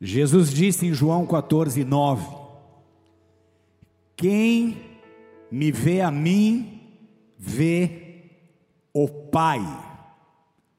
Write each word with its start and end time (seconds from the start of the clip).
Jesus 0.00 0.52
disse 0.52 0.86
em 0.86 0.92
João 0.92 1.26
14, 1.26 1.82
9: 1.84 2.26
Quem 4.16 4.76
me 5.50 5.72
vê 5.72 6.00
a 6.00 6.10
mim, 6.10 6.80
vê 7.38 8.30
o 8.92 9.08
Pai. 9.08 9.60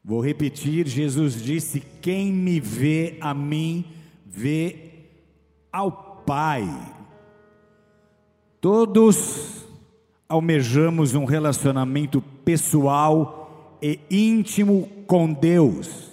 Vou 0.03 0.21
repetir: 0.21 0.88
Jesus 0.88 1.41
disse: 1.41 1.81
Quem 2.01 2.31
me 2.31 2.59
vê 2.59 3.17
a 3.19 3.33
mim, 3.33 3.85
vê 4.25 5.08
ao 5.72 5.92
Pai. 6.26 6.68
Todos 8.62 9.65
almejamos 10.29 11.15
um 11.15 11.26
relacionamento 11.26 12.22
pessoal 12.44 13.78
e 13.81 13.99
íntimo 14.10 14.88
com 15.06 15.31
Deus. 15.31 16.06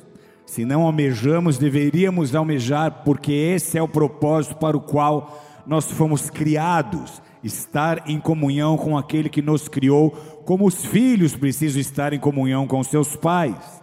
Se 0.54 0.64
não 0.64 0.82
almejamos, 0.82 1.58
deveríamos 1.58 2.32
almejar, 2.32 3.02
porque 3.04 3.32
esse 3.32 3.76
é 3.76 3.82
o 3.82 3.88
propósito 3.88 4.54
para 4.54 4.76
o 4.76 4.80
qual 4.80 5.42
nós 5.66 5.90
fomos 5.90 6.30
criados 6.30 7.20
estar 7.42 8.08
em 8.08 8.20
comunhão 8.20 8.76
com 8.76 8.96
aquele 8.96 9.28
que 9.28 9.42
nos 9.42 9.66
criou, 9.66 10.12
como 10.44 10.64
os 10.64 10.86
filhos 10.86 11.34
precisam 11.34 11.80
estar 11.80 12.12
em 12.12 12.20
comunhão 12.20 12.68
com 12.68 12.84
seus 12.84 13.16
pais. 13.16 13.82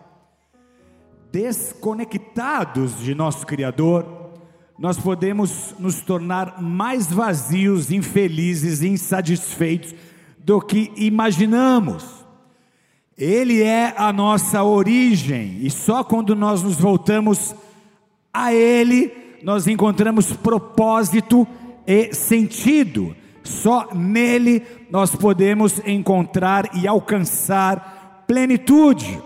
Desconectados 1.29 3.01
de 3.01 3.13
nosso 3.13 3.45
Criador, 3.45 4.31
nós 4.79 4.97
podemos 4.97 5.75
nos 5.77 5.99
tornar 5.99 6.61
mais 6.61 7.11
vazios, 7.11 7.91
infelizes, 7.91 8.81
insatisfeitos 8.81 9.93
do 10.39 10.61
que 10.61 10.89
imaginamos. 10.95 12.20
Ele 13.17 13.61
é 13.61 13.93
a 13.97 14.11
nossa 14.11 14.63
origem, 14.63 15.59
e 15.61 15.69
só 15.69 16.03
quando 16.03 16.35
nós 16.35 16.63
nos 16.63 16.77
voltamos 16.77 17.53
a 18.33 18.53
Ele, 18.53 19.11
nós 19.43 19.67
encontramos 19.67 20.33
propósito 20.33 21.47
e 21.85 22.13
sentido. 22.13 23.15
Só 23.43 23.89
nele 23.93 24.63
nós 24.89 25.15
podemos 25.15 25.81
encontrar 25.85 26.69
e 26.75 26.87
alcançar 26.87 28.23
plenitude. 28.27 29.21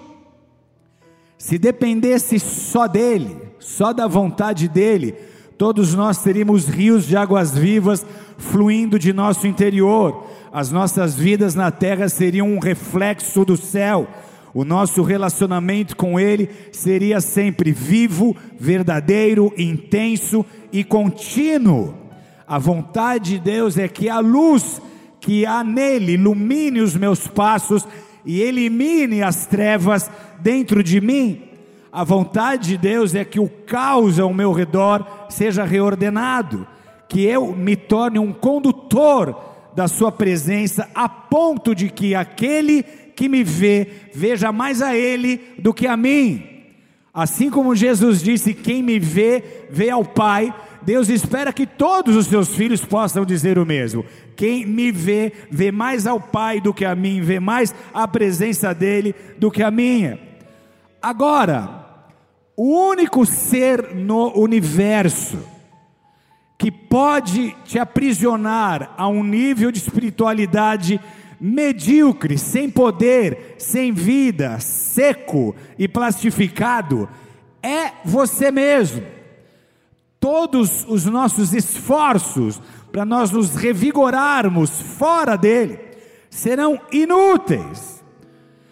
Se 1.37 1.57
dependesse 1.57 2.39
só 2.39 2.87
dele, 2.87 3.37
só 3.59 3.93
da 3.93 4.07
vontade 4.07 4.67
dele, 4.67 5.13
todos 5.57 5.93
nós 5.93 6.17
teríamos 6.23 6.67
rios 6.67 7.05
de 7.05 7.15
águas 7.15 7.55
vivas 7.55 8.05
fluindo 8.37 8.97
de 8.97 9.13
nosso 9.13 9.45
interior. 9.45 10.25
As 10.55 10.71
nossas 10.71 11.15
vidas 11.15 11.53
na 11.53 11.69
terra 11.69 12.07
seriam 12.07 12.47
um 12.47 12.59
reflexo 12.59 13.43
do 13.43 13.57
céu. 13.57 14.07
O 14.53 14.63
nosso 14.63 15.03
relacionamento 15.03 15.97
com 15.97 16.17
Ele 16.17 16.49
seria 16.71 17.19
sempre 17.19 17.73
vivo, 17.73 18.33
verdadeiro, 18.57 19.53
intenso 19.57 20.45
e 20.71 20.81
contínuo. 20.81 21.93
A 22.47 22.57
vontade 22.57 23.31
de 23.31 23.39
Deus 23.39 23.77
é 23.77 23.89
que 23.89 24.07
a 24.07 24.19
luz 24.19 24.81
que 25.19 25.45
há 25.45 25.61
nele 25.61 26.13
ilumine 26.13 26.79
os 26.79 26.95
meus 26.95 27.27
passos 27.27 27.85
e 28.23 28.41
elimine 28.41 29.21
as 29.21 29.45
trevas 29.45 30.09
dentro 30.39 30.81
de 30.81 31.01
mim. 31.01 31.49
A 31.91 32.05
vontade 32.05 32.69
de 32.69 32.77
Deus 32.77 33.13
é 33.13 33.25
que 33.25 33.41
o 33.41 33.49
caos 33.49 34.21
ao 34.21 34.33
meu 34.33 34.53
redor 34.53 35.05
seja 35.27 35.65
reordenado, 35.65 36.65
que 37.09 37.25
eu 37.25 37.53
me 37.53 37.75
torne 37.75 38.19
um 38.19 38.31
condutor 38.31 39.53
da 39.75 39.87
Sua 39.87 40.11
presença, 40.11 40.89
a 40.95 41.09
ponto 41.09 41.75
de 41.75 41.89
que 41.89 42.15
aquele 42.15 42.83
que 42.83 43.29
me 43.29 43.43
vê 43.43 43.87
veja 44.13 44.51
mais 44.51 44.81
a 44.81 44.95
Ele 44.95 45.41
do 45.59 45.73
que 45.73 45.87
a 45.87 45.97
mim. 45.97 46.43
Assim 47.13 47.49
como 47.49 47.75
Jesus 47.75 48.21
disse: 48.21 48.53
Quem 48.53 48.83
me 48.83 48.99
vê, 48.99 49.67
vê 49.69 49.89
ao 49.89 50.03
Pai. 50.03 50.53
Deus 50.81 51.09
espera 51.09 51.51
que 51.51 51.65
todos 51.65 52.15
os 52.15 52.27
seus 52.27 52.55
filhos 52.55 52.85
possam 52.85 53.25
dizer 53.25 53.57
o 53.57 53.65
mesmo. 53.65 54.05
Quem 54.35 54.65
me 54.65 54.91
vê, 54.91 55.31
vê 55.49 55.71
mais 55.71 56.05
ao 56.05 56.19
Pai 56.19 56.61
do 56.61 56.73
que 56.73 56.85
a 56.85 56.93
mim, 56.93 57.21
vê 57.21 57.39
mais 57.39 57.73
a 57.93 58.07
presença 58.07 58.73
dele 58.73 59.15
do 59.37 59.49
que 59.49 59.63
a 59.63 59.71
minha. 59.71 60.19
Agora, 61.01 61.85
o 62.55 62.89
único 62.89 63.25
ser 63.25 63.95
no 63.95 64.37
universo 64.37 65.54
que 66.57 66.71
pode 66.71 67.55
te 67.65 67.77
aprisionar 67.77 68.93
a 68.97 69.07
um 69.07 69.23
nível 69.23 69.71
de 69.71 69.79
espiritualidade 69.79 70.99
medíocre, 71.39 72.37
sem 72.37 72.69
poder, 72.69 73.55
sem 73.57 73.91
vida, 73.91 74.59
seco 74.59 75.55
e 75.77 75.87
plastificado, 75.87 77.09
é 77.61 77.91
você 78.05 78.51
mesmo 78.51 79.15
todos 80.25 80.83
os 80.87 81.05
nossos 81.05 81.53
esforços 81.53 82.59
para 82.91 83.05
nós 83.05 83.29
nos 83.29 83.55
revigorarmos 83.55 84.81
fora 84.97 85.37
dele 85.37 85.79
serão 86.31 86.81
inúteis. 86.91 88.03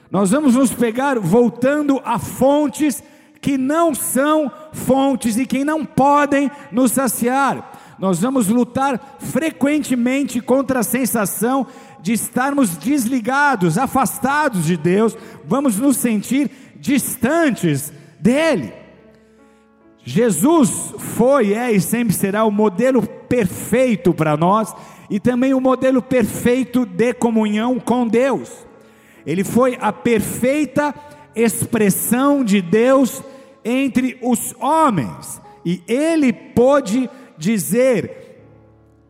Nós 0.09 0.31
vamos 0.31 0.55
nos 0.55 0.73
pegar 0.73 1.19
voltando 1.19 2.01
a 2.03 2.17
fontes 2.17 3.03
que 3.39 3.55
não 3.55 3.93
são 3.93 4.51
fontes 4.71 5.37
e 5.37 5.45
que 5.45 5.63
não 5.63 5.85
podem 5.85 6.49
nos 6.71 6.93
saciar. 6.93 7.72
Nós 7.99 8.19
vamos 8.19 8.47
lutar 8.47 9.17
frequentemente 9.19 10.41
contra 10.41 10.79
a 10.79 10.83
sensação 10.83 11.67
de 12.01 12.13
estarmos 12.13 12.75
desligados, 12.77 13.77
afastados 13.77 14.65
de 14.65 14.75
Deus, 14.75 15.15
vamos 15.45 15.79
nos 15.79 15.97
sentir 15.97 16.51
distantes 16.75 17.93
dele. 18.19 18.73
Jesus 20.03 20.93
foi, 20.97 21.53
é 21.53 21.71
e 21.71 21.79
sempre 21.79 22.13
será 22.13 22.43
o 22.43 22.51
modelo 22.51 23.01
perfeito 23.07 24.13
para 24.13 24.35
nós 24.35 24.75
e 25.09 25.17
também 25.17 25.53
o 25.53 25.61
modelo 25.61 26.01
perfeito 26.01 26.85
de 26.85 27.13
comunhão 27.13 27.79
com 27.79 28.05
Deus. 28.05 28.51
Ele 29.25 29.45
foi 29.45 29.77
a 29.79 29.93
perfeita 29.93 30.93
expressão 31.33 32.43
de 32.43 32.61
Deus 32.61 33.23
entre 33.63 34.17
os 34.21 34.53
homens 34.59 35.41
e 35.65 35.81
ele 35.87 36.33
pôde 36.33 37.09
dizer: 37.43 38.45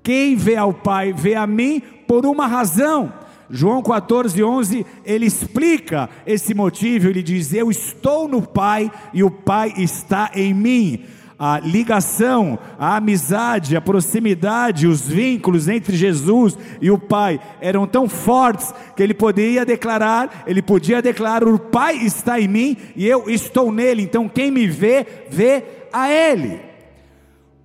Quem 0.02 0.36
vê 0.36 0.56
ao 0.56 0.74
Pai 0.74 1.14
vê 1.14 1.36
a 1.36 1.46
mim 1.48 1.82
por 2.08 2.26
uma 2.26 2.48
razão 2.48 3.14
João 3.50 3.84
14, 3.84 4.44
11, 4.44 4.86
ele 5.06 5.28
explica 5.28 6.10
esse 6.26 6.56
motivo, 6.56 7.08
ele 7.08 7.22
diz: 7.22 7.54
Eu 7.54 7.70
estou 7.70 8.28
no 8.28 8.42
Pai 8.42 8.92
e 9.14 9.24
o 9.24 9.30
Pai 9.30 9.74
está 9.78 10.32
em 10.34 10.54
mim. 10.56 11.06
A 11.38 11.60
ligação, 11.60 12.58
a 12.80 12.96
amizade, 12.96 13.76
a 13.76 13.82
proximidade, 13.82 14.88
os 14.88 15.08
vínculos 15.08 15.68
entre 15.68 15.96
Jesus 15.96 16.58
e 16.82 16.90
o 16.90 16.98
Pai 16.98 17.40
eram 17.60 17.86
tão 17.86 18.10
fortes 18.10 18.74
que 18.96 19.04
ele 19.04 19.14
poderia 19.14 19.64
declarar, 19.64 20.44
ele 20.48 20.62
podia 20.64 21.00
declarar: 21.00 21.48
O 21.48 21.60
Pai 21.60 21.98
está 21.98 22.40
em 22.40 22.48
mim 22.48 22.78
e 22.96 23.06
eu 23.06 23.30
estou 23.30 23.72
nele. 23.72 24.02
Então 24.02 24.28
quem 24.28 24.50
me 24.50 24.66
vê, 24.68 25.06
vê 25.30 25.64
a 25.92 26.10
Ele. 26.10 26.73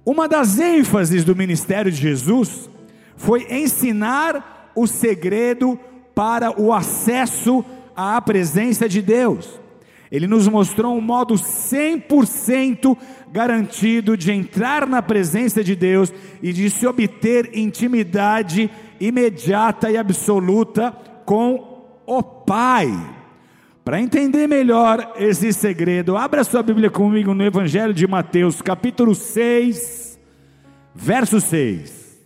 Uma 0.08 0.26
das 0.26 0.58
ênfases 0.58 1.22
do 1.22 1.36
ministério 1.36 1.92
de 1.92 1.98
Jesus 1.98 2.70
foi 3.14 3.46
ensinar 3.50 4.72
o 4.74 4.86
segredo 4.86 5.78
para 6.14 6.58
o 6.58 6.72
acesso 6.72 7.62
à 7.94 8.18
presença 8.22 8.88
de 8.88 9.02
Deus. 9.02 9.60
Ele 10.10 10.26
nos 10.26 10.48
mostrou 10.48 10.96
um 10.96 11.00
modo 11.02 11.34
100% 11.34 12.96
garantido 13.30 14.16
de 14.16 14.32
entrar 14.32 14.86
na 14.86 15.02
presença 15.02 15.62
de 15.62 15.76
Deus 15.76 16.10
e 16.42 16.54
de 16.54 16.70
se 16.70 16.86
obter 16.86 17.50
intimidade 17.52 18.70
imediata 18.98 19.90
e 19.90 19.98
absoluta 19.98 20.90
com 21.26 21.84
o 22.06 22.22
Pai. 22.22 23.17
Para 23.88 24.02
entender 24.02 24.46
melhor 24.46 25.14
esse 25.16 25.50
segredo, 25.50 26.14
abra 26.14 26.44
sua 26.44 26.62
Bíblia 26.62 26.90
comigo 26.90 27.32
no 27.32 27.42
Evangelho 27.42 27.94
de 27.94 28.06
Mateus, 28.06 28.60
capítulo 28.60 29.14
6, 29.14 30.20
verso 30.94 31.40
6. 31.40 32.18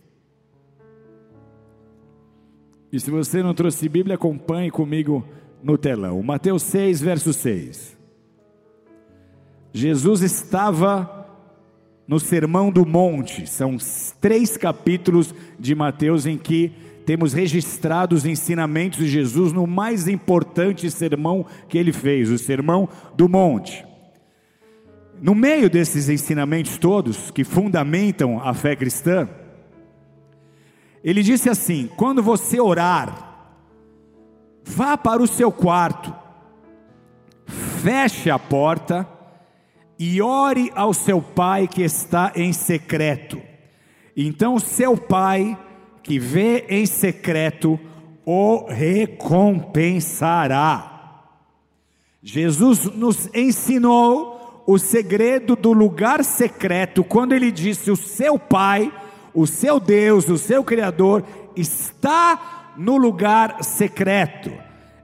E 2.91 2.99
se 2.99 3.09
você 3.09 3.41
não 3.41 3.53
trouxe 3.53 3.87
Bíblia, 3.87 4.15
acompanhe 4.15 4.69
comigo 4.69 5.25
no 5.63 5.77
telão. 5.77 6.21
Mateus 6.21 6.63
6, 6.63 6.99
verso 6.99 7.31
6. 7.31 7.97
Jesus 9.71 10.21
estava 10.21 11.29
no 12.05 12.19
Sermão 12.19 12.73
do 12.73 12.85
Monte, 12.85 13.47
são 13.47 13.77
três 14.19 14.57
capítulos 14.57 15.33
de 15.57 15.73
Mateus 15.73 16.25
em 16.25 16.37
que 16.37 16.73
temos 17.05 17.33
registrados 17.33 18.19
os 18.19 18.25
ensinamentos 18.25 18.99
de 18.99 19.07
Jesus 19.07 19.51
no 19.51 19.67
mais 19.67 20.07
importante 20.07 20.89
sermão 20.89 21.45
que 21.67 21.77
ele 21.77 21.91
fez, 21.91 22.29
o 22.29 22.37
Sermão 22.37 22.87
do 23.15 23.27
Monte. 23.29 23.85
No 25.21 25.35
meio 25.35 25.69
desses 25.69 26.09
ensinamentos 26.09 26.77
todos 26.77 27.31
que 27.31 27.43
fundamentam 27.43 28.41
a 28.41 28.53
fé 28.53 28.75
cristã, 28.75 29.29
ele 31.03 31.21
disse 31.21 31.49
assim: 31.49 31.89
quando 31.95 32.23
você 32.23 32.59
orar, 32.59 33.51
vá 34.63 34.97
para 34.97 35.21
o 35.21 35.27
seu 35.27 35.51
quarto, 35.51 36.13
feche 37.81 38.29
a 38.29 38.39
porta 38.39 39.07
e 39.99 40.21
ore 40.21 40.71
ao 40.75 40.93
seu 40.93 41.21
pai 41.21 41.67
que 41.67 41.83
está 41.83 42.31
em 42.35 42.51
secreto. 42.51 43.41
Então 44.15 44.59
seu 44.59 44.97
pai 44.97 45.57
que 46.03 46.19
vê 46.19 46.65
em 46.69 46.85
secreto 46.85 47.79
o 48.25 48.65
recompensará. 48.67 50.91
Jesus 52.21 52.83
nos 52.95 53.29
ensinou 53.33 54.63
o 54.67 54.77
segredo 54.77 55.55
do 55.55 55.73
lugar 55.73 56.23
secreto 56.23 57.03
quando 57.03 57.33
ele 57.33 57.51
disse: 57.51 57.89
O 57.91 57.95
seu 57.95 58.37
Pai, 58.37 58.93
o 59.33 59.47
seu 59.47 59.79
Deus, 59.79 60.29
o 60.29 60.37
seu 60.37 60.63
Criador 60.63 61.23
está 61.55 62.73
no 62.77 62.97
lugar 62.97 63.63
secreto. 63.63 64.51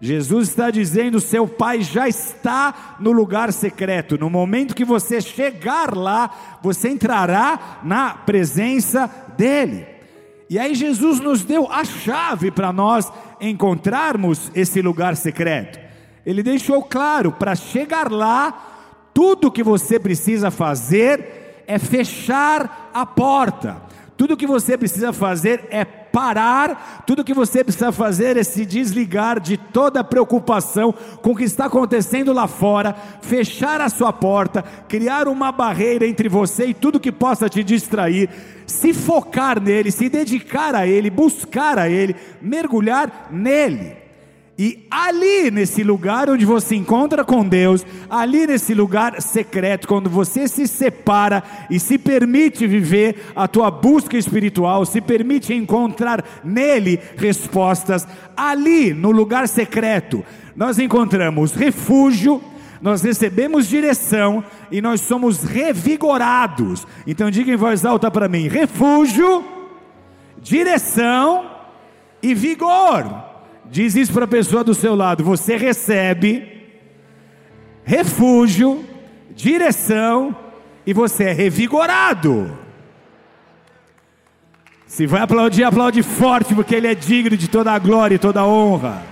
Jesus 0.01 0.49
está 0.49 0.71
dizendo: 0.71 1.19
seu 1.19 1.47
Pai 1.47 1.81
já 1.81 2.07
está 2.07 2.95
no 2.99 3.11
lugar 3.11 3.51
secreto. 3.51 4.17
No 4.17 4.29
momento 4.29 4.75
que 4.75 4.85
você 4.85 5.19
chegar 5.19 5.95
lá, 5.95 6.59
você 6.61 6.89
entrará 6.89 7.79
na 7.83 8.13
presença 8.13 9.09
dEle. 9.37 9.98
E 10.49 10.57
aí, 10.57 10.73
Jesus 10.73 11.19
nos 11.19 11.43
deu 11.43 11.71
a 11.71 11.83
chave 11.83 12.49
para 12.49 12.73
nós 12.73 13.11
encontrarmos 13.39 14.51
esse 14.55 14.81
lugar 14.81 15.15
secreto. 15.15 15.79
Ele 16.25 16.41
deixou 16.41 16.81
claro: 16.83 17.31
para 17.31 17.55
chegar 17.55 18.11
lá, 18.11 19.09
tudo 19.13 19.51
que 19.51 19.61
você 19.61 19.99
precisa 19.99 20.49
fazer 20.49 21.63
é 21.67 21.77
fechar 21.77 22.89
a 22.93 23.05
porta. 23.05 23.88
Tudo 24.19 24.35
que 24.35 24.45
você 24.45 24.77
precisa 24.77 25.13
fazer 25.13 25.63
é 25.71 25.85
parar, 25.85 27.05
tudo 27.07 27.23
que 27.23 27.33
você 27.33 27.63
precisa 27.63 27.89
fazer 27.89 28.35
é 28.35 28.43
se 28.43 28.65
desligar 28.65 29.39
de 29.39 29.55
toda 29.55 30.03
preocupação 30.03 30.93
com 31.21 31.31
o 31.31 31.35
que 31.37 31.45
está 31.45 31.67
acontecendo 31.67 32.33
lá 32.33 32.45
fora, 32.45 32.93
fechar 33.21 33.79
a 33.79 33.87
sua 33.87 34.11
porta, 34.11 34.61
criar 34.89 35.29
uma 35.29 35.53
barreira 35.53 36.05
entre 36.05 36.27
você 36.27 36.65
e 36.65 36.73
tudo 36.73 36.99
que 36.99 37.13
possa 37.13 37.47
te 37.47 37.63
distrair, 37.63 38.29
se 38.67 38.93
focar 38.93 39.57
nele, 39.57 39.89
se 39.89 40.09
dedicar 40.09 40.75
a 40.75 40.85
ele, 40.85 41.09
buscar 41.09 41.79
a 41.79 41.89
ele, 41.89 42.13
mergulhar 42.41 43.29
nele. 43.31 43.98
E 44.61 44.85
ali 44.91 45.49
nesse 45.49 45.83
lugar 45.83 46.29
onde 46.29 46.43
você 46.43 46.75
encontra 46.75 47.23
com 47.23 47.47
Deus, 47.47 47.85
ali 48.09 48.45
nesse 48.45 48.73
lugar 48.73 49.21
secreto, 49.21 49.87
quando 49.87 50.09
você 50.09 50.49
se 50.49 50.67
separa 50.67 51.41
e 51.69 51.79
se 51.79 51.97
permite 51.97 52.67
viver 52.67 53.31
a 53.33 53.47
tua 53.47 53.71
busca 53.71 54.17
espiritual, 54.17 54.85
se 54.85 54.99
permite 54.99 55.53
encontrar 55.53 56.25
nele 56.43 56.99
respostas, 57.15 58.05
ali 58.35 58.93
no 58.93 59.11
lugar 59.11 59.47
secreto, 59.47 60.25
nós 60.53 60.77
encontramos 60.77 61.53
refúgio, 61.53 62.43
nós 62.81 63.01
recebemos 63.01 63.65
direção 63.65 64.43
e 64.69 64.81
nós 64.81 64.99
somos 64.99 65.41
revigorados. 65.41 66.85
Então 67.07 67.31
diga 67.31 67.49
em 67.49 67.55
voz 67.55 67.85
alta 67.85 68.11
para 68.11 68.27
mim: 68.27 68.49
refúgio, 68.49 69.41
direção 70.41 71.49
e 72.21 72.33
vigor. 72.33 73.28
Diz 73.71 73.95
isso 73.95 74.11
para 74.11 74.25
a 74.25 74.27
pessoa 74.27 74.63
do 74.63 74.73
seu 74.73 74.95
lado: 74.95 75.23
você 75.23 75.55
recebe 75.55 76.59
refúgio, 77.83 78.83
direção 79.35 80.35
e 80.85 80.93
você 80.93 81.25
é 81.25 81.33
revigorado. 81.33 82.57
Se 84.87 85.05
vai 85.05 85.21
aplaudir, 85.21 85.63
aplaude 85.63 86.01
forte, 86.01 86.55
porque 86.55 86.73
Ele 86.73 86.87
é 86.87 86.95
digno 86.95 87.37
de 87.37 87.47
toda 87.47 87.71
a 87.71 87.77
glória 87.77 88.15
e 88.15 88.19
toda 88.19 88.39
a 88.39 88.47
honra. 88.47 89.03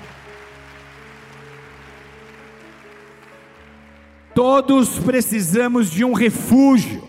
Todos 4.33 4.97
precisamos 4.99 5.89
de 5.89 6.03
um 6.03 6.13
refúgio, 6.13 7.03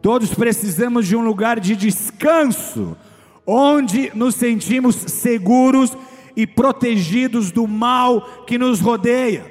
todos 0.00 0.32
precisamos 0.32 1.06
de 1.06 1.16
um 1.16 1.20
lugar 1.22 1.60
de 1.60 1.76
descanso, 1.76 2.96
onde 3.46 4.10
nos 4.14 4.34
sentimos 4.34 4.94
seguros 4.94 5.96
e 6.38 6.46
protegidos 6.46 7.50
do 7.50 7.66
mal 7.66 8.44
que 8.46 8.56
nos 8.56 8.78
rodeia. 8.78 9.44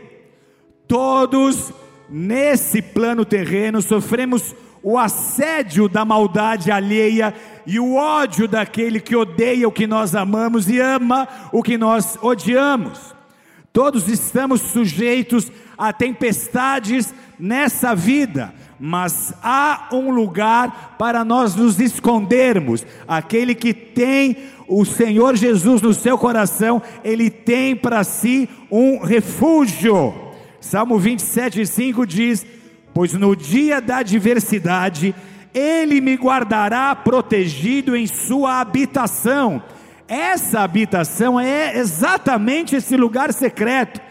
Todos 0.87 1.73
nesse 2.09 2.81
plano 2.81 3.25
terreno 3.25 3.81
sofremos 3.81 4.55
o 4.81 4.97
assédio 4.97 5.89
da 5.89 6.05
maldade 6.05 6.71
alheia 6.71 7.33
e 7.65 7.77
o 7.77 7.95
ódio 7.95 8.47
daquele 8.47 9.01
que 9.01 9.17
odeia 9.17 9.67
o 9.67 9.71
que 9.71 9.85
nós 9.85 10.15
amamos 10.15 10.69
e 10.69 10.79
ama 10.79 11.27
o 11.51 11.61
que 11.61 11.77
nós 11.77 12.17
odiamos. 12.21 13.13
Todos 13.73 14.07
estamos 14.07 14.61
sujeitos 14.61 15.51
a 15.77 15.91
tempestades 15.91 17.13
nessa 17.37 17.93
vida, 17.93 18.53
mas 18.79 19.33
há 19.41 19.89
um 19.91 20.11
lugar 20.11 20.95
para 20.97 21.23
nós 21.25 21.55
nos 21.55 21.79
escondermos. 21.79 22.85
Aquele 23.07 23.55
que 23.55 23.73
tem 23.73 24.37
o 24.67 24.85
Senhor 24.85 25.35
Jesus 25.35 25.81
no 25.81 25.93
seu 25.93 26.17
coração, 26.17 26.81
ele 27.03 27.29
tem 27.29 27.75
para 27.75 28.03
si 28.03 28.49
um 28.69 28.99
refúgio. 28.99 30.13
Salmo 30.59 30.99
27, 30.99 31.65
5 31.65 32.05
diz: 32.05 32.45
Pois 32.93 33.13
no 33.13 33.35
dia 33.35 33.81
da 33.81 33.97
adversidade, 33.97 35.15
ele 35.53 35.99
me 36.01 36.15
guardará 36.15 36.95
protegido 36.95 37.95
em 37.95 38.05
sua 38.05 38.59
habitação. 38.59 39.61
Essa 40.07 40.61
habitação 40.61 41.39
é 41.39 41.77
exatamente 41.77 42.75
esse 42.75 42.95
lugar 42.95 43.33
secreto 43.33 44.06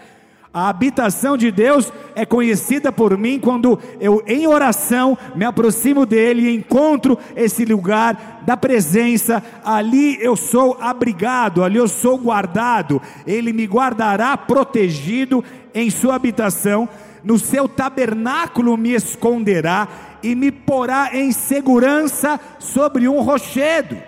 a 0.57 0.71
habitação 0.71 1.37
de 1.37 1.51
Deus 1.51 1.93
é 2.15 2.25
conhecida 2.25 2.91
por 2.91 3.19
mim 3.19 3.39
quando 3.39 3.79
eu, 4.01 4.25
em 4.27 4.47
oração, 4.47 5.19
me 5.35 5.45
aproximo 5.45 6.07
dele 6.07 6.49
e 6.49 6.57
encontro 6.57 7.19
esse 7.37 7.67
lugar 7.67 8.41
da 8.47 8.57
presença. 8.57 9.43
Ali 9.63 10.17
eu 10.19 10.35
sou 10.35 10.79
abrigado, 10.81 11.63
ali 11.63 11.77
eu 11.77 11.87
sou 11.87 12.17
guardado. 12.17 13.03
Ele 13.27 13.53
me 13.53 13.67
guardará 13.67 14.35
protegido 14.35 15.45
em 15.75 15.91
sua 15.91 16.15
habitação. 16.15 16.89
No 17.23 17.39
seu 17.39 17.69
tabernáculo 17.69 18.79
me 18.79 18.95
esconderá 18.95 19.87
e 20.23 20.35
me 20.35 20.51
porá 20.51 21.11
em 21.13 21.33
segurança 21.33 22.41
sobre 22.59 23.07
um 23.07 23.21
rochedo. 23.21 23.99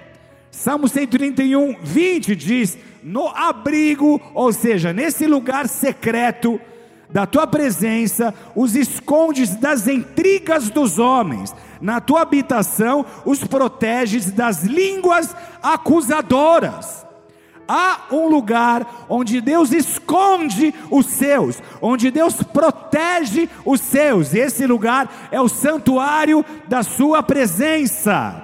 Salmo 0.51 0.89
131, 0.89 1.77
20 1.83 2.35
diz: 2.35 2.79
no 3.03 3.29
abrigo, 3.29 4.21
ou 4.35 4.53
seja, 4.53 4.93
nesse 4.93 5.27
lugar 5.27 5.69
secreto 5.69 6.61
da 7.11 7.27
tua 7.27 7.47
presença, 7.47 8.35
os 8.55 8.77
escondes 8.77 9.57
das 9.57 9.89
intrigas 9.89 10.69
dos 10.69 10.99
homens, 10.99 11.55
na 11.81 12.01
tua 12.01 12.23
habitação 12.23 13.05
os 13.25 13.43
proteges 13.45 14.31
das 14.31 14.63
línguas 14.63 15.35
acusadoras. 15.63 17.07
Há 17.67 18.07
um 18.11 18.29
lugar 18.29 19.07
onde 19.11 19.43
Deus 19.43 19.73
esconde 19.73 20.75
os 20.91 21.07
seus, 21.07 21.63
onde 21.83 22.11
Deus 22.11 22.43
protege 22.43 23.49
os 23.65 23.83
seus, 23.83 24.33
e 24.33 24.39
esse 24.39 24.67
lugar 24.67 25.29
é 25.31 25.39
o 25.39 25.51
santuário 25.51 26.45
da 26.67 26.83
Sua 26.83 27.23
presença. 27.23 28.43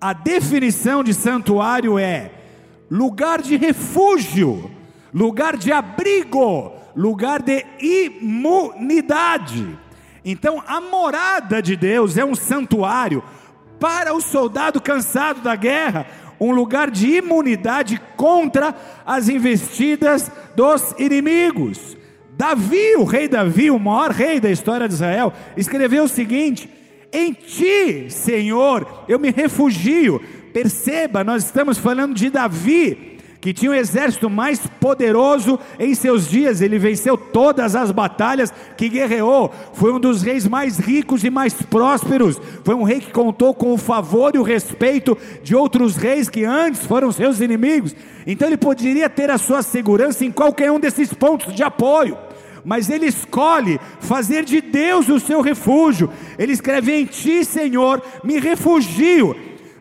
A 0.00 0.12
definição 0.12 1.04
de 1.04 1.14
santuário 1.14 1.96
é 1.96 2.41
lugar 2.92 3.40
de 3.40 3.56
refúgio, 3.56 4.70
lugar 5.14 5.56
de 5.56 5.72
abrigo, 5.72 6.74
lugar 6.94 7.40
de 7.40 7.64
imunidade. 7.80 9.66
Então, 10.22 10.62
a 10.66 10.78
morada 10.78 11.62
de 11.62 11.74
Deus 11.74 12.18
é 12.18 12.24
um 12.24 12.34
santuário 12.34 13.24
para 13.80 14.12
o 14.12 14.20
soldado 14.20 14.78
cansado 14.78 15.40
da 15.40 15.56
guerra, 15.56 16.06
um 16.38 16.52
lugar 16.52 16.90
de 16.90 17.16
imunidade 17.16 17.98
contra 18.14 18.74
as 19.06 19.30
investidas 19.30 20.30
dos 20.54 20.94
inimigos. 20.98 21.96
Davi, 22.36 22.96
o 22.98 23.04
rei 23.04 23.26
Davi, 23.26 23.70
o 23.70 23.78
maior 23.78 24.10
rei 24.10 24.38
da 24.38 24.50
história 24.50 24.86
de 24.86 24.92
Israel, 24.92 25.32
escreveu 25.56 26.04
o 26.04 26.08
seguinte: 26.08 26.68
Em 27.10 27.32
ti, 27.32 28.10
Senhor, 28.10 28.86
eu 29.08 29.18
me 29.18 29.30
refugio 29.30 30.20
Perceba, 30.52 31.24
nós 31.24 31.44
estamos 31.44 31.78
falando 31.78 32.14
de 32.14 32.28
Davi, 32.28 33.18
que 33.40 33.54
tinha 33.54 33.70
o 33.70 33.74
exército 33.74 34.28
mais 34.28 34.60
poderoso 34.78 35.58
em 35.78 35.94
seus 35.94 36.28
dias, 36.28 36.60
ele 36.60 36.78
venceu 36.78 37.16
todas 37.16 37.74
as 37.74 37.90
batalhas 37.90 38.52
que 38.76 38.88
guerreou, 38.88 39.52
foi 39.72 39.92
um 39.92 39.98
dos 39.98 40.22
reis 40.22 40.46
mais 40.46 40.78
ricos 40.78 41.24
e 41.24 41.30
mais 41.30 41.54
prósperos, 41.54 42.40
foi 42.62 42.74
um 42.74 42.84
rei 42.84 43.00
que 43.00 43.10
contou 43.10 43.52
com 43.54 43.72
o 43.72 43.78
favor 43.78 44.32
e 44.34 44.38
o 44.38 44.44
respeito 44.44 45.18
de 45.42 45.56
outros 45.56 45.96
reis 45.96 46.28
que 46.28 46.44
antes 46.44 46.86
foram 46.86 47.10
seus 47.10 47.40
inimigos, 47.40 47.96
então 48.26 48.46
ele 48.46 48.58
poderia 48.58 49.08
ter 49.10 49.30
a 49.30 49.38
sua 49.38 49.62
segurança 49.62 50.24
em 50.24 50.30
qualquer 50.30 50.70
um 50.70 50.78
desses 50.78 51.12
pontos 51.12 51.54
de 51.54 51.62
apoio. 51.62 52.16
Mas 52.64 52.88
ele 52.88 53.06
escolhe 53.06 53.80
fazer 53.98 54.44
de 54.44 54.60
Deus 54.60 55.08
o 55.08 55.18
seu 55.18 55.40
refúgio. 55.40 56.08
Ele 56.38 56.52
escreve: 56.52 56.92
Em 56.92 57.04
ti, 57.04 57.44
Senhor, 57.44 58.00
me 58.22 58.38
refugio 58.38 59.34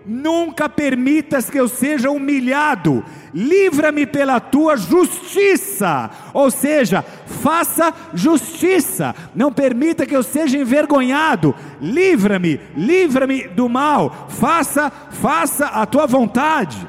Nunca 0.06 0.68
permitas 0.68 1.48
que 1.48 1.60
eu 1.60 1.68
seja 1.68 2.10
humilhado, 2.10 3.06
livra-me 3.32 4.08
pela 4.08 4.40
tua 4.40 4.76
justiça, 4.76 6.10
ou 6.34 6.50
seja, 6.50 7.06
faça 7.28 7.94
justiça, 8.12 9.14
não 9.36 9.54
permita 9.54 10.06
que 10.06 10.16
eu 10.16 10.24
seja 10.24 10.58
envergonhado, 10.58 11.54
livra-me, 11.80 12.60
livra-me 12.76 13.48
do 13.50 13.70
mal, 13.70 14.28
faça, 14.28 14.92
faça 15.12 15.68
a 15.68 15.86
tua 15.86 16.08
vontade. 16.08 16.88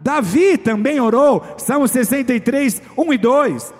Davi 0.00 0.56
também 0.56 0.98
orou, 1.00 1.44
Salmo 1.58 1.86
63, 1.86 2.80
1 2.96 3.12
e 3.12 3.18
2. 3.18 3.74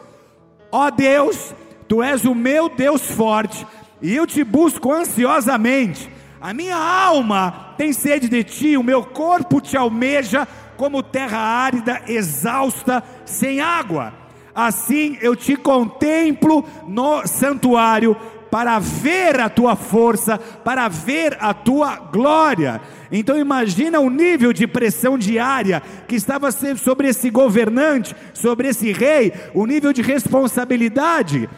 Ó 0.70 0.90
Deus, 0.90 1.54
tu 1.88 2.02
és 2.02 2.26
o 2.26 2.34
meu 2.34 2.68
Deus 2.68 3.10
forte, 3.10 3.66
e 4.02 4.14
eu 4.14 4.26
te 4.26 4.44
busco 4.44 4.92
ansiosamente. 4.92 6.13
A 6.44 6.52
minha 6.52 6.76
alma 6.76 7.72
tem 7.78 7.90
sede 7.94 8.28
de 8.28 8.44
ti, 8.44 8.76
o 8.76 8.82
meu 8.82 9.02
corpo 9.02 9.62
te 9.62 9.78
almeja 9.78 10.46
como 10.76 11.02
terra 11.02 11.38
árida, 11.38 12.02
exausta, 12.06 13.02
sem 13.24 13.62
água. 13.62 14.12
Assim 14.54 15.16
eu 15.22 15.34
te 15.34 15.56
contemplo 15.56 16.62
no 16.86 17.26
santuário 17.26 18.14
para 18.50 18.78
ver 18.78 19.40
a 19.40 19.48
tua 19.48 19.74
força, 19.74 20.36
para 20.36 20.86
ver 20.86 21.34
a 21.40 21.54
tua 21.54 21.96
glória. 21.96 22.78
Então 23.10 23.38
imagina 23.38 23.98
o 23.98 24.10
nível 24.10 24.52
de 24.52 24.66
pressão 24.66 25.16
diária 25.16 25.82
que 26.06 26.14
estava 26.14 26.50
sobre 26.52 27.08
esse 27.08 27.30
governante, 27.30 28.14
sobre 28.34 28.68
esse 28.68 28.92
rei, 28.92 29.32
o 29.54 29.64
nível 29.64 29.94
de 29.94 30.02
responsabilidade 30.02 31.48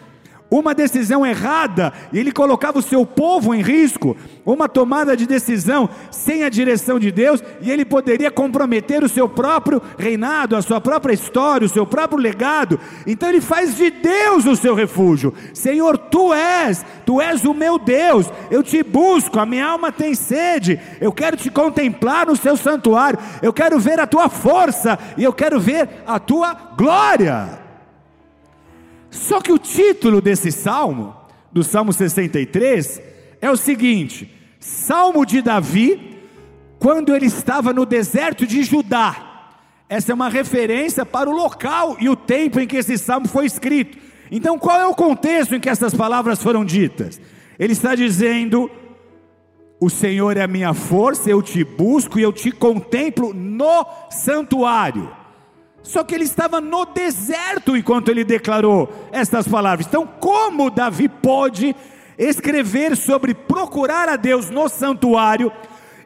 uma 0.50 0.74
decisão 0.74 1.26
errada, 1.26 1.92
e 2.12 2.18
ele 2.18 2.30
colocava 2.30 2.78
o 2.78 2.82
seu 2.82 3.04
povo 3.04 3.54
em 3.54 3.62
risco, 3.62 4.16
uma 4.44 4.68
tomada 4.68 5.16
de 5.16 5.26
decisão 5.26 5.88
sem 6.10 6.44
a 6.44 6.48
direção 6.48 6.98
de 6.98 7.10
Deus, 7.10 7.42
e 7.60 7.70
ele 7.70 7.84
poderia 7.84 8.30
comprometer 8.30 9.02
o 9.02 9.08
seu 9.08 9.28
próprio 9.28 9.82
reinado, 9.98 10.54
a 10.54 10.62
sua 10.62 10.80
própria 10.80 11.12
história, 11.12 11.66
o 11.66 11.70
seu 11.70 11.84
próprio 11.84 12.18
legado. 12.18 12.78
Então 13.06 13.28
ele 13.28 13.40
faz 13.40 13.76
de 13.76 13.90
Deus 13.90 14.46
o 14.46 14.54
seu 14.54 14.74
refúgio. 14.74 15.34
Senhor, 15.52 15.98
tu 15.98 16.32
és, 16.32 16.84
tu 17.04 17.20
és 17.20 17.44
o 17.44 17.52
meu 17.52 17.78
Deus. 17.78 18.30
Eu 18.50 18.62
te 18.62 18.82
busco, 18.82 19.40
a 19.40 19.46
minha 19.46 19.66
alma 19.66 19.90
tem 19.90 20.14
sede. 20.14 20.80
Eu 21.00 21.12
quero 21.12 21.36
te 21.36 21.50
contemplar 21.50 22.26
no 22.26 22.36
seu 22.36 22.56
santuário. 22.56 23.18
Eu 23.42 23.52
quero 23.52 23.78
ver 23.80 23.98
a 23.98 24.06
tua 24.06 24.28
força 24.28 24.98
e 25.16 25.24
eu 25.24 25.32
quero 25.32 25.58
ver 25.58 25.88
a 26.06 26.20
tua 26.20 26.54
glória. 26.76 27.65
Só 29.10 29.40
que 29.40 29.52
o 29.52 29.58
título 29.58 30.20
desse 30.20 30.50
salmo, 30.52 31.14
do 31.52 31.62
Salmo 31.62 31.92
63, 31.92 33.00
é 33.40 33.50
o 33.50 33.56
seguinte: 33.56 34.32
Salmo 34.60 35.24
de 35.24 35.40
Davi, 35.40 36.18
quando 36.78 37.14
ele 37.14 37.26
estava 37.26 37.72
no 37.72 37.86
deserto 37.86 38.46
de 38.46 38.62
Judá. 38.62 39.22
Essa 39.88 40.10
é 40.10 40.14
uma 40.14 40.28
referência 40.28 41.06
para 41.06 41.30
o 41.30 41.32
local 41.32 41.96
e 42.00 42.08
o 42.08 42.16
tempo 42.16 42.58
em 42.58 42.66
que 42.66 42.76
esse 42.76 42.98
salmo 42.98 43.28
foi 43.28 43.46
escrito. 43.46 43.96
Então, 44.30 44.58
qual 44.58 44.80
é 44.80 44.86
o 44.86 44.94
contexto 44.94 45.54
em 45.54 45.60
que 45.60 45.68
essas 45.68 45.94
palavras 45.94 46.42
foram 46.42 46.64
ditas? 46.64 47.20
Ele 47.58 47.72
está 47.72 47.94
dizendo: 47.94 48.70
O 49.80 49.88
Senhor 49.88 50.36
é 50.36 50.42
a 50.42 50.48
minha 50.48 50.74
força, 50.74 51.30
eu 51.30 51.40
te 51.40 51.62
busco 51.62 52.18
e 52.18 52.22
eu 52.22 52.32
te 52.32 52.50
contemplo 52.50 53.32
no 53.32 53.86
santuário. 54.10 55.10
Só 55.86 56.02
que 56.02 56.16
ele 56.16 56.24
estava 56.24 56.60
no 56.60 56.84
deserto 56.84 57.76
enquanto 57.76 58.08
ele 58.08 58.24
declarou 58.24 58.92
estas 59.12 59.46
palavras. 59.46 59.86
Então, 59.86 60.04
como 60.04 60.68
Davi 60.68 61.08
pode 61.08 61.76
escrever 62.18 62.96
sobre 62.96 63.32
procurar 63.32 64.08
a 64.08 64.16
Deus 64.16 64.50
no 64.50 64.68
santuário, 64.68 65.52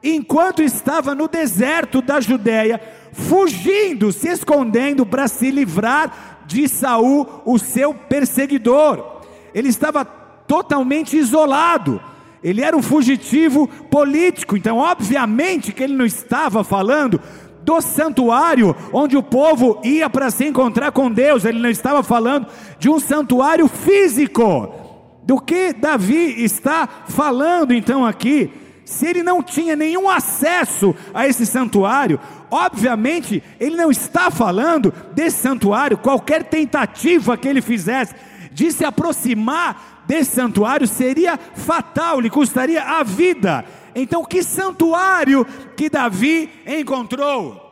enquanto 0.03 0.63
estava 0.63 1.15
no 1.15 1.27
deserto 1.27 2.03
da 2.03 2.21
Judéia, 2.21 2.79
fugindo, 3.13 4.13
se 4.13 4.29
escondendo 4.29 5.07
para 5.07 5.27
se 5.27 5.51
livrar 5.51 6.43
de 6.47 6.69
Saul, 6.69 7.43
o 7.47 7.59
seu 7.59 7.95
perseguidor? 7.95 9.23
Ele 9.55 9.71
estava 9.71 10.05
totalmente 10.05 11.17
isolado. 11.17 12.03
Ele 12.45 12.61
era 12.61 12.77
um 12.77 12.83
fugitivo 12.83 13.67
político, 13.91 14.59
então, 14.59 14.77
obviamente, 14.77 15.73
que 15.73 15.83
ele 15.83 15.97
não 15.97 16.07
estava 16.07 16.63
falando 16.63 17.21
do 17.63 17.81
santuário 17.81 18.75
onde 18.93 19.17
o 19.17 19.23
povo 19.23 19.81
ia 19.85 20.09
para 20.09 20.31
se 20.31 20.45
encontrar 20.47 20.93
com 20.93 21.11
Deus, 21.11 21.45
ele 21.45 21.59
não 21.59 21.71
estava 21.71 22.03
falando 22.03 22.47
de 22.79 22.89
um 22.89 22.99
santuário 22.99 23.69
físico. 23.69 24.75
Do 25.23 25.41
que 25.41 25.73
Davi 25.73 26.43
está 26.43 26.89
falando 27.07 27.73
então 27.73 28.05
aqui? 28.05 28.51
Se 28.85 29.07
ele 29.07 29.23
não 29.23 29.43
tinha 29.43 29.77
nenhum 29.77 30.09
acesso 30.09 30.95
a 31.15 31.29
esse 31.29 31.47
santuário, 31.47 32.19
obviamente 32.51 33.43
ele 33.61 33.77
não 33.77 33.91
está 33.91 34.31
falando 34.31 34.93
desse 35.13 35.39
santuário, 35.39 35.99
qualquer 35.99 36.45
tentativa 36.45 37.37
que 37.37 37.47
ele 37.47 37.63
fizesse 37.63 38.15
de 38.51 38.73
se 38.73 38.85
aproximar 38.85 40.03
desse 40.09 40.33
santuário 40.33 40.89
seria 40.89 41.39
fatal, 41.55 42.19
lhe 42.19 42.29
custaria 42.29 42.83
a 42.83 43.05
vida. 43.05 43.65
Então, 43.95 44.25
que 44.25 44.43
santuário 44.43 45.47
que 45.77 45.89
Davi 45.89 46.51
encontrou? 46.67 47.69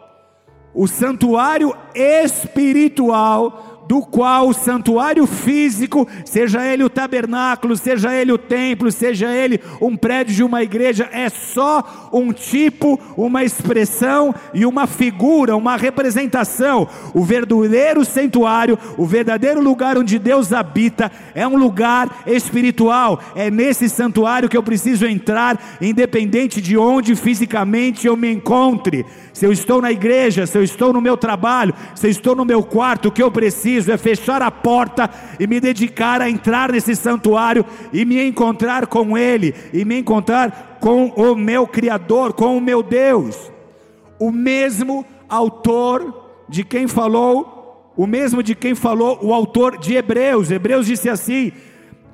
O 0.74 0.86
santuário 0.86 1.74
espiritual 1.94 3.67
do 3.88 4.02
qual 4.02 4.48
o 4.48 4.52
santuário 4.52 5.26
físico, 5.26 6.06
seja 6.22 6.62
ele 6.62 6.84
o 6.84 6.90
tabernáculo, 6.90 7.74
seja 7.74 8.14
ele 8.14 8.30
o 8.30 8.36
templo, 8.36 8.92
seja 8.92 9.32
ele 9.32 9.58
um 9.80 9.96
prédio 9.96 10.34
de 10.34 10.44
uma 10.44 10.62
igreja, 10.62 11.08
é 11.10 11.30
só 11.30 12.10
um 12.12 12.30
tipo, 12.30 13.00
uma 13.16 13.42
expressão 13.42 14.34
e 14.52 14.66
uma 14.66 14.86
figura, 14.86 15.56
uma 15.56 15.74
representação. 15.74 16.86
O 17.14 17.24
verdadeiro 17.24 18.04
santuário, 18.04 18.78
o 18.98 19.06
verdadeiro 19.06 19.62
lugar 19.62 19.96
onde 19.96 20.18
Deus 20.18 20.52
habita, 20.52 21.10
é 21.34 21.48
um 21.48 21.56
lugar 21.56 22.24
espiritual. 22.26 23.18
É 23.34 23.50
nesse 23.50 23.88
santuário 23.88 24.50
que 24.50 24.56
eu 24.56 24.62
preciso 24.62 25.06
entrar, 25.06 25.78
independente 25.80 26.60
de 26.60 26.76
onde 26.76 27.16
fisicamente 27.16 28.06
eu 28.06 28.16
me 28.16 28.30
encontre. 28.30 29.06
Se 29.32 29.46
eu 29.46 29.52
estou 29.52 29.80
na 29.80 29.92
igreja, 29.92 30.46
se 30.46 30.58
eu 30.58 30.64
estou 30.64 30.92
no 30.92 31.00
meu 31.00 31.16
trabalho, 31.16 31.72
se 31.94 32.06
eu 32.06 32.10
estou 32.10 32.34
no 32.34 32.44
meu 32.44 32.62
quarto, 32.62 33.08
o 33.08 33.12
que 33.12 33.22
eu 33.22 33.30
preciso 33.30 33.77
preciso 33.78 33.92
é 33.92 33.96
fechar 33.96 34.42
a 34.42 34.50
porta 34.50 35.08
e 35.38 35.46
me 35.46 35.60
dedicar 35.60 36.20
a 36.20 36.28
entrar 36.28 36.72
nesse 36.72 36.96
santuário 36.96 37.64
e 37.92 38.04
me 38.04 38.26
encontrar 38.26 38.86
com 38.86 39.16
Ele, 39.16 39.54
e 39.72 39.84
me 39.84 39.98
encontrar 39.98 40.78
com 40.80 41.06
o 41.06 41.34
meu 41.36 41.66
Criador, 41.66 42.32
com 42.32 42.56
o 42.56 42.60
meu 42.60 42.82
Deus. 42.82 43.50
O 44.18 44.32
mesmo 44.32 45.04
autor 45.28 46.26
de 46.48 46.64
quem 46.64 46.88
falou, 46.88 47.92
o 47.96 48.06
mesmo 48.06 48.42
de 48.42 48.54
quem 48.54 48.74
falou 48.74 49.18
o 49.22 49.32
autor 49.32 49.78
de 49.78 49.94
Hebreus. 49.94 50.50
Hebreus 50.50 50.86
disse 50.86 51.08
assim: 51.08 51.52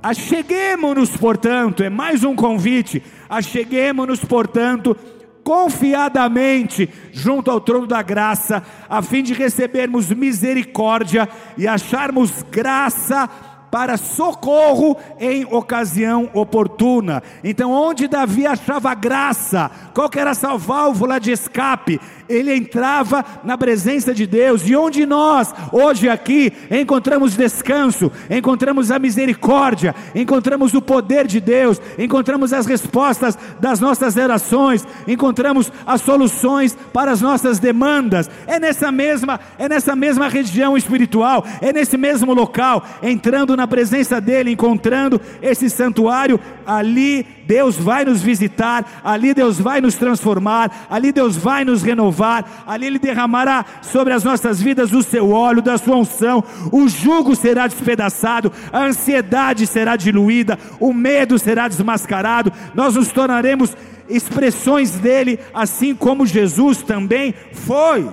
Acheguemos-nos, 0.03 1.17
portanto, 1.17 1.83
é 1.83 1.89
mais 1.89 2.25
um 2.25 2.35
convite. 2.35 3.03
Acheguemos-nos, 3.29 4.21
portanto, 4.21 4.97
confiadamente 5.45 6.89
junto 7.13 7.51
ao 7.51 7.61
trono 7.61 7.87
da 7.87 8.03
graça, 8.03 8.63
a 8.89 9.03
fim 9.03 9.23
de 9.23 9.35
recebermos 9.35 10.11
misericórdia 10.11 11.29
e 11.57 11.69
acharmos 11.69 12.43
graça 12.51 13.29
para 13.75 13.97
socorro 13.97 14.97
em 15.19 15.45
ocasião 15.45 16.31
oportuna. 16.33 17.21
Então, 17.43 17.73
onde 17.73 18.07
Davi 18.07 18.47
achava 18.47 18.95
graça, 18.95 19.69
qual 19.93 20.09
era 20.15 20.31
essa 20.31 20.57
válvula 20.57 21.19
de 21.19 21.33
escape? 21.33 22.01
Ele 22.29 22.55
entrava 22.55 23.25
na 23.45 23.57
presença 23.59 24.15
de 24.15 24.27
Deus, 24.27 24.69
e 24.69 24.77
onde 24.77 25.07
nós, 25.07 25.55
hoje 25.73 26.09
aqui, 26.09 26.53
encontramos 26.71 27.37
descanso, 27.37 28.11
encontramos 28.31 28.91
a 28.91 28.99
misericórdia, 28.99 29.95
encontramos 30.15 30.75
o 30.75 30.83
poder 30.83 31.27
de 31.27 31.41
Deus, 31.41 31.81
encontramos 31.99 32.53
as 32.53 32.67
respostas 32.67 33.37
das 33.61 33.81
nossas 33.81 34.17
orações, 34.17 34.87
encontramos 35.07 35.71
as 35.87 36.01
soluções 36.01 36.77
para 36.93 37.13
as 37.13 37.21
nossas 37.21 37.59
demandas, 37.59 38.29
é 38.47 38.59
nessa 38.59 38.91
mesma, 38.91 39.41
é 39.59 39.69
nessa 39.69 39.95
mesma 39.95 40.29
região 40.29 40.77
espiritual, 40.77 41.45
é 41.61 41.73
nesse 41.73 41.97
mesmo 41.97 42.33
local, 42.33 42.85
entrando 43.03 43.57
na 43.57 43.67
presença 43.67 44.21
dEle, 44.21 44.53
encontrando 44.53 45.21
esse 45.43 45.69
santuário, 45.69 46.41
ali 46.67 47.27
Deus 47.47 47.77
vai 47.77 48.05
nos 48.05 48.23
visitar, 48.23 49.01
ali 49.05 49.35
Deus 49.35 49.59
vai 49.59 49.81
nos 49.81 49.95
transformar, 49.95 50.87
ali 50.91 51.13
Deus 51.13 51.37
vai 51.37 51.65
nos 51.65 51.83
renovar, 51.83 52.65
ali 52.67 52.87
Ele 52.87 52.99
derramará 52.99 53.65
sobre 53.83 54.13
as 54.13 54.25
nossas 54.25 54.61
vidas 54.61 54.93
o 54.93 55.03
seu 55.03 55.31
óleo, 55.31 55.63
da 55.63 55.79
sua 55.79 55.97
unção, 55.97 56.43
o 56.73 56.89
jugo 56.89 57.35
será 57.35 57.67
despedaçado, 57.67 58.53
a 58.73 58.85
ansiedade 58.85 59.67
será 59.67 59.97
diluída, 59.97 60.59
o 60.81 60.93
medo 60.93 61.39
será 61.39 61.69
desmascarado, 61.69 62.53
nós 62.75 62.95
nos 62.95 63.09
tornaremos 63.09 63.77
expressões 64.09 64.93
dele, 64.93 65.39
assim 65.53 65.95
como 65.95 66.27
Jesus 66.27 66.83
também 66.83 67.35
foi. 67.53 68.09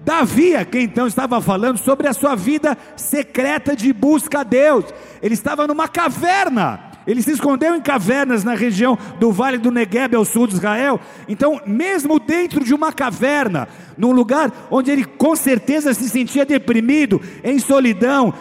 Davi, 0.00 0.56
aqui 0.56 0.80
então 0.80 1.06
estava 1.06 1.40
falando 1.40 1.78
sobre 1.78 2.08
a 2.08 2.14
sua 2.14 2.34
vida 2.34 2.78
secreta 2.96 3.76
de 3.76 3.92
busca 3.92 4.40
a 4.40 4.42
Deus, 4.42 4.86
ele 5.20 5.34
estava 5.34 5.66
numa 5.66 5.86
caverna, 5.86 6.87
ele 7.08 7.22
se 7.22 7.32
escondeu 7.32 7.74
em 7.74 7.80
cavernas 7.80 8.44
na 8.44 8.54
região 8.54 8.98
do 9.18 9.32
Vale 9.32 9.56
do 9.56 9.70
Negueb, 9.70 10.14
ao 10.14 10.26
sul 10.26 10.46
de 10.46 10.56
Israel. 10.56 11.00
Então, 11.26 11.58
mesmo 11.66 12.20
dentro 12.20 12.62
de 12.62 12.74
uma 12.74 12.92
caverna, 12.92 13.66
num 13.96 14.12
lugar 14.12 14.52
onde 14.70 14.90
ele 14.90 15.06
com 15.06 15.34
certeza 15.34 15.94
se 15.94 16.06
sentia 16.06 16.44
deprimido, 16.44 17.18
em 17.42 17.58
solidão, 17.58 18.34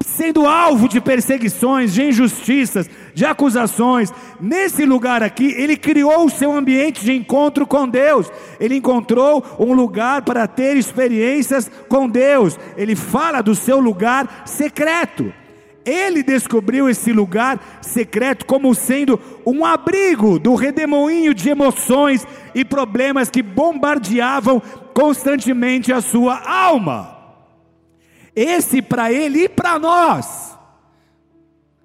sendo 0.00 0.46
alvo 0.46 0.88
de 0.88 0.98
perseguições, 0.98 1.92
de 1.92 2.04
injustiças, 2.04 2.88
de 3.12 3.26
acusações. 3.26 4.10
Nesse 4.40 4.86
lugar 4.86 5.22
aqui, 5.22 5.52
ele 5.54 5.76
criou 5.76 6.24
o 6.24 6.30
seu 6.30 6.52
ambiente 6.52 7.04
de 7.04 7.12
encontro 7.12 7.66
com 7.66 7.86
Deus. 7.86 8.32
Ele 8.58 8.76
encontrou 8.76 9.44
um 9.58 9.74
lugar 9.74 10.22
para 10.22 10.46
ter 10.46 10.78
experiências 10.78 11.70
com 11.86 12.08
Deus. 12.08 12.58
Ele 12.78 12.96
fala 12.96 13.42
do 13.42 13.54
seu 13.54 13.78
lugar 13.78 14.44
secreto. 14.46 15.34
Ele 15.86 16.20
descobriu 16.20 16.90
esse 16.90 17.12
lugar 17.12 17.78
secreto 17.80 18.44
como 18.44 18.74
sendo 18.74 19.20
um 19.46 19.64
abrigo 19.64 20.36
do 20.36 20.56
redemoinho 20.56 21.32
de 21.32 21.48
emoções 21.48 22.26
e 22.52 22.64
problemas 22.64 23.30
que 23.30 23.40
bombardeavam 23.40 24.60
constantemente 24.92 25.92
a 25.92 26.00
sua 26.00 26.40
alma. 26.40 27.16
Esse 28.34 28.82
para 28.82 29.12
ele 29.12 29.44
e 29.44 29.48
para 29.48 29.78
nós 29.78 30.58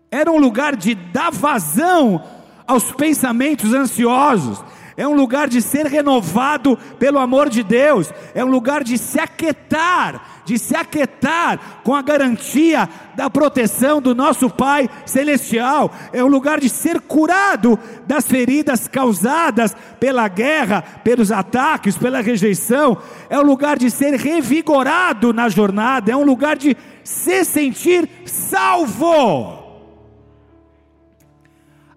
era 0.09 0.31
um 0.31 0.37
lugar 0.37 0.75
de 0.75 0.95
dar 0.95 1.31
vazão 1.31 2.21
aos 2.67 2.91
pensamentos 2.91 3.73
ansiosos, 3.73 4.63
é 4.97 5.07
um 5.07 5.15
lugar 5.15 5.47
de 5.47 5.61
ser 5.61 5.85
renovado 5.85 6.77
pelo 6.99 7.19
amor 7.19 7.49
de 7.49 7.63
Deus, 7.63 8.11
é 8.35 8.43
um 8.43 8.49
lugar 8.49 8.83
de 8.83 8.97
se 8.97 9.19
aquietar, 9.19 10.30
de 10.45 10.57
se 10.57 10.75
aquietar 10.75 11.81
com 11.83 11.93
a 11.93 12.01
garantia 12.01 12.87
da 13.15 13.29
proteção 13.29 14.01
do 14.01 14.15
nosso 14.15 14.49
Pai 14.49 14.89
Celestial, 15.05 15.91
é 16.11 16.23
um 16.23 16.27
lugar 16.27 16.59
de 16.59 16.69
ser 16.69 17.01
curado 17.01 17.77
das 18.07 18.27
feridas 18.27 18.87
causadas 18.87 19.75
pela 19.99 20.27
guerra, 20.27 20.81
pelos 21.03 21.31
ataques, 21.31 21.97
pela 21.97 22.21
rejeição, 22.21 22.97
é 23.29 23.39
um 23.39 23.43
lugar 23.43 23.77
de 23.77 23.89
ser 23.89 24.15
revigorado 24.15 25.33
na 25.33 25.49
jornada, 25.49 26.11
é 26.11 26.15
um 26.15 26.25
lugar 26.25 26.57
de 26.57 26.75
se 27.03 27.43
sentir 27.43 28.09
salvo. 28.25 29.61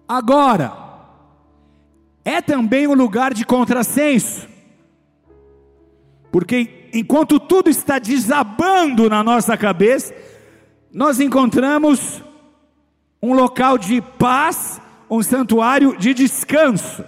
Agora, 0.07 0.85
é 2.23 2.41
também 2.41 2.87
um 2.87 2.93
lugar 2.93 3.33
de 3.33 3.45
contrassenso, 3.45 4.47
porque 6.31 6.84
enquanto 6.95 7.39
tudo 7.41 7.69
está 7.69 7.99
desabando 7.99 9.09
na 9.09 9.21
nossa 9.21 9.57
cabeça, 9.57 10.15
nós 10.93 11.19
encontramos 11.19 12.23
um 13.21 13.33
local 13.33 13.77
de 13.77 14.01
paz, 14.01 14.81
um 15.09 15.21
santuário 15.21 15.97
de 15.97 16.13
descanso. 16.13 17.03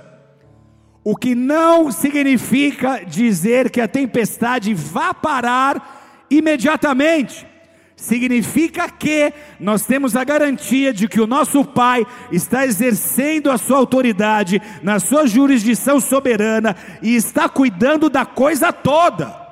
O 1.06 1.16
que 1.16 1.34
não 1.34 1.90
significa 1.90 3.06
dizer 3.06 3.70
que 3.72 3.80
a 3.80 3.88
tempestade 3.88 4.74
vá 4.74 5.14
parar 5.14 6.26
imediatamente 6.30 7.48
significa 7.96 8.90
que 8.90 9.34
nós 9.58 9.86
temos 9.86 10.18
a 10.18 10.24
garantia 10.24 10.94
de 10.94 11.08
que 11.08 11.22
o 11.22 11.26
nosso 11.26 11.64
Pai 11.64 12.06
está 12.30 12.66
exercendo 12.66 13.50
a 13.50 13.58
sua 13.58 13.78
autoridade 13.78 14.62
na 14.84 15.00
sua 15.00 15.26
jurisdição 15.26 16.00
soberana 16.02 16.76
e 17.02 17.16
está 17.16 17.48
cuidando 17.48 18.10
da 18.10 18.26
coisa 18.26 18.74
toda. 18.74 19.47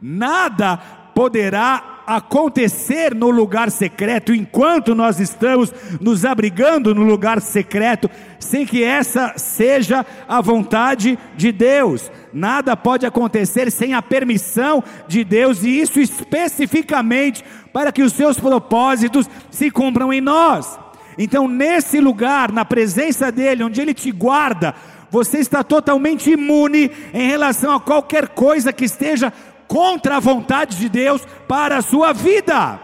Nada 0.00 0.78
poderá 1.14 2.02
acontecer 2.06 3.14
no 3.14 3.30
lugar 3.30 3.70
secreto, 3.70 4.34
enquanto 4.34 4.94
nós 4.94 5.20
estamos 5.20 5.72
nos 6.00 6.24
abrigando 6.24 6.94
no 6.94 7.04
lugar 7.04 7.40
secreto, 7.40 8.10
sem 8.38 8.66
que 8.66 8.82
essa 8.82 9.34
seja 9.36 10.04
a 10.26 10.40
vontade 10.40 11.18
de 11.36 11.52
Deus. 11.52 12.10
Nada 12.32 12.76
pode 12.76 13.06
acontecer 13.06 13.70
sem 13.70 13.94
a 13.94 14.02
permissão 14.02 14.82
de 15.06 15.22
Deus, 15.22 15.62
e 15.62 15.80
isso 15.80 16.00
especificamente 16.00 17.44
para 17.72 17.92
que 17.92 18.02
os 18.02 18.12
seus 18.12 18.40
propósitos 18.40 19.28
se 19.50 19.70
cumpram 19.70 20.12
em 20.12 20.20
nós. 20.20 20.78
Então, 21.18 21.46
nesse 21.46 22.00
lugar, 22.00 22.50
na 22.50 22.64
presença 22.64 23.30
dEle, 23.30 23.62
onde 23.62 23.80
Ele 23.80 23.94
te 23.94 24.10
guarda, 24.10 24.74
você 25.10 25.38
está 25.38 25.62
totalmente 25.62 26.30
imune 26.30 26.90
em 27.12 27.26
relação 27.26 27.74
a 27.74 27.80
qualquer 27.80 28.28
coisa 28.28 28.72
que 28.72 28.84
esteja 28.84 29.32
contra 29.70 30.16
a 30.16 30.20
vontade 30.20 30.76
de 30.76 30.88
Deus 30.88 31.24
para 31.46 31.76
a 31.76 31.82
sua 31.82 32.12
vida. 32.12 32.80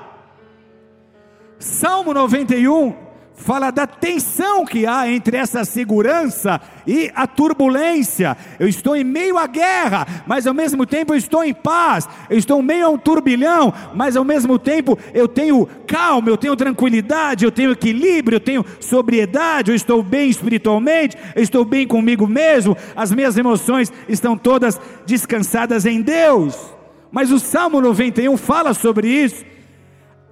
Salmo 1.58 2.14
91 2.14 2.94
fala 3.34 3.72
da 3.72 3.88
tensão 3.88 4.64
que 4.64 4.86
há 4.86 5.10
entre 5.10 5.36
essa 5.36 5.64
segurança 5.64 6.60
e 6.86 7.10
a 7.12 7.26
turbulência. 7.26 8.36
Eu 8.56 8.68
estou 8.68 8.94
em 8.94 9.02
meio 9.02 9.36
à 9.36 9.48
guerra, 9.48 10.06
mas 10.28 10.46
ao 10.46 10.54
mesmo 10.54 10.86
tempo 10.86 11.12
eu 11.12 11.18
estou 11.18 11.42
em 11.42 11.52
paz. 11.52 12.08
Eu 12.30 12.38
estou 12.38 12.60
em 12.60 12.64
meio 12.64 12.86
a 12.86 12.88
um 12.88 12.96
turbilhão, 12.96 13.74
mas 13.92 14.16
ao 14.16 14.24
mesmo 14.24 14.56
tempo 14.56 14.96
eu 15.12 15.26
tenho 15.26 15.66
calma, 15.88 16.28
eu 16.28 16.36
tenho 16.36 16.54
tranquilidade, 16.54 17.44
eu 17.44 17.50
tenho 17.50 17.72
equilíbrio, 17.72 18.36
eu 18.36 18.40
tenho 18.40 18.64
sobriedade, 18.78 19.72
eu 19.72 19.74
estou 19.74 20.04
bem 20.04 20.30
espiritualmente, 20.30 21.16
eu 21.34 21.42
estou 21.42 21.64
bem 21.64 21.84
comigo 21.84 22.28
mesmo. 22.28 22.76
As 22.94 23.10
minhas 23.10 23.36
emoções 23.36 23.92
estão 24.08 24.38
todas 24.38 24.80
descansadas 25.04 25.84
em 25.84 26.00
Deus. 26.00 26.75
Mas 27.10 27.30
o 27.30 27.38
Salmo 27.38 27.80
91 27.80 28.36
fala 28.36 28.74
sobre 28.74 29.08
isso. 29.08 29.44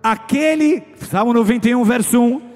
Aquele, 0.02 0.82
Salmo 0.98 1.32
91, 1.32 1.82
verso 1.84 2.20
1: 2.20 2.54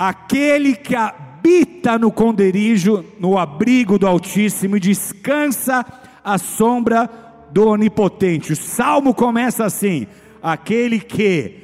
aquele 0.00 0.74
que 0.74 0.96
habita 0.96 1.98
no 1.98 2.10
conderijo, 2.10 3.04
no 3.20 3.36
abrigo 3.36 3.98
do 3.98 4.06
Altíssimo 4.06 4.78
e 4.78 4.80
descansa 4.80 5.84
à 6.24 6.38
sombra 6.38 7.10
do 7.50 7.68
Onipotente. 7.68 8.54
O 8.54 8.56
salmo 8.56 9.12
começa 9.12 9.66
assim: 9.66 10.06
aquele 10.42 10.98
que 10.98 11.54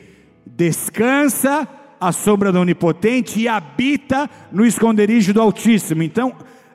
descansa 0.44 1.66
à 1.99 2.12
sombra 2.12 2.53
do 2.53 2.61
Onipotente 2.61 3.40
e 3.40 3.49
habita 3.49 4.29
no 4.53 4.66
esconderijo 4.66 5.33
do 5.33 5.40
Altíssimo. 5.40 6.03
Então, 6.03 6.35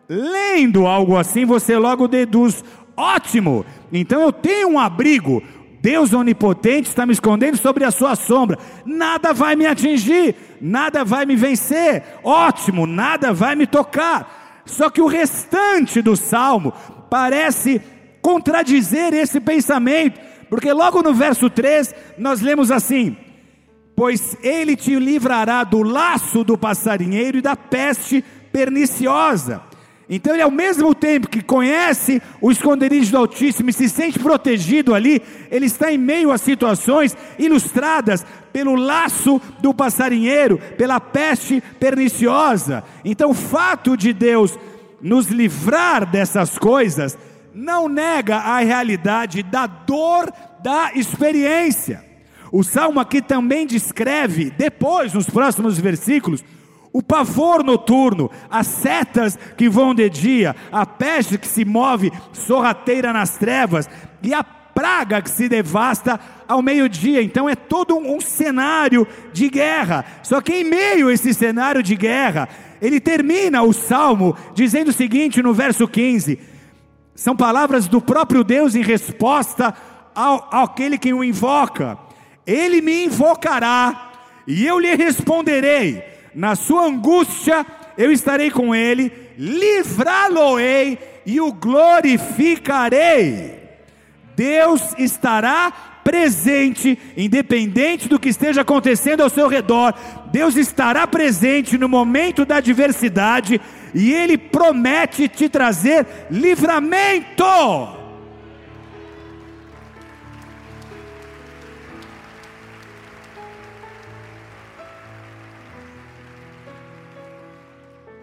lendo 0.09 0.87
algo 0.87 1.15
assim, 1.15 1.45
você 1.45 1.77
logo 1.77 2.07
deduz: 2.07 2.63
ótimo, 2.95 3.65
então 3.91 4.21
eu 4.21 4.31
tenho 4.31 4.69
um 4.69 4.79
abrigo. 4.79 5.41
Deus 5.81 6.13
onipotente 6.13 6.89
está 6.89 7.07
me 7.07 7.13
escondendo 7.13 7.57
sobre 7.57 7.83
a 7.83 7.89
sua 7.89 8.15
sombra. 8.15 8.57
Nada 8.85 9.33
vai 9.33 9.55
me 9.55 9.65
atingir, 9.65 10.35
nada 10.61 11.03
vai 11.03 11.25
me 11.25 11.35
vencer. 11.35 12.03
Ótimo, 12.23 12.85
nada 12.85 13.33
vai 13.33 13.55
me 13.55 13.65
tocar. 13.65 14.63
Só 14.63 14.91
que 14.91 15.01
o 15.01 15.07
restante 15.07 16.01
do 16.01 16.15
salmo 16.15 16.71
parece 17.09 17.81
contradizer 18.21 19.13
esse 19.13 19.39
pensamento, 19.39 20.19
porque 20.49 20.71
logo 20.71 21.01
no 21.01 21.13
verso 21.13 21.49
3 21.49 21.95
nós 22.17 22.41
lemos 22.41 22.69
assim: 22.69 23.17
Pois 23.95 24.37
ele 24.43 24.75
te 24.75 24.95
livrará 24.95 25.63
do 25.63 25.81
laço 25.81 26.43
do 26.43 26.57
passarinheiro 26.57 27.39
e 27.39 27.41
da 27.41 27.55
peste 27.55 28.23
perniciosa. 28.51 29.61
Então 30.09 30.33
ele 30.33 30.41
ao 30.41 30.51
mesmo 30.51 30.93
tempo 30.93 31.29
que 31.29 31.41
conhece 31.41 32.21
o 32.41 32.51
esconderijo 32.51 33.11
do 33.11 33.17
Altíssimo 33.17 33.69
e 33.69 33.73
se 33.73 33.87
sente 33.87 34.19
protegido 34.19 34.93
ali, 34.93 35.21
ele 35.49 35.65
está 35.65 35.91
em 35.91 35.97
meio 35.97 36.31
a 36.31 36.37
situações 36.37 37.15
ilustradas 37.39 38.25
pelo 38.51 38.75
laço 38.75 39.41
do 39.61 39.73
passarinheiro, 39.73 40.57
pela 40.77 40.99
peste 40.99 41.63
perniciosa. 41.79 42.83
Então 43.05 43.31
o 43.31 43.35
fato 43.35 43.95
de 43.95 44.11
Deus 44.11 44.57
nos 45.01 45.27
livrar 45.27 46.05
dessas 46.05 46.57
coisas 46.57 47.17
não 47.53 47.87
nega 47.87 48.37
a 48.37 48.59
realidade 48.59 49.43
da 49.43 49.65
dor 49.67 50.31
da 50.61 50.91
experiência. 50.93 52.03
O 52.51 52.63
salmo 52.63 52.99
aqui 52.99 53.21
também 53.21 53.65
descreve, 53.65 54.51
depois, 54.51 55.13
nos 55.13 55.29
próximos 55.29 55.79
versículos, 55.79 56.43
o 56.93 57.01
pavor 57.01 57.63
noturno, 57.63 58.29
as 58.49 58.67
setas 58.67 59.37
que 59.55 59.69
vão 59.69 59.95
de 59.95 60.09
dia, 60.09 60.55
a 60.71 60.85
peste 60.85 61.37
que 61.37 61.47
se 61.47 61.63
move 61.63 62.11
sorrateira 62.33 63.13
nas 63.13 63.37
trevas 63.37 63.89
e 64.21 64.33
a 64.33 64.43
praga 64.43 65.21
que 65.21 65.29
se 65.29 65.47
devasta 65.47 66.19
ao 66.47 66.61
meio-dia. 66.61 67.21
Então 67.21 67.49
é 67.49 67.55
todo 67.55 67.97
um, 67.97 68.19
cenário 68.19 69.07
de 69.31 69.49
guerra. 69.49 70.05
Só 70.23 70.41
que 70.41 70.53
em 70.53 70.63
meio 70.63 71.07
a 71.07 71.13
esse 71.13 71.33
cenário 71.33 71.81
de 71.81 71.95
guerra, 71.95 72.49
ele 72.81 72.99
termina 72.99 73.61
o 73.63 73.73
salmo 73.73 74.35
dizendo 74.53 74.89
o 74.89 74.93
seguinte 74.93 75.41
no 75.41 75.53
verso 75.53 75.87
15: 75.87 76.39
são 77.15 77.35
palavras 77.35 77.87
do 77.87 78.01
próprio 78.01 78.43
Deus 78.43 78.75
em 78.75 78.81
resposta 78.81 79.73
ao, 80.13 80.49
àquele 80.51 80.97
que 80.97 81.13
o 81.13 81.23
invoca. 81.23 81.97
Ele 82.45 82.81
me 82.81 83.05
invocará 83.05 84.11
e 84.47 84.65
eu 84.65 84.79
lhe 84.79 84.93
responderei 84.95 86.10
na 86.33 86.55
sua 86.55 86.85
angústia 86.85 87.65
eu 87.97 88.09
estarei 88.11 88.49
com 88.49 88.73
ele, 88.73 89.11
livrá-lo-ei 89.37 90.97
e 91.25 91.41
o 91.41 91.51
glorificarei. 91.51 93.59
Deus 94.35 94.95
estará 94.97 95.71
presente, 96.03 96.97
independente 97.15 98.09
do 98.09 98.19
que 98.19 98.29
esteja 98.29 98.61
acontecendo 98.61 99.21
ao 99.21 99.29
seu 99.29 99.47
redor, 99.47 99.93
Deus 100.31 100.55
estará 100.55 101.05
presente 101.05 101.77
no 101.77 101.87
momento 101.87 102.45
da 102.45 102.57
adversidade 102.57 103.61
e 103.93 104.13
Ele 104.13 104.37
promete 104.37 105.27
te 105.27 105.47
trazer 105.47 106.05
livramento. 106.31 108.00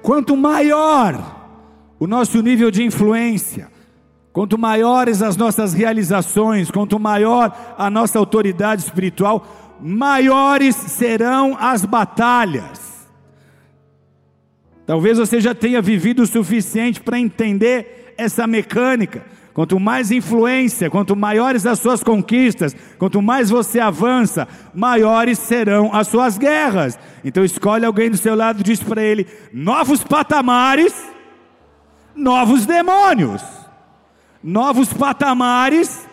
Quanto 0.09 0.35
maior 0.35 1.37
o 2.01 2.07
nosso 2.07 2.41
nível 2.41 2.71
de 2.71 2.83
influência, 2.83 3.71
quanto 4.33 4.57
maiores 4.57 5.21
as 5.21 5.37
nossas 5.37 5.75
realizações, 5.75 6.71
quanto 6.71 6.99
maior 6.99 7.75
a 7.77 7.91
nossa 7.91 8.19
autoridade 8.19 8.81
espiritual, 8.81 9.77
maiores 9.79 10.75
serão 10.75 11.59
as 11.61 11.85
batalhas. 11.85 13.07
Talvez 14.87 15.19
você 15.19 15.43
já 15.43 15.55
tenha 15.55 15.83
vivido 15.83 16.23
o 16.23 16.27
suficiente 16.27 17.03
para 17.03 17.21
entender 17.21 18.15
essa 18.17 18.47
mecânica. 18.47 19.27
Quanto 19.59 19.81
mais 19.81 20.13
influência, 20.13 20.89
quanto 20.89 21.17
maiores 21.17 21.67
as 21.67 21.81
suas 21.81 22.01
conquistas, 22.01 22.77
quanto 22.97 23.21
mais 23.21 23.51
você 23.51 23.81
avança, 23.81 24.47
maiores 24.73 25.37
serão 25.37 25.93
as 25.93 26.07
suas 26.07 26.39
guerras. 26.39 26.97
Então 27.25 27.45
escolhe 27.45 27.85
alguém 27.85 28.09
do 28.09 28.17
seu 28.17 28.37
lado 28.37 28.61
e 28.61 28.63
diz 28.63 28.81
para 28.81 29.03
ele: 29.03 29.27
novos 29.53 30.05
patamares, 30.05 30.95
novos 32.15 32.67
demônios, 32.67 33.43
novos 34.41 34.93
patamares, 34.93 36.07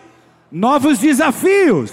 novos 0.50 0.98
desafios. 0.98 1.92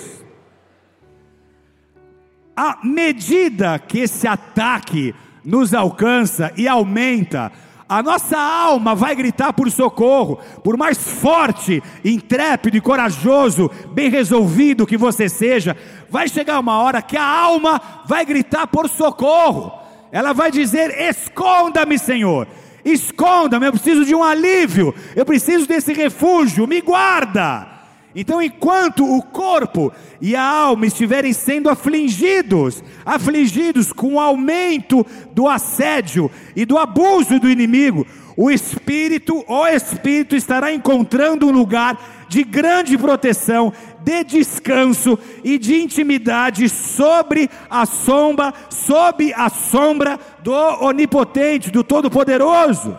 À 2.56 2.80
medida 2.84 3.78
que 3.78 4.00
esse 4.00 4.28
ataque 4.28 5.14
nos 5.46 5.72
alcança 5.72 6.52
e 6.58 6.68
aumenta, 6.68 7.52
a 7.98 8.02
nossa 8.02 8.40
alma 8.40 8.96
vai 8.96 9.16
gritar 9.16 9.54
por 9.54 9.70
socorro, 9.70 10.40
por 10.64 10.76
mais 10.76 10.98
forte, 10.98 11.82
intrépido 12.04 12.76
e 12.76 12.82
corajoso, 12.82 13.70
bem 13.92 14.10
resolvido 14.10 14.88
que 14.88 14.98
você 14.98 15.30
seja, 15.30 15.78
vai 16.10 16.28
chegar 16.28 16.60
uma 16.60 16.82
hora 16.82 17.04
que 17.04 17.16
a 17.16 17.24
alma 17.24 17.80
vai 18.06 18.26
gritar 18.26 18.66
por 18.66 18.90
socorro, 18.90 19.72
ela 20.12 20.34
vai 20.34 20.50
dizer: 20.50 20.90
Esconda-me, 21.08 22.00
Senhor, 22.00 22.48
esconda-me, 22.84 23.68
eu 23.68 23.72
preciso 23.72 24.04
de 24.06 24.16
um 24.16 24.24
alívio, 24.24 24.96
eu 25.16 25.24
preciso 25.24 25.68
desse 25.68 25.94
refúgio, 25.94 26.66
me 26.66 26.82
guarda. 26.82 27.73
Então, 28.16 28.42
enquanto 28.42 29.04
o 29.04 29.22
corpo 29.22 29.92
e 30.22 30.36
a 30.36 30.44
alma 30.44 30.86
estiverem 30.86 31.34
sendo 31.34 31.70
afligidos, 31.70 32.84
afligidos 33.04 33.92
com 33.92 34.16
o 34.16 34.20
aumento 34.20 35.06
do 35.32 35.48
assédio 35.48 36.30
e 36.56 36.64
do 36.64 36.78
abuso 36.78 37.40
do 37.40 37.50
inimigo, 37.50 38.06
o 38.38 38.52
espírito, 38.52 39.44
o 39.48 39.68
espírito 39.68 40.36
estará 40.36 40.72
encontrando 40.72 41.48
um 41.48 41.52
lugar 41.52 42.26
de 42.28 42.44
grande 42.44 42.98
proteção, 42.98 43.72
de 44.04 44.24
descanso 44.24 45.18
e 45.44 45.58
de 45.58 45.82
intimidade 45.82 46.68
sobre 46.68 47.50
a 47.70 47.86
sombra, 47.86 48.54
sob 48.70 49.32
a 49.36 49.50
sombra 49.50 50.20
do 50.44 50.54
onipotente, 50.84 51.70
do 51.70 51.84
todo-poderoso. 51.84 52.98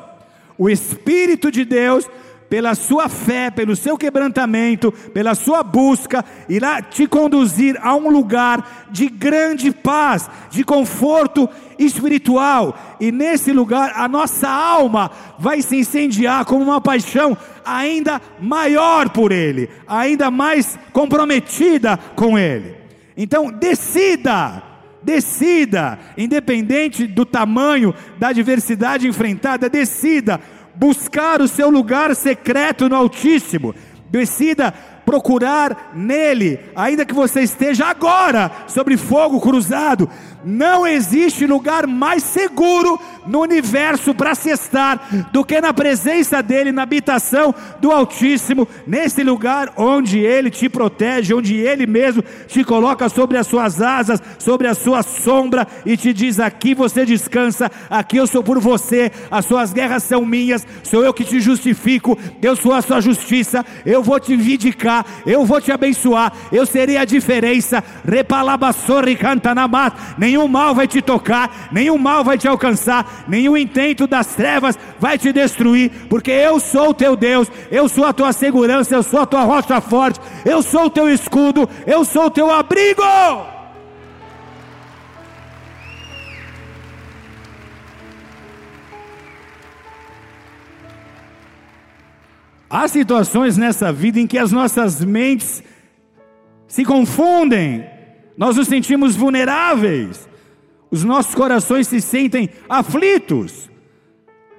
O 0.57 0.71
espírito 0.71 1.51
de 1.51 1.65
Deus 1.65 2.09
pela 2.49 2.75
sua 2.75 3.09
fé, 3.09 3.51
pelo 3.51 3.75
seu 3.75 3.97
quebrantamento, 3.97 4.93
pela 5.13 5.35
sua 5.35 5.63
busca, 5.63 6.25
irá 6.49 6.81
te 6.81 7.07
conduzir 7.07 7.79
a 7.83 7.95
um 7.95 8.11
lugar 8.11 8.87
de 8.91 9.09
grande 9.09 9.73
paz, 9.73 10.31
de 10.51 10.65
conforto 10.65 11.49
espiritual, 11.79 12.97
e 13.01 13.11
nesse 13.11 13.53
lugar 13.53 13.93
a 13.97 14.07
nossa 14.07 14.49
alma 14.49 15.11
vai 15.39 15.63
se 15.63 15.77
incendiar 15.77 16.45
com 16.45 16.57
uma 16.57 16.81
paixão 16.81 17.37
ainda 17.65 18.21
maior 18.41 19.09
por 19.09 19.33
Ele, 19.33 19.69
ainda 19.87 20.31
mais 20.31 20.79
comprometida 20.93 21.99
com 22.15 22.39
Ele. 22.39 22.77
Então, 23.17 23.51
decida 23.51 24.75
decida, 25.05 25.99
independente 26.17 27.07
do 27.07 27.27
tamanho 27.27 27.95
da 28.19 28.29
adversidade 28.29 29.07
enfrentada, 29.07 29.69
decida 29.69 30.41
buscar 30.77 31.41
o 31.41 31.49
seu 31.49 31.71
lugar 31.71 32.15
secreto 32.15 32.89
no 32.89 32.97
Altíssimo. 32.97 33.75
Decida 34.11 34.73
procurar 35.05 35.93
nele, 35.95 36.59
ainda 36.75 37.05
que 37.05 37.15
você 37.15 37.43
esteja 37.43 37.87
agora 37.87 38.51
sobre 38.67 38.97
fogo 38.97 39.41
cruzado, 39.41 40.09
não 40.45 40.87
existe 40.87 41.47
lugar 41.47 41.87
mais 41.87 42.23
seguro 42.23 42.99
no 43.27 43.41
universo 43.41 44.15
para 44.15 44.35
se 44.35 44.51
estar 44.51 45.09
do 45.33 45.45
que 45.45 45.61
na 45.61 45.73
presença 45.73 46.43
dEle, 46.43 46.73
na 46.73 46.83
habitação 46.83 47.55
do 47.81 47.91
Altíssimo, 47.91 48.69
nesse 48.87 49.23
lugar 49.23 49.73
onde 49.77 50.19
Ele 50.19 50.51
te 50.51 50.69
protege, 50.69 51.35
onde 51.35 51.57
Ele 51.57 51.87
mesmo 51.87 52.23
te 52.47 52.63
coloca 52.65 53.09
sobre 53.09 53.39
as 53.39 53.47
suas 53.47 53.81
asas, 53.81 54.23
sobre 54.39 54.67
a 54.67 54.75
sua 54.75 55.03
sombra 55.03 55.67
e 55.87 55.97
te 55.97 56.13
diz: 56.13 56.39
Aqui 56.39 56.75
você 56.75 57.05
descansa, 57.05 57.71
aqui 57.89 58.17
eu 58.17 58.27
sou 58.27 58.43
por 58.43 58.59
você, 58.59 59.11
as 59.31 59.45
suas 59.47 59.73
guerras 59.73 60.03
são 60.03 60.25
minhas, 60.25 60.67
sou 60.83 61.05
eu 61.05 61.15
que 61.15 61.25
te 61.25 61.41
justifico, 61.41 62.19
eu 62.43 62.55
sou 62.55 62.73
a 62.73 62.83
sua 62.83 63.01
justiça, 63.01 63.65
eu 63.87 64.03
vou 64.03 64.21
te 64.21 64.37
vindicar, 64.37 65.05
eu 65.27 65.45
vou 65.45 65.61
te 65.61 65.73
abençoar, 65.73 66.33
eu 66.53 66.67
serei 66.67 66.97
a 66.97 67.05
diferença. 67.05 67.83
Repalabassori 68.07 69.17
cantanamat, 69.17 69.95
nenhum 70.35 70.49
mal 70.49 70.75
vai 70.75 70.89
te 70.89 71.01
tocar, 71.01 71.69
nenhum 71.71 71.97
mal 71.97 72.25
vai 72.25 72.37
te 72.37 72.49
alcançar, 72.49 73.25
nenhum 73.29 73.57
intento 73.57 74.05
das 74.07 74.35
trevas 74.35 74.77
vai 74.99 75.17
te 75.17 75.33
destruir, 75.33 75.91
porque 76.09 76.33
eu 76.33 76.59
sou 76.59 76.91
o 76.91 76.95
teu 76.95 77.15
Deus, 77.15 77.49
eu 77.71 77.89
sou 77.89 78.05
a 78.05 78.13
tua 78.13 78.33
segurança, 78.33 78.97
eu 78.97 79.03
sou 79.03 79.21
a 79.21 79.27
tua 79.27 79.43
rocha 79.43 79.81
forte, 79.81 80.21
eu 80.45 80.61
sou 80.61 80.87
o 80.87 80.91
teu 80.91 81.09
escudo, 81.09 81.69
eu 81.87 82.05
sou 82.05 82.27
o 82.27 82.31
teu 82.31 82.51
abrigo. 82.51 83.03
Há 92.69 92.89
situações 92.89 93.57
nessa 93.57 93.93
vida 93.93 94.19
em 94.19 94.27
que 94.27 94.37
as 94.37 94.51
nossas 94.51 95.05
mentes 95.05 95.63
se 96.67 96.85
confundem, 96.85 97.94
nós 98.37 98.57
nos 98.57 98.69
sentimos 98.69 99.15
vulneráveis, 99.15 100.29
os 100.91 101.05
nossos 101.05 101.35
corações 101.35 101.89
se 101.89 102.01
sentem 102.01 102.51
aflitos, 102.69 103.71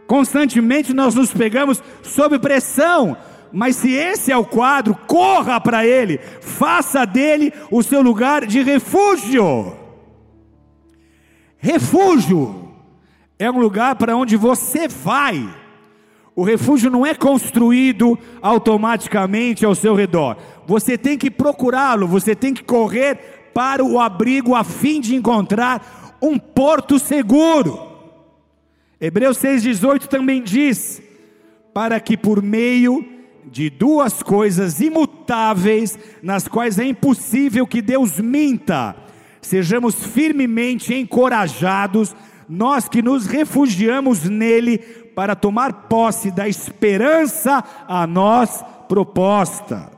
constantemente 0.07 0.93
nós 0.93 1.15
nos 1.15 1.33
pegamos 1.33 1.81
sob 2.03 2.39
pressão, 2.39 3.17
mas 3.51 3.75
se 3.75 3.91
esse 3.91 4.31
é 4.31 4.37
o 4.37 4.45
quadro, 4.45 4.95
corra 5.07 5.59
para 5.59 5.85
ele, 5.85 6.19
faça 6.41 7.05
dele 7.05 7.53
o 7.71 7.81
seu 7.81 8.01
lugar 8.01 8.45
de 8.45 8.61
refúgio. 8.61 9.75
Refúgio 11.57 12.73
é 13.39 13.49
um 13.49 13.59
lugar 13.59 13.95
para 13.95 14.15
onde 14.15 14.35
você 14.35 14.87
vai 14.87 15.47
o 16.35 16.43
refúgio 16.43 16.91
não 16.91 17.05
é 17.05 17.15
construído 17.15 18.19
automaticamente 18.41 19.65
ao 19.65 19.73
seu 19.73 19.95
redor. 19.95 20.35
Você 20.67 20.97
tem 20.97 21.17
que 21.17 21.31
procurá-lo, 21.31 22.07
você 22.07 22.35
tem 22.35 22.53
que 22.53 22.63
correr 22.63 23.34
para 23.55 23.81
o 23.81 24.01
abrigo 24.01 24.53
a 24.53 24.65
fim 24.65 24.99
de 24.99 25.15
encontrar 25.15 26.17
um 26.21 26.37
porto 26.37 26.99
seguro. 26.99 27.79
Hebreus 28.99 29.37
6,18 29.37 30.07
também 30.07 30.43
diz: 30.43 31.01
para 31.73 31.97
que 32.01 32.17
por 32.17 32.43
meio 32.43 33.05
de 33.45 33.69
duas 33.69 34.21
coisas 34.21 34.81
imutáveis, 34.81 35.97
nas 36.21 36.49
quais 36.49 36.77
é 36.77 36.83
impossível 36.83 37.65
que 37.65 37.81
Deus 37.81 38.19
minta, 38.19 38.93
sejamos 39.41 39.95
firmemente 40.03 40.93
encorajados, 40.93 42.13
nós 42.49 42.89
que 42.89 43.01
nos 43.01 43.25
refugiamos 43.25 44.25
nele 44.25 44.79
para 45.15 45.33
tomar 45.33 45.87
posse 45.87 46.29
da 46.29 46.45
esperança 46.45 47.63
a 47.87 48.05
nós 48.05 48.61
proposta. 48.89 49.94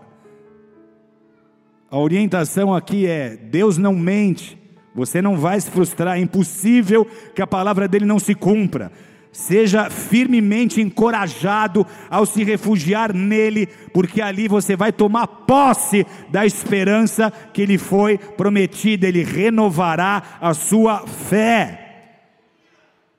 A 1.90 1.98
orientação 1.98 2.74
aqui 2.74 3.06
é: 3.06 3.38
Deus 3.38 3.78
não 3.78 3.94
mente, 3.94 4.58
você 4.94 5.22
não 5.22 5.38
vai 5.38 5.60
se 5.60 5.72
frustrar, 5.72 6.18
é 6.18 6.22
impossível 6.22 7.06
que 7.34 7.42
a 7.42 7.48
palavra 7.48 7.88
dele 7.88 8.06
não 8.06 8.20
se 8.20 8.36
cumpra. 8.36 8.92
Seja 9.32 9.90
firmemente 9.90 10.82
encorajado 10.82 11.86
ao 12.10 12.26
se 12.26 12.44
refugiar 12.44 13.14
nele, 13.14 13.68
porque 13.94 14.22
ali 14.22 14.48
você 14.48 14.76
vai 14.76 14.92
tomar 14.92 15.28
posse 15.28 16.06
da 16.30 16.46
esperança 16.46 17.32
que 17.54 17.66
lhe 17.66 17.78
foi 17.78 18.18
prometida, 18.18 19.08
ele 19.08 19.24
renovará 19.24 20.24
a 20.42 20.54
sua 20.54 21.06
fé. 21.06 21.84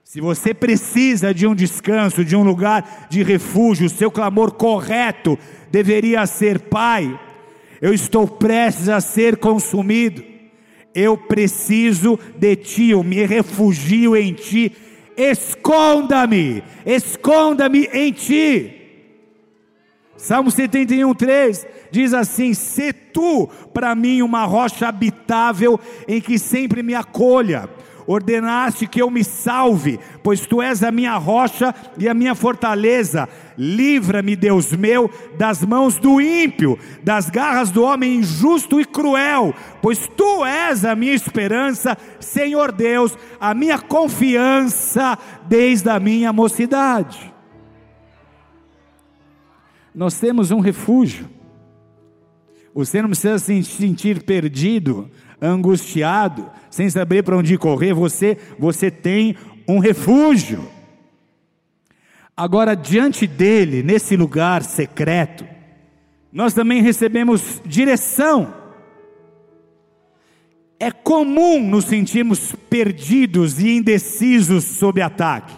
Se 0.02 0.20
você 0.20 0.52
precisa 0.52 1.32
de 1.32 1.46
um 1.46 1.54
descanso, 1.54 2.24
de 2.24 2.34
um 2.34 2.42
lugar 2.42 3.06
de 3.08 3.22
refúgio, 3.22 3.88
seu 3.88 4.10
clamor 4.10 4.52
correto 4.52 5.38
deveria 5.70 6.26
ser: 6.26 6.58
Pai, 6.58 7.18
eu 7.80 7.92
estou 7.92 8.26
prestes 8.26 8.88
a 8.88 9.00
ser 9.00 9.36
consumido, 9.36 10.22
eu 10.94 11.16
preciso 11.16 12.18
de 12.36 12.56
Ti, 12.56 12.90
eu 12.90 13.02
me 13.02 13.24
refugio 13.24 14.16
em 14.16 14.32
Ti, 14.32 14.72
esconda-me, 15.16 16.62
esconda-me 16.84 17.88
em 17.92 18.12
Ti. 18.12 18.74
Salmo 20.16 20.50
71, 20.50 21.14
3 21.14 21.66
diz 21.92 22.12
assim: 22.12 22.52
Se 22.52 22.92
tu 22.92 23.48
para 23.72 23.94
mim 23.94 24.20
uma 24.20 24.44
rocha 24.44 24.88
habitável 24.88 25.78
em 26.08 26.20
que 26.20 26.38
sempre 26.38 26.82
me 26.82 26.94
acolha 26.94 27.68
ordenaste 28.08 28.86
que 28.86 29.02
eu 29.02 29.10
me 29.10 29.22
salve, 29.22 30.00
pois 30.22 30.46
tu 30.46 30.62
és 30.62 30.82
a 30.82 30.90
minha 30.90 31.14
rocha 31.18 31.74
e 31.98 32.08
a 32.08 32.14
minha 32.14 32.34
fortaleza. 32.34 33.28
Livra-me, 33.56 34.34
Deus 34.34 34.72
meu, 34.72 35.10
das 35.36 35.62
mãos 35.62 35.98
do 35.98 36.18
ímpio, 36.18 36.78
das 37.04 37.28
garras 37.28 37.70
do 37.70 37.84
homem 37.84 38.16
injusto 38.16 38.80
e 38.80 38.84
cruel, 38.86 39.54
pois 39.82 40.08
tu 40.16 40.44
és 40.44 40.86
a 40.86 40.96
minha 40.96 41.12
esperança, 41.12 41.98
Senhor 42.18 42.72
Deus, 42.72 43.16
a 43.38 43.52
minha 43.52 43.78
confiança 43.78 45.18
desde 45.46 45.90
a 45.90 46.00
minha 46.00 46.32
mocidade. 46.32 47.32
Nós 49.94 50.18
temos 50.18 50.50
um 50.50 50.60
refúgio. 50.60 51.28
Você 52.74 53.02
não 53.02 53.08
precisa 53.08 53.38
se 53.38 53.62
sentir 53.64 54.22
perdido, 54.22 55.10
angustiado, 55.40 56.50
sem 56.70 56.88
saber 56.90 57.22
para 57.22 57.36
onde 57.36 57.56
correr, 57.56 57.92
você, 57.92 58.36
você 58.58 58.90
tem 58.90 59.36
um 59.66 59.78
refúgio. 59.78 60.68
Agora, 62.36 62.74
diante 62.74 63.26
dele, 63.26 63.82
nesse 63.82 64.16
lugar 64.16 64.62
secreto, 64.62 65.44
nós 66.32 66.54
também 66.54 66.82
recebemos 66.82 67.60
direção. 67.64 68.54
É 70.78 70.90
comum 70.90 71.60
nos 71.60 71.86
sentirmos 71.86 72.54
perdidos 72.70 73.58
e 73.58 73.70
indecisos 73.70 74.64
sob 74.64 75.02
ataque. 75.02 75.54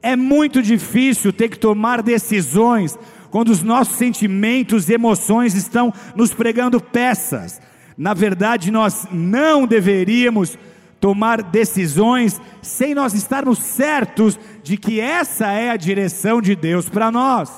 É 0.00 0.14
muito 0.14 0.62
difícil 0.62 1.32
ter 1.32 1.48
que 1.48 1.58
tomar 1.58 2.02
decisões 2.02 2.96
quando 3.30 3.48
os 3.48 3.62
nossos 3.62 3.96
sentimentos 3.96 4.88
e 4.88 4.92
emoções 4.92 5.54
estão 5.54 5.92
nos 6.14 6.32
pregando 6.32 6.80
peças. 6.80 7.60
Na 7.96 8.14
verdade, 8.14 8.70
nós 8.70 9.06
não 9.10 9.66
deveríamos 9.66 10.58
tomar 11.00 11.42
decisões 11.42 12.40
sem 12.62 12.94
nós 12.94 13.14
estarmos 13.14 13.58
certos 13.58 14.38
de 14.62 14.76
que 14.76 15.00
essa 15.00 15.52
é 15.52 15.70
a 15.70 15.76
direção 15.76 16.40
de 16.40 16.56
Deus 16.56 16.88
para 16.88 17.10
nós. 17.10 17.52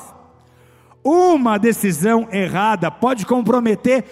Uma 1.03 1.57
decisão 1.57 2.29
errada 2.33 2.91
pode 2.91 3.25
comprometer 3.25 4.05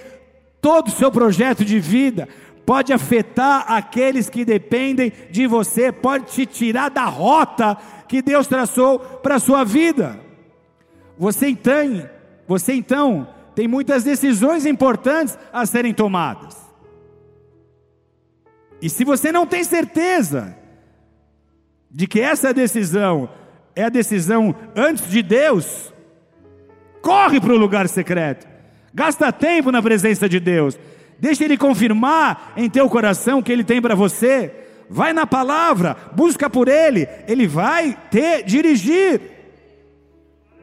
todo 0.61 0.89
o 0.89 0.93
seu 0.93 1.11
projeto 1.11 1.65
de 1.65 1.81
vida, 1.81 2.29
pode 2.65 2.93
afetar 2.93 3.65
aqueles 3.67 4.31
que 4.31 4.45
dependem 4.45 5.13
de 5.31 5.47
você, 5.47 5.91
pode 5.91 6.27
te 6.27 6.47
tirar 6.47 6.89
da 6.89 7.05
rota 7.05 7.77
que 8.09 8.23
Deus 8.23 8.47
traçou 8.47 9.01
para 9.01 9.35
a 9.35 9.41
sua 9.41 9.65
vida. 9.65 10.21
Você 11.19 11.49
então, 11.49 12.09
você 12.47 12.73
então 12.73 13.34
tem 13.55 13.69
muitas 13.69 14.05
decisões 14.05 14.67
importantes 14.67 15.39
a 15.53 15.65
serem 15.65 15.95
tomadas. 15.95 16.57
E 18.83 18.91
se 18.91 19.05
você 19.05 19.31
não 19.33 19.47
tem 19.47 19.65
certeza 19.65 20.57
de 21.91 22.07
que 22.07 22.21
essa 22.21 22.53
decisão 22.53 23.29
é 23.75 23.85
a 23.85 23.89
decisão 23.89 24.55
antes 24.75 25.09
de 25.09 25.23
Deus, 25.23 25.93
corre 27.01 27.41
para 27.41 27.53
o 27.53 27.57
lugar 27.57 27.89
secreto, 27.89 28.47
gasta 28.93 29.33
tempo 29.33 29.71
na 29.71 29.83
presença 29.83 30.29
de 30.29 30.41
Deus, 30.41 30.79
deixa 31.19 31.45
Ele 31.45 31.57
confirmar 31.57 32.53
em 32.57 32.69
teu 32.69 32.89
coração 32.89 33.39
o 33.39 33.43
que 33.43 33.53
Ele 33.53 33.65
tem 33.65 33.81
para 33.81 33.95
você, 33.95 34.53
vai 34.91 35.13
na 35.13 35.27
palavra, 35.27 35.97
busca 36.15 36.51
por 36.51 36.69
Ele, 36.69 37.09
Ele 37.27 37.47
vai 37.47 37.97
te 38.11 38.43
dirigir, 38.43 39.21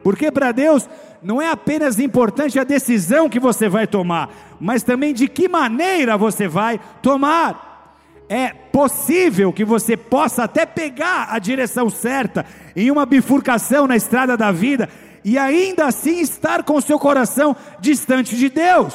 porque 0.02 0.30
para 0.30 0.52
Deus 0.52 0.88
não 1.22 1.40
é 1.40 1.48
apenas 1.50 1.98
importante 1.98 2.58
a 2.58 2.64
decisão 2.64 3.28
que 3.28 3.38
você 3.38 3.68
vai 3.68 3.86
tomar, 3.86 4.56
mas 4.60 4.82
também 4.82 5.14
de 5.14 5.28
que 5.28 5.48
maneira 5.48 6.16
você 6.16 6.48
vai 6.48 6.80
tomar. 7.00 7.70
É 8.28 8.48
possível 8.48 9.52
que 9.52 9.64
você 9.64 9.96
possa 9.96 10.44
até 10.44 10.64
pegar 10.64 11.28
a 11.30 11.38
direção 11.38 11.90
certa 11.90 12.46
em 12.74 12.90
uma 12.90 13.04
bifurcação 13.04 13.86
na 13.86 13.96
estrada 13.96 14.36
da 14.36 14.50
vida 14.50 14.88
e 15.24 15.38
ainda 15.38 15.86
assim 15.86 16.20
estar 16.20 16.62
com 16.62 16.80
seu 16.80 16.98
coração 16.98 17.54
distante 17.78 18.36
de 18.36 18.48
Deus. 18.48 18.94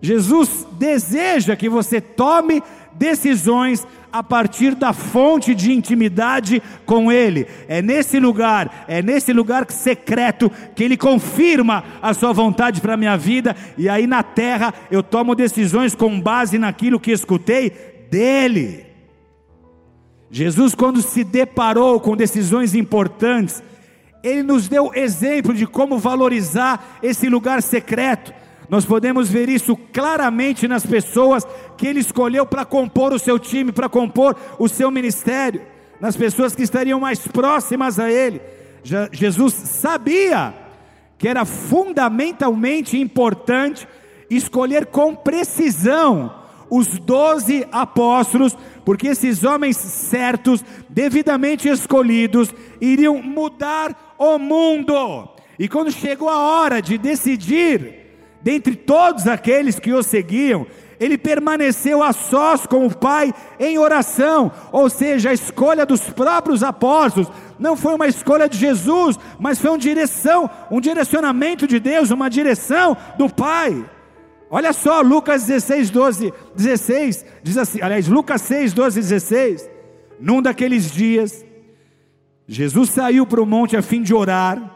Jesus 0.00 0.66
deseja 0.72 1.56
que 1.56 1.68
você 1.68 2.00
tome 2.00 2.62
decisões 2.98 3.86
a 4.12 4.22
partir 4.22 4.74
da 4.74 4.92
fonte 4.92 5.54
de 5.54 5.72
intimidade 5.72 6.62
com 6.84 7.12
Ele. 7.12 7.46
É 7.68 7.82
nesse 7.82 8.18
lugar, 8.18 8.84
é 8.88 9.02
nesse 9.02 9.32
lugar 9.32 9.70
secreto 9.70 10.50
que 10.74 10.82
Ele 10.82 10.96
confirma 10.96 11.84
a 12.00 12.14
Sua 12.14 12.32
vontade 12.32 12.80
para 12.80 12.94
a 12.94 12.96
minha 12.96 13.16
vida, 13.16 13.54
e 13.76 13.88
aí 13.88 14.06
na 14.06 14.22
terra 14.22 14.72
eu 14.90 15.02
tomo 15.02 15.34
decisões 15.34 15.94
com 15.94 16.20
base 16.20 16.58
naquilo 16.58 17.00
que 17.00 17.10
escutei 17.10 17.70
dEle. 18.10 18.86
Jesus, 20.30 20.74
quando 20.74 21.02
se 21.02 21.22
deparou 21.22 22.00
com 22.00 22.16
decisões 22.16 22.74
importantes, 22.74 23.62
Ele 24.22 24.42
nos 24.42 24.66
deu 24.66 24.90
exemplo 24.94 25.54
de 25.54 25.66
como 25.66 25.98
valorizar 25.98 26.98
esse 27.02 27.28
lugar 27.28 27.62
secreto 27.62 28.32
nós 28.68 28.84
podemos 28.84 29.28
ver 29.28 29.48
isso 29.48 29.76
claramente 29.92 30.66
nas 30.66 30.84
pessoas 30.84 31.46
que 31.76 31.86
ele 31.86 32.00
escolheu 32.00 32.44
para 32.44 32.64
compor 32.64 33.12
o 33.12 33.18
seu 33.18 33.38
time, 33.38 33.72
para 33.72 33.88
compor 33.88 34.36
o 34.58 34.68
seu 34.68 34.90
ministério, 34.90 35.62
nas 36.00 36.16
pessoas 36.16 36.54
que 36.54 36.62
estariam 36.62 36.98
mais 37.00 37.26
próximas 37.26 37.98
a 37.98 38.10
ele. 38.10 38.40
Jesus 39.12 39.54
sabia 39.54 40.54
que 41.18 41.28
era 41.28 41.44
fundamentalmente 41.44 42.98
importante 42.98 43.88
escolher 44.28 44.86
com 44.86 45.14
precisão 45.14 46.46
os 46.68 46.98
doze 46.98 47.66
apóstolos, 47.70 48.56
porque 48.84 49.08
esses 49.08 49.44
homens 49.44 49.76
certos, 49.76 50.64
devidamente 50.88 51.68
escolhidos, 51.68 52.52
iriam 52.80 53.22
mudar 53.22 54.14
o 54.18 54.38
mundo. 54.38 55.28
E 55.58 55.68
quando 55.68 55.92
chegou 55.92 56.28
a 56.28 56.38
hora 56.38 56.82
de 56.82 56.98
decidir, 56.98 58.05
dentre 58.46 58.76
todos 58.76 59.26
aqueles 59.26 59.80
que 59.80 59.92
o 59.92 60.04
seguiam, 60.04 60.68
ele 61.00 61.18
permaneceu 61.18 62.00
a 62.00 62.12
sós 62.12 62.64
com 62.64 62.86
o 62.86 62.96
Pai 62.96 63.34
em 63.58 63.76
oração, 63.76 64.52
ou 64.70 64.88
seja, 64.88 65.30
a 65.30 65.34
escolha 65.34 65.84
dos 65.84 66.02
próprios 66.02 66.62
apóstolos 66.62 67.28
não 67.58 67.76
foi 67.76 67.96
uma 67.96 68.06
escolha 68.06 68.48
de 68.48 68.56
Jesus, 68.56 69.18
mas 69.40 69.58
foi 69.58 69.70
uma 69.70 69.78
direção, 69.78 70.48
um 70.70 70.80
direcionamento 70.80 71.66
de 71.66 71.80
Deus, 71.80 72.12
uma 72.12 72.30
direção 72.30 72.96
do 73.18 73.28
Pai. 73.28 73.84
Olha 74.48 74.72
só, 74.72 75.00
Lucas 75.00 75.42
16, 75.42 75.90
12, 75.90 76.32
16, 76.54 77.26
diz 77.42 77.58
assim, 77.58 77.82
aliás, 77.82 78.06
Lucas 78.06 78.42
6, 78.42 78.72
12, 78.72 79.00
16. 79.00 79.70
Num 80.20 80.40
daqueles 80.40 80.92
dias, 80.92 81.44
Jesus 82.46 82.90
saiu 82.90 83.26
para 83.26 83.42
o 83.42 83.46
monte 83.46 83.76
a 83.76 83.82
fim 83.82 84.02
de 84.02 84.14
orar, 84.14 84.75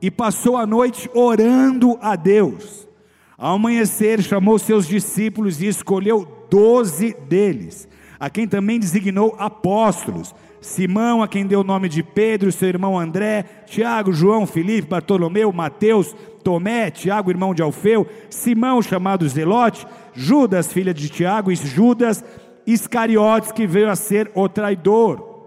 e 0.00 0.10
passou 0.10 0.56
a 0.56 0.66
noite 0.66 1.10
orando 1.14 1.98
a 2.00 2.16
Deus. 2.16 2.88
Ao 3.36 3.54
amanhecer, 3.54 4.22
chamou 4.22 4.58
seus 4.58 4.86
discípulos 4.86 5.60
e 5.60 5.66
escolheu 5.66 6.46
doze 6.50 7.16
deles, 7.28 7.88
a 8.18 8.28
quem 8.28 8.46
também 8.46 8.78
designou 8.78 9.34
apóstolos. 9.38 10.34
Simão, 10.60 11.22
a 11.22 11.28
quem 11.28 11.46
deu 11.46 11.60
o 11.60 11.64
nome 11.64 11.88
de 11.88 12.02
Pedro, 12.02 12.52
seu 12.52 12.68
irmão 12.68 12.98
André, 12.98 13.44
Tiago, 13.64 14.12
João, 14.12 14.46
Filipe, 14.46 14.88
Bartolomeu, 14.88 15.50
Mateus, 15.52 16.14
Tomé, 16.44 16.90
Tiago, 16.90 17.30
irmão 17.30 17.54
de 17.54 17.62
Alfeu, 17.62 18.06
Simão, 18.28 18.82
chamado 18.82 19.26
Zelote, 19.26 19.86
Judas, 20.12 20.70
filha 20.70 20.92
de 20.92 21.08
Tiago, 21.08 21.50
e 21.50 21.56
Judas 21.56 22.22
Iscariotes, 22.66 23.52
que 23.52 23.66
veio 23.66 23.88
a 23.88 23.96
ser 23.96 24.30
o 24.34 24.50
traidor. 24.50 25.46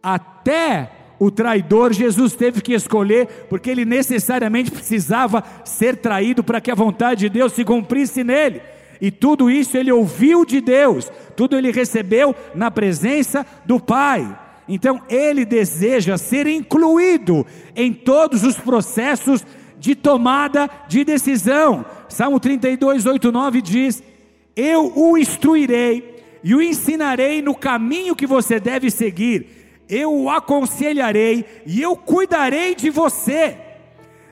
Até 0.00 0.95
o 1.18 1.30
traidor 1.30 1.92
Jesus 1.92 2.34
teve 2.34 2.60
que 2.60 2.74
escolher, 2.74 3.46
porque 3.48 3.70
ele 3.70 3.84
necessariamente 3.84 4.70
precisava 4.70 5.42
ser 5.64 5.96
traído 5.96 6.44
para 6.44 6.60
que 6.60 6.70
a 6.70 6.74
vontade 6.74 7.20
de 7.20 7.28
Deus 7.28 7.52
se 7.52 7.64
cumprisse 7.64 8.22
nele. 8.22 8.60
E 9.00 9.10
tudo 9.10 9.50
isso 9.50 9.76
ele 9.76 9.92
ouviu 9.92 10.44
de 10.44 10.60
Deus, 10.60 11.10
tudo 11.34 11.56
ele 11.56 11.70
recebeu 11.70 12.34
na 12.54 12.70
presença 12.70 13.46
do 13.64 13.80
Pai. 13.80 14.38
Então 14.68 15.00
ele 15.08 15.44
deseja 15.44 16.18
ser 16.18 16.46
incluído 16.46 17.46
em 17.74 17.92
todos 17.92 18.42
os 18.42 18.56
processos 18.56 19.44
de 19.78 19.94
tomada 19.94 20.68
de 20.88 21.04
decisão. 21.04 21.84
Salmo 22.08 22.40
32, 22.40 23.06
8, 23.06 23.32
9 23.32 23.62
diz: 23.62 24.02
Eu 24.54 24.92
o 24.96 25.16
instruirei 25.16 26.16
e 26.42 26.54
o 26.54 26.62
ensinarei 26.62 27.40
no 27.40 27.54
caminho 27.54 28.16
que 28.16 28.26
você 28.26 28.58
deve 28.58 28.90
seguir 28.90 29.55
eu 29.88 30.12
o 30.14 30.30
aconselharei 30.30 31.44
e 31.64 31.80
eu 31.80 31.96
cuidarei 31.96 32.74
de 32.74 32.90
você. 32.90 33.58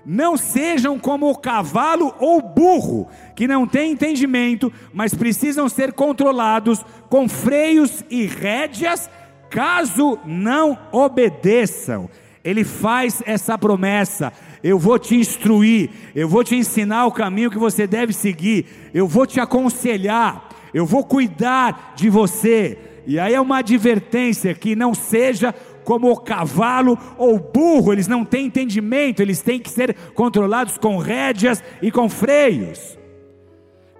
Não 0.04 0.36
sejam 0.36 0.98
como 0.98 1.30
o 1.30 1.36
cavalo 1.36 2.14
ou 2.18 2.42
burro, 2.42 3.08
que 3.34 3.48
não 3.48 3.66
têm 3.66 3.92
entendimento, 3.92 4.70
mas 4.92 5.14
precisam 5.14 5.68
ser 5.68 5.92
controlados 5.94 6.84
com 7.08 7.26
freios 7.28 8.04
e 8.10 8.26
rédeas, 8.26 9.08
caso 9.48 10.18
não 10.26 10.78
obedeçam. 10.92 12.10
Ele 12.44 12.64
faz 12.64 13.22
essa 13.24 13.56
promessa: 13.56 14.30
eu 14.62 14.78
vou 14.78 14.98
te 14.98 15.16
instruir, 15.16 15.88
eu 16.14 16.28
vou 16.28 16.44
te 16.44 16.54
ensinar 16.54 17.06
o 17.06 17.12
caminho 17.12 17.50
que 17.50 17.58
você 17.58 17.86
deve 17.86 18.12
seguir, 18.12 18.90
eu 18.92 19.08
vou 19.08 19.26
te 19.26 19.40
aconselhar, 19.40 20.50
eu 20.74 20.84
vou 20.84 21.02
cuidar 21.02 21.94
de 21.96 22.10
você 22.10 22.76
E 23.06 23.18
aí 23.18 23.34
é 23.34 23.40
uma 23.40 23.58
advertência 23.58 24.54
que 24.54 24.74
não 24.74 24.94
seja 24.94 25.54
como 25.84 26.10
o 26.10 26.16
cavalo 26.16 26.98
ou 27.18 27.36
o 27.36 27.38
burro, 27.38 27.92
eles 27.92 28.08
não 28.08 28.24
têm 28.24 28.46
entendimento, 28.46 29.20
eles 29.20 29.42
têm 29.42 29.60
que 29.60 29.70
ser 29.70 29.94
controlados 30.14 30.78
com 30.78 30.96
rédeas 30.96 31.62
e 31.82 31.90
com 31.90 32.08
freios. 32.08 32.98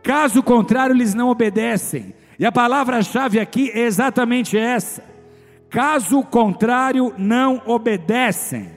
Caso 0.03 0.43
contrário, 0.43 0.95
eles 0.95 1.14
não 1.14 1.29
obedecem. 1.29 2.14
E 2.38 2.45
a 2.45 2.53
palavra-chave 2.53 3.38
aqui 3.38 3.71
é 3.71 3.81
exatamente 3.81 4.57
essa. 4.57 5.03
Caso 5.71 6.23
contrário, 6.23 7.14
não 7.17 7.62
obedecem. 7.67 8.71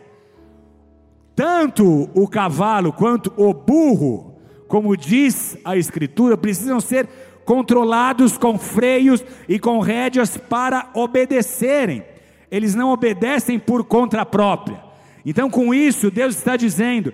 Tanto 1.36 2.10
o 2.14 2.28
cavalo 2.28 2.92
quanto 2.92 3.32
o 3.38 3.54
burro, 3.54 4.40
como 4.68 4.98
diz 4.98 5.58
a 5.64 5.78
Escritura, 5.78 6.38
precisam 6.38 6.80
ser 6.80 7.08
controlados 7.48 8.38
com 8.38 8.60
freios 8.60 9.24
e 9.48 9.58
com 9.58 9.80
rédeas 9.80 10.36
para 10.36 10.90
obedecerem. 10.94 12.04
Eles 12.52 12.76
não 12.76 12.92
obedecem 12.92 13.58
por 13.58 13.86
conta 13.86 14.26
própria. 14.26 14.84
Então, 15.26 15.50
com 15.50 15.74
isso, 15.74 16.12
Deus 16.12 16.36
está 16.36 16.58
dizendo: 16.58 17.14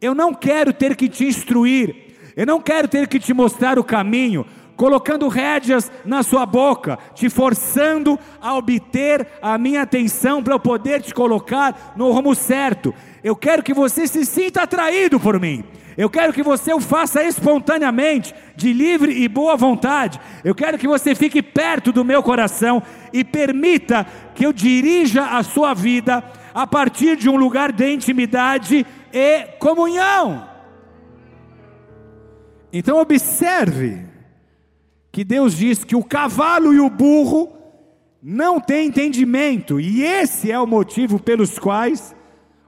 eu 0.00 0.12
não 0.12 0.34
quero 0.34 0.72
ter 0.72 0.96
que 0.96 1.08
te 1.08 1.24
instruir, 1.24 1.94
eu 2.36 2.44
não 2.44 2.60
quero 2.60 2.88
ter 2.88 3.06
que 3.06 3.20
te 3.20 3.32
mostrar 3.32 3.78
o 3.78 3.84
caminho, 3.84 4.44
colocando 4.80 5.28
rédeas 5.28 5.92
na 6.06 6.22
sua 6.22 6.46
boca, 6.46 6.98
te 7.14 7.28
forçando 7.28 8.18
a 8.40 8.56
obter 8.56 9.28
a 9.42 9.58
minha 9.58 9.82
atenção 9.82 10.42
para 10.42 10.54
eu 10.54 10.58
poder 10.58 11.02
te 11.02 11.12
colocar 11.12 11.92
no 11.94 12.10
rumo 12.10 12.34
certo. 12.34 12.94
Eu 13.22 13.36
quero 13.36 13.62
que 13.62 13.74
você 13.74 14.06
se 14.06 14.24
sinta 14.24 14.62
atraído 14.62 15.20
por 15.20 15.38
mim. 15.38 15.62
Eu 15.98 16.08
quero 16.08 16.32
que 16.32 16.42
você 16.42 16.72
o 16.72 16.80
faça 16.80 17.22
espontaneamente, 17.22 18.34
de 18.56 18.72
livre 18.72 19.12
e 19.22 19.28
boa 19.28 19.54
vontade. 19.54 20.18
Eu 20.42 20.54
quero 20.54 20.78
que 20.78 20.88
você 20.88 21.14
fique 21.14 21.42
perto 21.42 21.92
do 21.92 22.02
meu 22.02 22.22
coração 22.22 22.82
e 23.12 23.22
permita 23.22 24.06
que 24.34 24.46
eu 24.46 24.52
dirija 24.52 25.26
a 25.26 25.42
sua 25.42 25.74
vida 25.74 26.24
a 26.54 26.66
partir 26.66 27.18
de 27.18 27.28
um 27.28 27.36
lugar 27.36 27.70
de 27.70 27.92
intimidade 27.92 28.86
e 29.12 29.42
comunhão. 29.58 30.48
Então, 32.72 32.98
observe 32.98 34.08
que 35.20 35.24
Deus 35.24 35.54
diz 35.54 35.84
que 35.84 35.94
o 35.94 36.02
cavalo 36.02 36.72
e 36.72 36.80
o 36.80 36.88
burro 36.88 37.52
não 38.22 38.58
têm 38.58 38.86
entendimento, 38.86 39.78
e 39.78 40.02
esse 40.02 40.50
é 40.50 40.58
o 40.58 40.66
motivo 40.66 41.18
pelos 41.18 41.58
quais, 41.58 42.16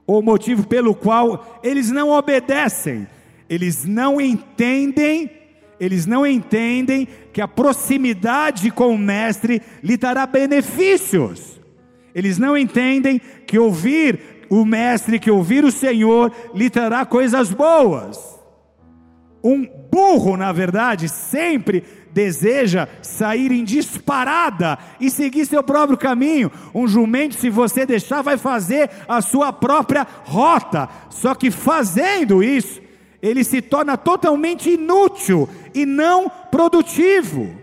ou 0.05 0.19
o 0.19 0.23
motivo 0.23 0.67
pelo 0.67 0.93
qual 0.93 1.59
eles 1.63 1.89
não 1.89 2.11
obedecem, 2.11 3.07
eles 3.49 3.85
não 3.85 4.21
entendem, 4.21 5.31
eles 5.79 6.05
não 6.05 6.27
entendem 6.27 7.07
que 7.33 7.41
a 7.41 7.47
proximidade 7.47 8.69
com 8.69 8.93
o 8.93 8.99
mestre 8.99 9.59
lhe 9.81 9.97
dará 9.97 10.27
benefícios. 10.27 11.59
Eles 12.13 12.37
não 12.37 12.55
entendem 12.55 13.19
que 13.47 13.57
ouvir 13.57 14.45
o 14.47 14.63
mestre, 14.63 15.17
que 15.17 15.31
ouvir 15.31 15.65
o 15.65 15.71
Senhor 15.71 16.31
lhe 16.53 16.69
trará 16.69 17.03
coisas 17.03 17.51
boas. 17.51 18.39
Um 19.43 19.67
burro, 19.91 20.37
na 20.37 20.51
verdade, 20.51 21.09
sempre 21.09 21.83
deseja 22.13 22.87
sair 23.01 23.51
em 23.51 23.63
disparada 23.63 24.77
e 24.99 25.09
seguir 25.09 25.45
seu 25.45 25.63
próprio 25.63 25.97
caminho. 25.97 26.51
Um 26.73 26.87
jumento, 26.87 27.35
se 27.35 27.49
você 27.49 27.85
deixar, 27.85 28.21
vai 28.21 28.37
fazer 28.37 28.89
a 29.07 29.21
sua 29.21 29.51
própria 29.51 30.05
rota. 30.23 30.87
Só 31.09 31.33
que 31.33 31.49
fazendo 31.49 32.43
isso, 32.43 32.81
ele 33.21 33.43
se 33.43 33.61
torna 33.61 33.97
totalmente 33.97 34.69
inútil 34.69 35.49
e 35.73 35.85
não 35.85 36.29
produtivo. 36.51 37.55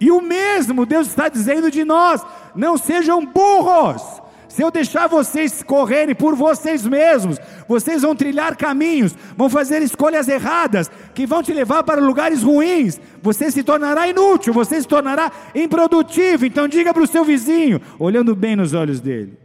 E 0.00 0.10
o 0.10 0.20
mesmo 0.20 0.86
Deus 0.86 1.08
está 1.08 1.28
dizendo 1.28 1.70
de 1.70 1.84
nós: 1.84 2.24
não 2.54 2.76
sejam 2.78 3.24
burros. 3.24 4.23
Se 4.54 4.62
eu 4.62 4.70
deixar 4.70 5.08
vocês 5.08 5.64
correrem 5.64 6.14
por 6.14 6.36
vocês 6.36 6.86
mesmos, 6.86 7.40
vocês 7.66 8.02
vão 8.02 8.14
trilhar 8.14 8.56
caminhos, 8.56 9.12
vão 9.36 9.50
fazer 9.50 9.82
escolhas 9.82 10.28
erradas, 10.28 10.88
que 11.12 11.26
vão 11.26 11.42
te 11.42 11.52
levar 11.52 11.82
para 11.82 12.00
lugares 12.00 12.44
ruins. 12.44 13.00
Você 13.20 13.50
se 13.50 13.64
tornará 13.64 14.06
inútil, 14.06 14.52
você 14.52 14.80
se 14.80 14.86
tornará 14.86 15.32
improdutivo. 15.56 16.46
Então 16.46 16.68
diga 16.68 16.94
para 16.94 17.02
o 17.02 17.06
seu 17.06 17.24
vizinho, 17.24 17.80
olhando 17.98 18.36
bem 18.36 18.54
nos 18.54 18.74
olhos 18.74 19.00
dele. 19.00 19.36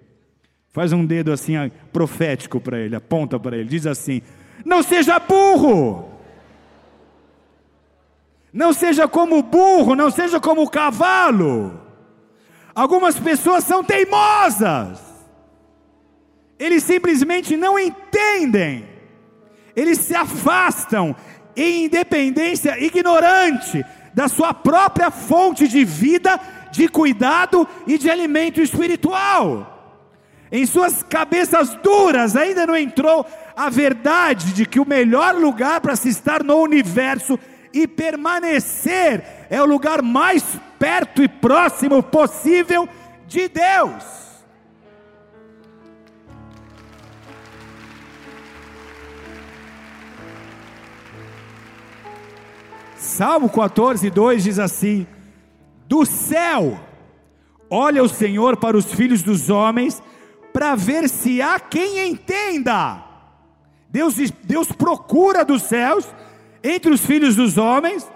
Faz 0.72 0.94
um 0.94 1.04
dedo 1.04 1.32
assim 1.32 1.56
profético 1.92 2.62
para 2.62 2.78
ele, 2.78 2.96
aponta 2.96 3.40
para 3.40 3.58
ele, 3.58 3.68
diz 3.68 3.88
assim: 3.88 4.22
Não 4.64 4.84
seja 4.84 5.18
burro. 5.18 6.08
Não 8.54 8.74
seja 8.74 9.08
como 9.08 9.42
burro, 9.42 9.96
não 9.96 10.12
seja 10.12 10.40
como 10.40 10.70
cavalo. 10.70 11.89
Algumas 12.80 13.20
pessoas 13.20 13.66
são 13.66 13.84
teimosas. 13.84 15.02
Eles 16.58 16.82
simplesmente 16.82 17.58
não 17.58 17.78
entendem. 17.78 18.88
Eles 19.76 19.98
se 19.98 20.16
afastam 20.16 21.14
em 21.58 21.84
independência 21.84 22.82
ignorante 22.82 23.86
da 24.14 24.30
sua 24.30 24.54
própria 24.54 25.12
fonte 25.12 25.68
de 25.68 25.84
vida, 25.84 26.40
de 26.72 26.88
cuidado 26.88 27.68
e 27.86 27.98
de 27.98 28.10
alimento 28.10 28.62
espiritual. 28.62 30.00
Em 30.50 30.66
suas 30.66 31.04
cabeças 31.04 31.76
duras 31.84 32.38
ainda 32.38 32.66
não 32.66 32.78
entrou 32.78 33.26
a 33.58 33.70
verdade 33.70 34.54
de 34.54 34.66
que 34.66 34.80
o 34.80 34.88
melhor 34.88 35.36
lugar 35.36 35.82
para 35.82 35.98
se 35.98 36.08
estar 36.08 36.46
no 36.46 36.56
universo 36.56 37.38
e 37.74 37.86
permanecer 37.86 39.39
é 39.50 39.62
o 39.62 39.66
lugar 39.66 40.02
mais 40.02 40.44
perto 40.78 41.24
e 41.24 41.28
próximo 41.28 42.04
possível 42.04 42.88
de 43.28 43.48
Deus. 43.48 44.20
Salmo 52.98 53.50
14, 53.50 54.10
2 54.10 54.44
diz 54.44 54.60
assim: 54.60 55.08
Do 55.88 56.06
céu 56.06 56.80
olha 57.70 58.04
o 58.04 58.10
Senhor 58.10 58.58
para 58.58 58.76
os 58.76 58.86
filhos 58.94 59.22
dos 59.22 59.50
homens, 59.50 60.02
para 60.52 60.76
ver 60.76 61.08
se 61.08 61.42
há 61.42 61.60
quem 61.60 62.10
entenda. 62.10 63.04
Deus, 63.90 64.16
Deus 64.44 64.72
procura 64.72 65.46
dos 65.46 65.64
céus 65.64 66.08
entre 66.64 66.92
os 66.92 67.06
filhos 67.06 67.36
dos 67.36 67.58
homens, 67.58 68.08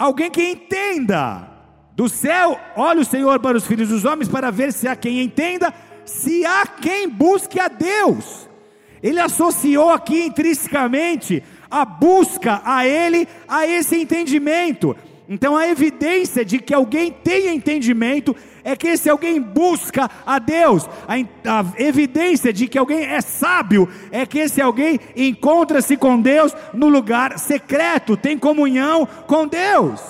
alguém 0.00 0.30
que 0.30 0.42
entenda. 0.42 1.46
Do 1.94 2.08
céu, 2.08 2.58
olha 2.74 3.02
o 3.02 3.04
Senhor 3.04 3.38
para 3.40 3.58
os 3.58 3.66
filhos 3.66 3.90
dos 3.90 4.06
homens 4.06 4.26
para 4.26 4.50
ver 4.50 4.72
se 4.72 4.88
há 4.88 4.96
quem 4.96 5.20
entenda, 5.20 5.74
se 6.06 6.46
há 6.46 6.66
quem 6.66 7.06
busque 7.06 7.60
a 7.60 7.68
Deus. 7.68 8.48
Ele 9.02 9.20
associou 9.20 9.90
aqui 9.90 10.24
intrinsecamente 10.24 11.42
a 11.70 11.84
busca 11.84 12.62
a 12.64 12.86
Ele, 12.86 13.28
a 13.46 13.66
esse 13.66 13.96
entendimento. 14.00 14.96
Então 15.28 15.54
a 15.54 15.68
evidência 15.68 16.42
de 16.42 16.58
que 16.58 16.72
alguém 16.72 17.12
tem 17.12 17.54
entendimento 17.54 18.34
é 18.64 18.76
que 18.76 18.88
esse 18.88 19.08
alguém 19.08 19.40
busca 19.40 20.10
a 20.24 20.38
Deus. 20.38 20.88
A, 21.06 21.60
a 21.60 21.64
evidência 21.78 22.52
de 22.52 22.66
que 22.66 22.78
alguém 22.78 23.04
é 23.04 23.20
sábio 23.20 23.88
é 24.10 24.24
que 24.26 24.38
esse 24.38 24.60
alguém 24.60 24.98
encontra-se 25.16 25.96
com 25.96 26.20
Deus 26.20 26.54
no 26.72 26.88
lugar 26.88 27.38
secreto, 27.38 28.16
tem 28.16 28.38
comunhão 28.38 29.06
com 29.26 29.46
Deus. 29.46 30.00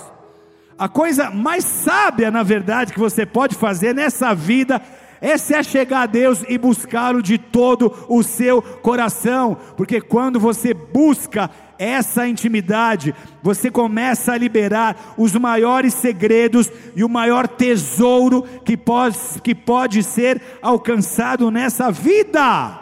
A 0.78 0.88
coisa 0.88 1.30
mais 1.30 1.64
sábia, 1.64 2.30
na 2.30 2.42
verdade, 2.42 2.92
que 2.92 2.98
você 2.98 3.26
pode 3.26 3.54
fazer 3.54 3.94
nessa 3.94 4.34
vida 4.34 4.80
é 5.20 5.36
se 5.36 5.54
achegar 5.54 6.02
a 6.02 6.06
Deus 6.06 6.42
e 6.48 6.56
buscá-lo 6.56 7.22
de 7.22 7.36
todo 7.36 7.92
o 8.08 8.22
seu 8.22 8.62
coração, 8.62 9.56
porque 9.76 10.00
quando 10.00 10.40
você 10.40 10.72
busca 10.72 11.50
essa 11.78 12.26
intimidade, 12.26 13.14
você 13.42 13.70
começa 13.70 14.32
a 14.32 14.38
liberar 14.38 15.14
os 15.16 15.34
maiores 15.34 15.94
segredos 15.94 16.70
e 16.94 17.02
o 17.02 17.08
maior 17.08 17.48
tesouro 17.48 18.42
que 18.64 18.76
pode, 18.76 19.18
que 19.42 19.54
pode 19.54 20.02
ser 20.02 20.42
alcançado 20.60 21.50
nessa 21.50 21.90
vida. 21.90 22.78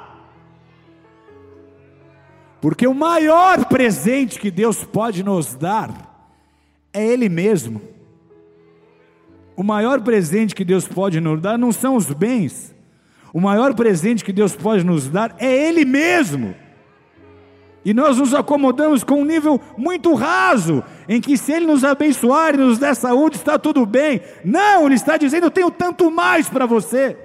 Porque 2.60 2.86
o 2.88 2.94
maior 2.94 3.66
presente 3.66 4.40
que 4.40 4.50
Deus 4.50 4.82
pode 4.84 5.22
nos 5.22 5.54
dar 5.54 6.08
é 6.92 7.04
Ele 7.04 7.28
mesmo. 7.28 7.97
O 9.58 9.64
maior 9.64 10.00
presente 10.02 10.54
que 10.54 10.64
Deus 10.64 10.86
pode 10.86 11.20
nos 11.20 11.40
dar 11.40 11.58
não 11.58 11.72
são 11.72 11.96
os 11.96 12.06
bens, 12.12 12.72
o 13.34 13.40
maior 13.40 13.74
presente 13.74 14.24
que 14.24 14.32
Deus 14.32 14.54
pode 14.54 14.84
nos 14.84 15.08
dar 15.08 15.34
é 15.36 15.52
Ele 15.52 15.84
mesmo. 15.84 16.54
E 17.84 17.92
nós 17.92 18.18
nos 18.18 18.32
acomodamos 18.34 19.02
com 19.02 19.22
um 19.22 19.24
nível 19.24 19.60
muito 19.76 20.14
raso, 20.14 20.84
em 21.08 21.20
que 21.20 21.36
se 21.36 21.50
Ele 21.50 21.66
nos 21.66 21.82
abençoar 21.82 22.54
e 22.54 22.58
nos 22.58 22.78
der 22.78 22.94
saúde, 22.94 23.34
está 23.34 23.58
tudo 23.58 23.84
bem. 23.84 24.20
Não, 24.44 24.86
Ele 24.86 24.94
está 24.94 25.16
dizendo: 25.16 25.46
eu 25.46 25.50
tenho 25.50 25.72
tanto 25.72 26.08
mais 26.08 26.48
para 26.48 26.64
você. 26.64 27.18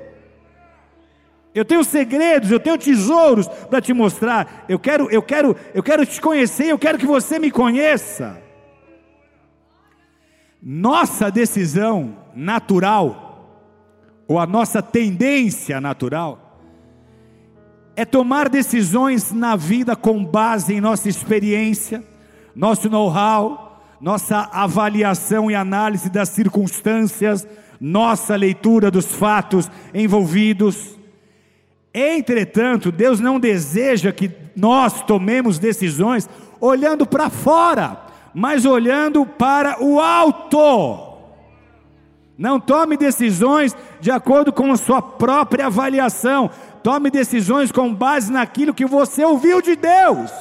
Eu 1.53 1.63
tenho 1.63 1.83
segredos, 1.83 2.49
eu 2.49 2.59
tenho 2.59 2.79
tesouros 2.79 3.47
para 3.47 3.79
te 3.79 3.93
mostrar. 3.93 4.65
Eu 4.67 4.79
quero, 4.79 5.07
eu 5.11 5.21
quero, 5.21 5.55
eu 5.71 5.83
quero 5.83 6.03
te 6.03 6.19
conhecer, 6.19 6.65
eu 6.65 6.79
quero 6.79 6.97
que 6.97 7.05
você 7.05 7.37
me 7.37 7.51
conheça. 7.51 8.41
Nossa 10.59 11.29
decisão 11.29 12.22
natural, 12.35 13.23
ou 14.27 14.39
a 14.39 14.45
nossa 14.45 14.81
tendência 14.81 15.79
natural, 15.79 16.59
é 17.95 18.05
tomar 18.05 18.49
decisões 18.49 19.31
na 19.31 19.55
vida 19.55 19.95
com 19.95 20.23
base 20.23 20.73
em 20.73 20.81
nossa 20.81 21.07
experiência, 21.07 22.03
nosso 22.55 22.89
know-how, 22.89 23.81
nossa 24.01 24.49
avaliação 24.51 25.49
e 25.49 25.55
análise 25.55 26.09
das 26.09 26.29
circunstâncias, 26.29 27.47
nossa 27.79 28.35
leitura 28.35 28.89
dos 28.89 29.05
fatos 29.05 29.69
envolvidos. 29.93 30.97
Entretanto, 31.93 32.91
Deus 32.91 33.19
não 33.19 33.39
deseja 33.39 34.11
que 34.11 34.31
nós 34.55 35.01
tomemos 35.03 35.59
decisões 35.59 36.27
olhando 36.59 37.05
para 37.05 37.29
fora, 37.29 38.01
mas 38.33 38.65
olhando 38.65 39.25
para 39.25 39.83
o 39.83 39.99
alto. 39.99 41.12
Não 42.37 42.59
tome 42.59 42.97
decisões 42.97 43.75
de 44.01 44.09
acordo 44.09 44.51
com 44.51 44.71
a 44.71 44.77
sua 44.77 45.01
própria 45.01 45.67
avaliação. 45.67 46.49
Tome 46.81 47.11
decisões 47.11 47.71
com 47.71 47.93
base 47.93 48.31
naquilo 48.31 48.73
que 48.73 48.85
você 48.85 49.23
ouviu 49.23 49.61
de 49.61 49.75
Deus. 49.75 50.31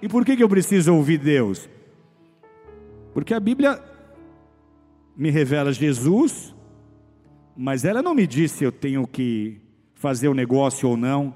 E 0.00 0.08
por 0.08 0.24
que, 0.24 0.36
que 0.36 0.42
eu 0.42 0.48
preciso 0.48 0.94
ouvir 0.94 1.18
Deus? 1.18 1.68
Porque 3.12 3.34
a 3.34 3.40
Bíblia 3.40 3.82
me 5.16 5.30
revela 5.30 5.72
Jesus, 5.72 6.54
mas 7.56 7.84
ela 7.84 8.00
não 8.00 8.14
me 8.14 8.26
disse 8.26 8.58
se 8.58 8.64
eu 8.64 8.70
tenho 8.70 9.06
que 9.06 9.60
fazer 9.94 10.28
o 10.28 10.34
negócio 10.34 10.88
ou 10.88 10.96
não, 10.96 11.34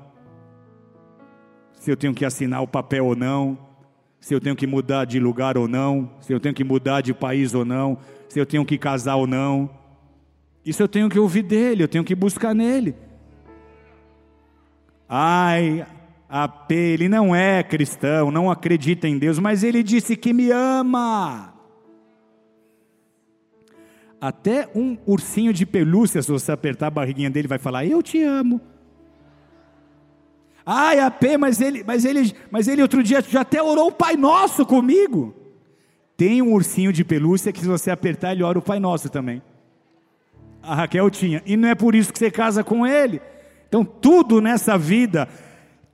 se 1.74 1.90
eu 1.90 1.96
tenho 1.96 2.14
que 2.14 2.24
assinar 2.24 2.62
o 2.62 2.68
papel 2.68 3.04
ou 3.04 3.16
não, 3.16 3.58
se 4.20 4.32
eu 4.32 4.40
tenho 4.40 4.54
que 4.54 4.68
mudar 4.68 5.04
de 5.04 5.18
lugar 5.18 5.58
ou 5.58 5.66
não, 5.66 6.12
se 6.20 6.32
eu 6.32 6.38
tenho 6.38 6.54
que 6.54 6.62
mudar 6.62 7.00
de 7.00 7.12
país 7.12 7.54
ou 7.54 7.64
não, 7.64 7.98
se 8.28 8.38
eu 8.38 8.46
tenho 8.46 8.64
que 8.64 8.78
casar 8.78 9.16
ou 9.16 9.26
não. 9.26 9.68
Isso 10.64 10.82
eu 10.82 10.88
tenho 10.88 11.08
que 11.08 11.18
ouvir 11.18 11.42
dele, 11.42 11.82
eu 11.82 11.88
tenho 11.88 12.04
que 12.04 12.14
buscar 12.14 12.54
nele. 12.54 12.94
Ai, 15.08 15.84
AP, 16.28 16.70
ele 16.70 17.08
não 17.08 17.34
é 17.34 17.62
cristão, 17.62 18.30
não 18.30 18.50
acredita 18.50 19.06
em 19.06 19.18
Deus, 19.18 19.38
mas 19.38 19.62
ele 19.62 19.82
disse 19.82 20.16
que 20.16 20.32
me 20.32 20.50
ama. 20.50 21.52
Até 24.20 24.68
um 24.74 24.96
ursinho 25.04 25.52
de 25.52 25.66
pelúcia, 25.66 26.22
se 26.22 26.30
você 26.30 26.52
apertar 26.52 26.86
a 26.86 26.90
barriguinha 26.90 27.28
dele, 27.28 27.48
vai 27.48 27.58
falar: 27.58 27.84
Eu 27.84 28.02
te 28.02 28.22
amo. 28.22 28.60
Ai, 30.64 31.00
AP, 31.00 31.36
mas 31.38 31.60
ele, 31.60 31.82
mas 31.84 32.04
ele, 32.04 32.32
mas 32.48 32.68
ele 32.68 32.82
outro 32.82 33.02
dia 33.02 33.20
já 33.20 33.40
até 33.40 33.60
orou 33.60 33.88
o 33.88 33.92
Pai 33.92 34.16
Nosso 34.16 34.64
comigo. 34.64 35.34
Tem 36.16 36.40
um 36.40 36.52
ursinho 36.52 36.92
de 36.92 37.04
pelúcia 37.04 37.52
que 37.52 37.60
se 37.60 37.66
você 37.66 37.90
apertar, 37.90 38.32
ele 38.32 38.44
ora 38.44 38.58
o 38.58 38.62
Pai 38.62 38.78
Nosso 38.78 39.10
também. 39.10 39.42
A 40.62 40.74
Raquel 40.74 41.10
tinha. 41.10 41.42
E 41.44 41.56
não 41.56 41.68
é 41.68 41.74
por 41.74 41.94
isso 41.94 42.12
que 42.12 42.18
você 42.18 42.30
casa 42.30 42.62
com 42.62 42.86
ele. 42.86 43.20
Então, 43.68 43.84
tudo 43.84 44.40
nessa 44.40 44.76
vida 44.78 45.28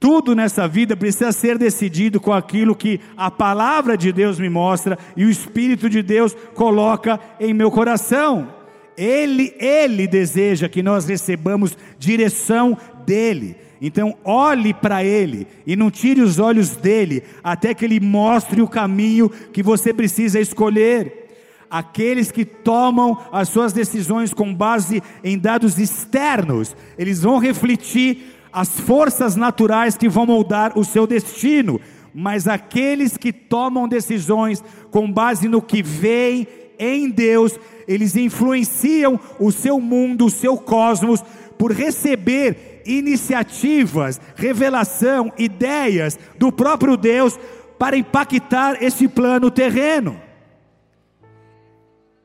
tudo 0.00 0.34
nessa 0.34 0.68
vida 0.68 0.96
precisa 0.96 1.32
ser 1.32 1.58
decidido 1.58 2.20
com 2.20 2.32
aquilo 2.32 2.76
que 2.76 3.00
a 3.16 3.30
palavra 3.30 3.96
de 3.96 4.12
Deus 4.12 4.38
me 4.38 4.48
mostra 4.48 4.96
e 5.16 5.24
o 5.24 5.30
Espírito 5.30 5.90
de 5.90 6.02
Deus 6.02 6.36
coloca 6.54 7.18
em 7.40 7.52
meu 7.52 7.70
coração. 7.70 8.54
Ele, 8.96 9.54
ele 9.58 10.06
deseja 10.06 10.68
que 10.68 10.82
nós 10.82 11.06
recebamos 11.06 11.76
direção 11.98 12.76
dele. 13.04 13.56
Então, 13.80 14.16
olhe 14.24 14.72
para 14.72 15.04
ele 15.04 15.46
e 15.66 15.74
não 15.76 15.90
tire 15.90 16.20
os 16.20 16.38
olhos 16.38 16.76
dele 16.76 17.22
até 17.42 17.74
que 17.74 17.84
ele 17.84 18.00
mostre 18.00 18.60
o 18.60 18.68
caminho 18.68 19.28
que 19.28 19.62
você 19.62 19.92
precisa 19.92 20.40
escolher. 20.40 21.27
Aqueles 21.70 22.30
que 22.30 22.44
tomam 22.44 23.18
as 23.30 23.48
suas 23.48 23.72
decisões 23.72 24.32
com 24.32 24.54
base 24.54 25.02
em 25.22 25.38
dados 25.38 25.78
externos, 25.78 26.74
eles 26.96 27.22
vão 27.22 27.38
refletir 27.38 28.36
as 28.52 28.80
forças 28.80 29.36
naturais 29.36 29.96
que 29.96 30.08
vão 30.08 30.24
moldar 30.24 30.78
o 30.78 30.84
seu 30.84 31.06
destino, 31.06 31.80
mas 32.14 32.48
aqueles 32.48 33.16
que 33.16 33.32
tomam 33.32 33.86
decisões 33.86 34.64
com 34.90 35.10
base 35.10 35.46
no 35.46 35.60
que 35.60 35.82
veem 35.82 36.46
em 36.78 37.10
Deus, 37.10 37.58
eles 37.86 38.16
influenciam 38.16 39.20
o 39.38 39.52
seu 39.52 39.80
mundo, 39.80 40.26
o 40.26 40.30
seu 40.30 40.56
cosmos, 40.56 41.22
por 41.58 41.72
receber 41.72 42.82
iniciativas, 42.86 44.20
revelação, 44.36 45.32
ideias 45.36 46.18
do 46.38 46.50
próprio 46.50 46.96
Deus 46.96 47.38
para 47.78 47.96
impactar 47.96 48.82
esse 48.82 49.06
plano 49.06 49.50
terreno. 49.50 50.27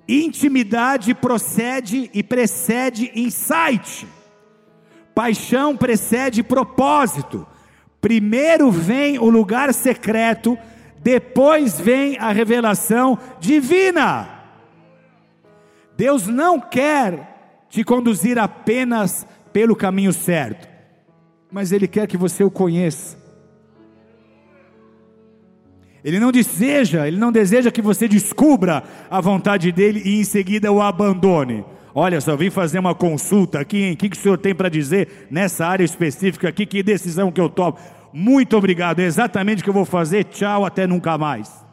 Intimidade 0.08 1.14
procede 1.14 2.10
e 2.14 2.22
precede 2.22 3.12
insight. 3.16 4.08
Paixão 5.16 5.78
precede 5.78 6.44
propósito. 6.44 7.48
Primeiro 8.02 8.70
vem 8.70 9.18
o 9.18 9.30
lugar 9.30 9.74
secreto, 9.74 10.58
depois 11.00 11.80
vem 11.80 12.18
a 12.18 12.32
revelação 12.34 13.18
divina. 13.40 14.30
Deus 15.96 16.28
não 16.28 16.60
quer 16.60 17.66
te 17.70 17.84
conduzir 17.84 18.38
apenas 18.38 19.26
pelo 19.54 19.76
caminho 19.76 20.12
certo, 20.12 20.68
mas 21.50 21.72
Ele 21.72 21.88
quer 21.88 22.08
que 22.08 22.18
você 22.18 22.44
o 22.44 22.52
conheça. 22.52 23.23
Ele 26.04 26.20
não 26.20 26.32
deseja, 26.32 27.08
Ele 27.08 27.18
não 27.18 27.32
deseja 27.32 27.72
que 27.72 27.82
você 27.82 28.08
descubra 28.08 28.84
a 29.10 29.22
vontade 29.22 29.72
dele 29.72 30.02
e 30.04 30.20
em 30.20 30.24
seguida 30.24 30.72
o 30.72 30.82
abandone. 30.82 31.64
Olha, 31.96 32.20
só 32.20 32.36
vim 32.36 32.50
fazer 32.50 32.80
uma 32.80 32.96
consulta 32.96 33.60
aqui, 33.60 33.84
hein? 33.84 33.94
O 33.94 33.98
que, 33.98 34.10
que 34.10 34.18
o 34.18 34.20
senhor 34.20 34.38
tem 34.38 34.54
para 34.54 34.68
dizer 34.68 35.28
nessa 35.30 35.66
área 35.66 35.84
específica 35.84 36.50
aqui? 36.50 36.66
Que 36.66 36.82
decisão 36.82 37.32
que 37.32 37.40
eu 37.40 37.50
tomo? 37.50 37.78
Muito 38.12 38.58
obrigado, 38.58 39.00
é 39.00 39.04
exatamente 39.04 39.62
o 39.62 39.64
que 39.64 39.70
eu 39.70 39.74
vou 39.74 39.86
fazer. 39.86 40.26
Tchau, 40.26 40.66
até 40.66 40.88
nunca 40.88 41.18
mais. 41.18 41.64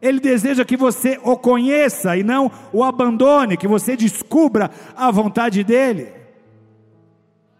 Ele 0.00 0.18
deseja 0.18 0.64
que 0.64 0.76
você 0.76 1.20
o 1.22 1.36
conheça 1.36 2.16
e 2.16 2.24
não 2.24 2.50
o 2.72 2.82
abandone, 2.82 3.56
que 3.56 3.68
você 3.68 3.96
descubra 3.96 4.68
a 4.96 5.10
vontade 5.12 5.62
dele. 5.62 6.08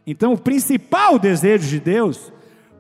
Então, 0.05 0.33
o 0.33 0.39
principal 0.39 1.17
desejo 1.21 1.69
de 1.69 1.79
Deus 1.79 2.33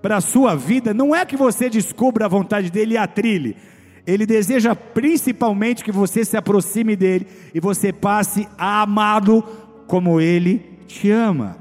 para 0.02 0.16
a 0.16 0.20
sua 0.20 0.56
vida 0.56 0.92
não 0.92 1.14
é 1.14 1.24
que 1.24 1.36
você 1.36 1.70
descubra 1.70 2.26
a 2.26 2.28
vontade 2.28 2.70
dele 2.70 2.94
e 2.94 2.98
a 2.98 3.06
trilhe, 3.06 3.56
ele 4.04 4.26
deseja 4.26 4.74
principalmente 4.74 5.84
que 5.84 5.92
você 5.92 6.24
se 6.24 6.36
aproxime 6.36 6.96
dele 6.96 7.26
e 7.54 7.60
você 7.60 7.92
passe 7.92 8.48
a 8.58 8.82
amá-lo 8.82 9.42
como 9.86 10.20
ele 10.20 10.60
te 10.88 11.08
ama. 11.08 11.56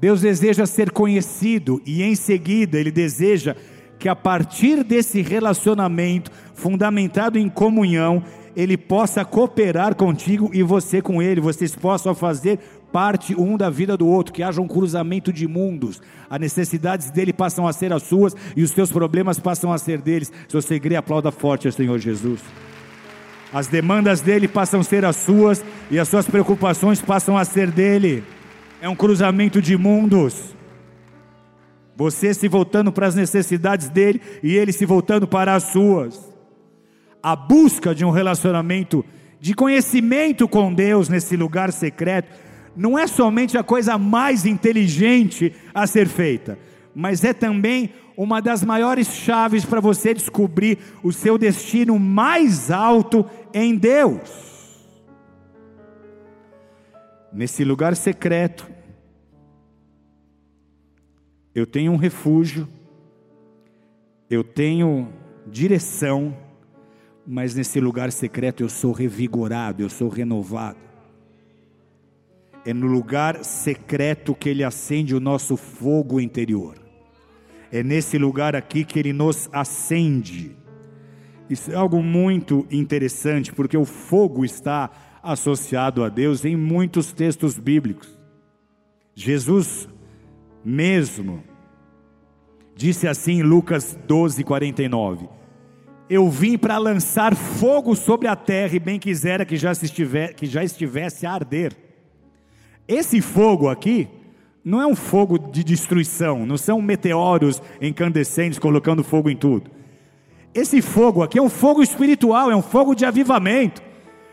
Deus 0.00 0.22
deseja 0.22 0.64
ser 0.64 0.90
conhecido 0.90 1.82
e 1.84 2.02
em 2.02 2.14
seguida 2.14 2.78
ele 2.78 2.90
deseja 2.90 3.54
que 3.98 4.08
a 4.08 4.14
partir 4.14 4.84
desse 4.84 5.20
relacionamento 5.20 6.30
fundamentado 6.54 7.36
em 7.38 7.48
comunhão, 7.48 8.22
ele 8.54 8.76
possa 8.76 9.24
cooperar 9.24 9.96
contigo 9.96 10.50
e 10.52 10.62
você 10.62 11.02
com 11.02 11.20
ele, 11.20 11.40
vocês 11.40 11.74
possam 11.74 12.14
fazer 12.14 12.58
parte 12.92 13.34
um 13.34 13.56
da 13.56 13.70
vida 13.70 13.96
do 13.96 14.06
outro, 14.06 14.32
que 14.32 14.42
haja 14.42 14.60
um 14.60 14.68
cruzamento 14.68 15.32
de 15.32 15.46
mundos. 15.46 16.00
As 16.28 16.40
necessidades 16.40 17.10
dele 17.10 17.32
passam 17.32 17.66
a 17.66 17.72
ser 17.72 17.92
as 17.92 18.02
suas 18.02 18.34
e 18.56 18.62
os 18.62 18.70
teus 18.70 18.90
problemas 18.90 19.38
passam 19.38 19.72
a 19.72 19.78
ser 19.78 20.00
deles. 20.00 20.32
Se 20.48 20.54
você 20.54 20.80
crê, 20.80 20.96
aplauda 20.96 21.30
forte 21.30 21.66
ao 21.66 21.72
Senhor 21.72 21.98
Jesus. 21.98 22.40
As 23.52 23.66
demandas 23.66 24.20
dele 24.20 24.46
passam 24.46 24.80
a 24.80 24.84
ser 24.84 25.04
as 25.04 25.16
suas 25.16 25.64
e 25.90 25.98
as 25.98 26.08
suas 26.08 26.26
preocupações 26.26 27.00
passam 27.00 27.36
a 27.36 27.44
ser 27.44 27.70
dele. 27.70 28.24
É 28.80 28.88
um 28.88 28.96
cruzamento 28.96 29.60
de 29.60 29.76
mundos. 29.76 30.54
Você 31.96 32.32
se 32.32 32.46
voltando 32.46 32.92
para 32.92 33.06
as 33.06 33.14
necessidades 33.14 33.88
dele 33.88 34.20
e 34.42 34.54
ele 34.54 34.72
se 34.72 34.86
voltando 34.86 35.26
para 35.26 35.54
as 35.54 35.64
suas. 35.64 36.28
A 37.22 37.34
busca 37.34 37.94
de 37.94 38.04
um 38.04 38.10
relacionamento 38.10 39.04
de 39.40 39.54
conhecimento 39.54 40.46
com 40.46 40.72
Deus 40.72 41.08
nesse 41.08 41.36
lugar 41.36 41.72
secreto 41.72 42.47
não 42.78 42.96
é 42.96 43.08
somente 43.08 43.58
a 43.58 43.64
coisa 43.64 43.98
mais 43.98 44.46
inteligente 44.46 45.52
a 45.74 45.84
ser 45.84 46.06
feita, 46.06 46.56
mas 46.94 47.24
é 47.24 47.32
também 47.32 47.92
uma 48.16 48.40
das 48.40 48.62
maiores 48.62 49.08
chaves 49.08 49.64
para 49.64 49.80
você 49.80 50.14
descobrir 50.14 50.78
o 51.02 51.12
seu 51.12 51.36
destino 51.36 51.98
mais 51.98 52.70
alto 52.70 53.26
em 53.52 53.74
Deus. 53.76 54.78
Nesse 57.32 57.64
lugar 57.64 57.96
secreto, 57.96 58.70
eu 61.52 61.66
tenho 61.66 61.90
um 61.90 61.96
refúgio, 61.96 62.68
eu 64.30 64.44
tenho 64.44 65.12
direção, 65.48 66.36
mas 67.26 67.56
nesse 67.56 67.80
lugar 67.80 68.12
secreto 68.12 68.62
eu 68.62 68.68
sou 68.68 68.92
revigorado, 68.92 69.82
eu 69.82 69.90
sou 69.90 70.08
renovado. 70.08 70.87
É 72.68 72.74
no 72.74 72.86
lugar 72.86 73.42
secreto 73.46 74.34
que 74.34 74.46
Ele 74.46 74.62
acende 74.62 75.14
o 75.14 75.20
nosso 75.20 75.56
fogo 75.56 76.20
interior. 76.20 76.74
É 77.72 77.82
nesse 77.82 78.18
lugar 78.18 78.54
aqui 78.54 78.84
que 78.84 78.98
Ele 78.98 79.10
nos 79.10 79.48
acende. 79.50 80.54
Isso 81.48 81.72
é 81.72 81.74
algo 81.74 82.02
muito 82.02 82.66
interessante, 82.70 83.54
porque 83.54 83.74
o 83.74 83.86
fogo 83.86 84.44
está 84.44 84.90
associado 85.22 86.04
a 86.04 86.10
Deus 86.10 86.44
em 86.44 86.56
muitos 86.56 87.10
textos 87.10 87.58
bíblicos. 87.58 88.20
Jesus 89.14 89.88
mesmo 90.62 91.42
disse 92.76 93.08
assim 93.08 93.38
em 93.38 93.42
Lucas 93.42 93.98
12, 94.06 94.44
49: 94.44 95.26
Eu 96.10 96.28
vim 96.28 96.58
para 96.58 96.76
lançar 96.76 97.34
fogo 97.34 97.96
sobre 97.96 98.28
a 98.28 98.36
terra, 98.36 98.76
e 98.76 98.78
bem 98.78 98.98
quisera 98.98 99.46
que 99.46 99.56
já, 99.56 99.72
estiver, 99.72 100.34
que 100.34 100.44
já 100.44 100.62
estivesse 100.62 101.24
a 101.24 101.32
arder. 101.32 101.87
Esse 102.88 103.20
fogo 103.20 103.68
aqui 103.68 104.08
não 104.64 104.80
é 104.80 104.86
um 104.86 104.96
fogo 104.96 105.38
de 105.38 105.62
destruição, 105.62 106.46
não 106.46 106.56
são 106.56 106.80
meteoros 106.80 107.62
incandescentes 107.80 108.58
colocando 108.58 109.04
fogo 109.04 109.28
em 109.28 109.36
tudo. 109.36 109.70
Esse 110.54 110.80
fogo 110.80 111.22
aqui 111.22 111.38
é 111.38 111.42
um 111.42 111.50
fogo 111.50 111.82
espiritual, 111.82 112.50
é 112.50 112.56
um 112.56 112.62
fogo 112.62 112.94
de 112.94 113.04
avivamento. 113.04 113.82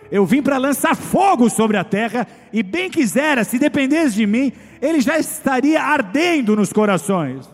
Eu 0.09 0.25
vim 0.25 0.41
para 0.41 0.57
lançar 0.57 0.95
fogo 0.95 1.49
sobre 1.49 1.75
a 1.75 1.83
terra, 1.83 2.27
e 2.53 2.63
bem 2.63 2.89
quisera, 2.89 3.43
se 3.43 3.59
dependesse 3.59 4.15
de 4.15 4.25
mim, 4.25 4.53
ele 4.81 5.01
já 5.01 5.17
estaria 5.19 5.81
ardendo 5.81 6.55
nos 6.55 6.71
corações. 6.71 7.49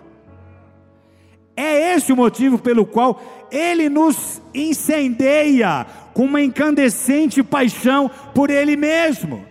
É 1.56 1.96
esse 1.96 2.14
o 2.14 2.16
motivo 2.16 2.60
pelo 2.60 2.86
qual 2.86 3.48
ele 3.52 3.90
nos 3.90 4.42
incendeia 4.54 5.86
com 6.14 6.26
uma 6.26 6.42
incandescente 6.42 7.42
paixão 7.42 8.10
por 8.34 8.50
ele 8.50 8.76
mesmo. 8.76 9.51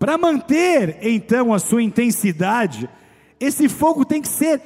Para 0.00 0.16
manter 0.16 0.96
então 1.02 1.52
a 1.52 1.58
sua 1.58 1.82
intensidade, 1.82 2.88
esse 3.38 3.68
fogo 3.68 4.02
tem 4.02 4.22
que 4.22 4.28
ser 4.28 4.62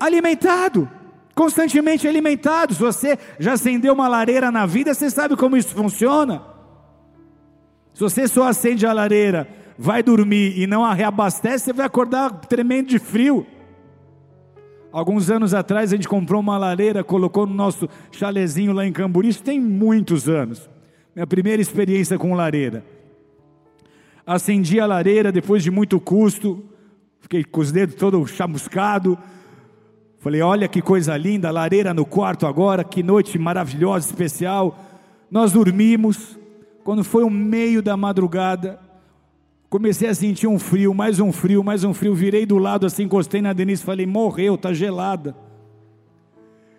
alimentado, 0.00 0.90
constantemente 1.36 2.08
alimentado. 2.08 2.74
Se 2.74 2.80
você 2.80 3.16
já 3.38 3.52
acendeu 3.52 3.94
uma 3.94 4.08
lareira 4.08 4.50
na 4.50 4.66
vida, 4.66 4.92
você 4.92 5.08
sabe 5.08 5.36
como 5.36 5.56
isso 5.56 5.72
funciona. 5.72 6.42
Se 7.94 8.00
você 8.00 8.26
só 8.26 8.48
acende 8.48 8.84
a 8.84 8.92
lareira, 8.92 9.46
vai 9.78 10.02
dormir 10.02 10.58
e 10.58 10.66
não 10.66 10.84
a 10.84 10.92
reabastece, 10.92 11.66
você 11.66 11.72
vai 11.72 11.86
acordar 11.86 12.40
tremendo 12.40 12.88
de 12.88 12.98
frio. 12.98 13.46
Alguns 14.90 15.30
anos 15.30 15.54
atrás 15.54 15.92
a 15.92 15.96
gente 15.96 16.08
comprou 16.08 16.40
uma 16.40 16.58
lareira, 16.58 17.04
colocou 17.04 17.46
no 17.46 17.54
nosso 17.54 17.88
chalezinho 18.10 18.72
lá 18.72 18.84
em 18.84 18.92
Camburi, 18.92 19.28
isso 19.28 19.44
tem 19.44 19.60
muitos 19.60 20.28
anos. 20.28 20.73
Minha 21.14 21.26
primeira 21.28 21.62
experiência 21.62 22.18
com 22.18 22.34
lareira. 22.34 22.84
Acendi 24.26 24.80
a 24.80 24.86
lareira 24.86 25.30
depois 25.30 25.62
de 25.62 25.70
muito 25.70 26.00
custo, 26.00 26.64
fiquei 27.20 27.44
com 27.44 27.60
os 27.60 27.70
dedos 27.70 27.94
todos 27.94 28.32
chamuscados. 28.32 29.16
Falei, 30.18 30.40
olha 30.40 30.66
que 30.66 30.82
coisa 30.82 31.16
linda, 31.16 31.52
lareira 31.52 31.94
no 31.94 32.04
quarto 32.04 32.46
agora, 32.46 32.82
que 32.82 33.02
noite 33.02 33.38
maravilhosa, 33.38 34.06
especial. 34.06 34.76
Nós 35.30 35.52
dormimos, 35.52 36.36
quando 36.82 37.04
foi 37.04 37.22
o 37.22 37.30
meio 37.30 37.80
da 37.80 37.96
madrugada, 37.96 38.80
comecei 39.70 40.08
a 40.08 40.14
sentir 40.14 40.48
um 40.48 40.58
frio, 40.58 40.92
mais 40.92 41.20
um 41.20 41.30
frio, 41.30 41.62
mais 41.62 41.84
um 41.84 41.94
frio. 41.94 42.14
Virei 42.14 42.44
do 42.44 42.58
lado 42.58 42.86
assim, 42.86 43.04
encostei 43.04 43.40
na 43.40 43.52
Denise, 43.52 43.84
falei, 43.84 44.06
morreu, 44.06 44.56
está 44.56 44.72
gelada. 44.72 45.36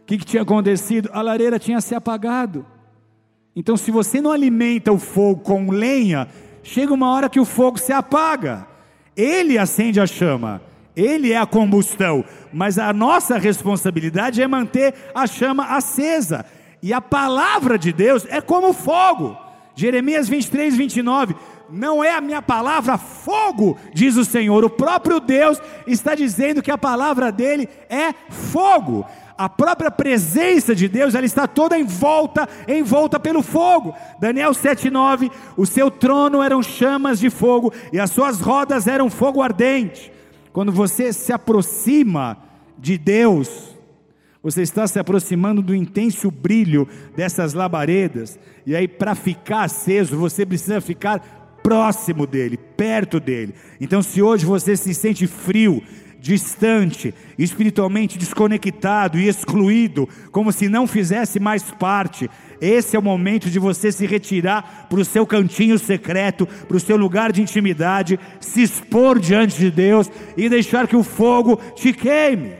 O 0.01 0.05
que, 0.05 0.17
que 0.17 0.25
tinha 0.25 0.43
acontecido? 0.43 1.09
A 1.13 1.21
lareira 1.21 1.57
tinha 1.57 1.79
se 1.79 1.95
apagado. 1.95 2.65
Então, 3.55 3.77
se 3.77 3.89
você 3.89 4.19
não 4.19 4.31
alimenta 4.31 4.91
o 4.91 4.99
fogo 4.99 5.41
com 5.41 5.71
lenha, 5.71 6.27
chega 6.61 6.93
uma 6.93 7.09
hora 7.11 7.29
que 7.29 7.39
o 7.39 7.45
fogo 7.45 7.77
se 7.77 7.93
apaga. 7.93 8.67
Ele 9.15 9.57
acende 9.57 9.99
a 10.01 10.05
chama, 10.05 10.61
ele 10.93 11.31
é 11.31 11.37
a 11.37 11.45
combustão, 11.45 12.25
mas 12.51 12.77
a 12.77 12.91
nossa 12.91 13.37
responsabilidade 13.37 14.41
é 14.41 14.47
manter 14.47 14.93
a 15.13 15.25
chama 15.25 15.67
acesa. 15.67 16.45
E 16.83 16.91
a 16.91 16.99
palavra 16.99 17.79
de 17.79 17.93
Deus 17.93 18.27
é 18.29 18.41
como 18.41 18.73
fogo. 18.73 19.37
Jeremias 19.73 20.27
23, 20.27 20.75
29. 20.75 21.35
Não 21.69 22.03
é 22.03 22.13
a 22.13 22.21
minha 22.21 22.41
palavra 22.41 22.97
fogo, 22.97 23.77
diz 23.93 24.17
o 24.17 24.25
Senhor. 24.25 24.63
O 24.65 24.69
próprio 24.69 25.19
Deus 25.19 25.61
está 25.87 26.13
dizendo 26.13 26.61
que 26.61 26.71
a 26.71 26.77
palavra 26.77 27.31
dele 27.31 27.69
é 27.89 28.13
fogo 28.29 29.05
a 29.37 29.49
própria 29.49 29.91
presença 29.91 30.73
de 30.73 30.87
Deus, 30.87 31.13
ela 31.13 31.25
está 31.25 31.47
toda 31.47 31.77
em 31.77 31.83
volta, 31.83 32.47
em 32.67 32.81
volta 32.81 33.19
pelo 33.19 33.41
fogo. 33.41 33.93
Daniel 34.19 34.51
7:9, 34.51 35.31
o 35.57 35.65
seu 35.65 35.91
trono 35.91 36.41
eram 36.41 36.63
chamas 36.63 37.19
de 37.19 37.29
fogo 37.29 37.73
e 37.91 37.99
as 37.99 38.11
suas 38.11 38.39
rodas 38.39 38.87
eram 38.87 39.09
fogo 39.09 39.41
ardente. 39.41 40.11
Quando 40.53 40.71
você 40.71 41.11
se 41.11 41.33
aproxima 41.33 42.37
de 42.77 42.97
Deus, 42.97 43.75
você 44.41 44.61
está 44.61 44.87
se 44.87 44.99
aproximando 44.99 45.61
do 45.61 45.75
intenso 45.75 46.29
brilho 46.29 46.87
dessas 47.15 47.53
labaredas, 47.53 48.39
e 48.65 48.75
aí 48.75 48.87
para 48.87 49.15
ficar 49.15 49.63
aceso, 49.63 50.17
você 50.17 50.45
precisa 50.45 50.79
ficar 50.79 51.59
próximo 51.63 52.27
dele, 52.27 52.57
perto 52.57 53.19
dele. 53.19 53.55
Então, 53.81 54.03
se 54.03 54.21
hoje 54.21 54.45
você 54.45 54.77
se 54.77 54.93
sente 54.93 55.25
frio, 55.25 55.81
distante, 56.25 57.13
espiritualmente 57.37 58.17
desconectado 58.17 59.19
e 59.19 59.27
excluído, 59.27 60.09
como 60.31 60.51
se 60.51 60.67
não 60.67 60.87
fizesse 60.87 61.39
mais 61.39 61.61
parte. 61.69 62.27
Esse 62.59 62.95
é 62.95 62.99
o 62.99 63.03
momento 63.03 63.47
de 63.47 63.59
você 63.59 63.91
se 63.91 64.07
retirar 64.07 64.87
para 64.89 64.99
o 64.99 65.05
seu 65.05 65.23
cantinho 65.27 65.77
secreto, 65.77 66.47
para 66.67 66.77
o 66.77 66.79
seu 66.79 66.97
lugar 66.97 67.31
de 67.31 67.43
intimidade, 67.43 68.19
se 68.39 68.63
expor 68.63 69.19
diante 69.19 69.55
de 69.55 69.69
Deus 69.69 70.09
e 70.35 70.49
deixar 70.49 70.87
que 70.87 70.95
o 70.95 71.03
fogo 71.03 71.57
te 71.75 71.93
queime. 71.93 72.53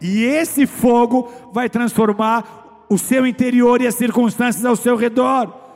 E 0.00 0.22
esse 0.22 0.64
fogo 0.64 1.28
vai 1.52 1.68
transformar 1.68 2.86
o 2.88 2.96
seu 2.96 3.26
interior 3.26 3.82
e 3.82 3.86
as 3.88 3.96
circunstâncias 3.96 4.64
ao 4.64 4.76
seu 4.76 4.94
redor. 4.94 5.67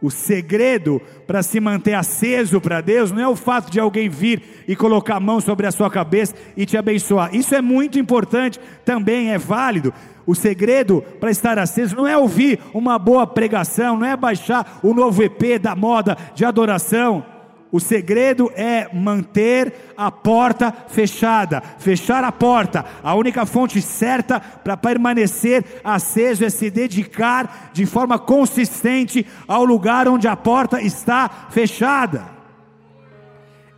O 0.00 0.10
segredo 0.10 1.02
para 1.26 1.42
se 1.42 1.58
manter 1.58 1.94
aceso 1.94 2.60
para 2.60 2.80
Deus 2.80 3.10
não 3.10 3.20
é 3.20 3.28
o 3.28 3.34
fato 3.34 3.70
de 3.70 3.80
alguém 3.80 4.08
vir 4.08 4.64
e 4.68 4.76
colocar 4.76 5.16
a 5.16 5.20
mão 5.20 5.40
sobre 5.40 5.66
a 5.66 5.72
sua 5.72 5.90
cabeça 5.90 6.34
e 6.56 6.64
te 6.64 6.76
abençoar. 6.76 7.34
Isso 7.34 7.54
é 7.54 7.60
muito 7.60 7.98
importante, 7.98 8.60
também 8.84 9.32
é 9.32 9.38
válido. 9.38 9.92
O 10.24 10.34
segredo 10.34 11.02
para 11.18 11.30
estar 11.30 11.58
aceso 11.58 11.96
não 11.96 12.06
é 12.06 12.16
ouvir 12.16 12.60
uma 12.72 12.98
boa 12.98 13.26
pregação, 13.26 13.98
não 13.98 14.06
é 14.06 14.16
baixar 14.16 14.78
o 14.82 14.94
novo 14.94 15.22
EP 15.22 15.60
da 15.60 15.74
moda 15.74 16.16
de 16.34 16.44
adoração 16.44 17.24
o 17.70 17.78
segredo 17.78 18.50
é 18.54 18.88
manter 18.94 19.92
a 19.96 20.10
porta 20.10 20.72
fechada, 20.88 21.62
fechar 21.78 22.24
a 22.24 22.32
porta. 22.32 22.84
A 23.02 23.14
única 23.14 23.44
fonte 23.44 23.80
certa 23.82 24.40
para 24.40 24.76
permanecer 24.76 25.64
aceso 25.84 26.44
é 26.44 26.50
se 26.50 26.70
dedicar 26.70 27.70
de 27.72 27.84
forma 27.84 28.18
consistente 28.18 29.26
ao 29.46 29.64
lugar 29.64 30.08
onde 30.08 30.26
a 30.26 30.34
porta 30.34 30.80
está 30.80 31.28
fechada. 31.50 32.38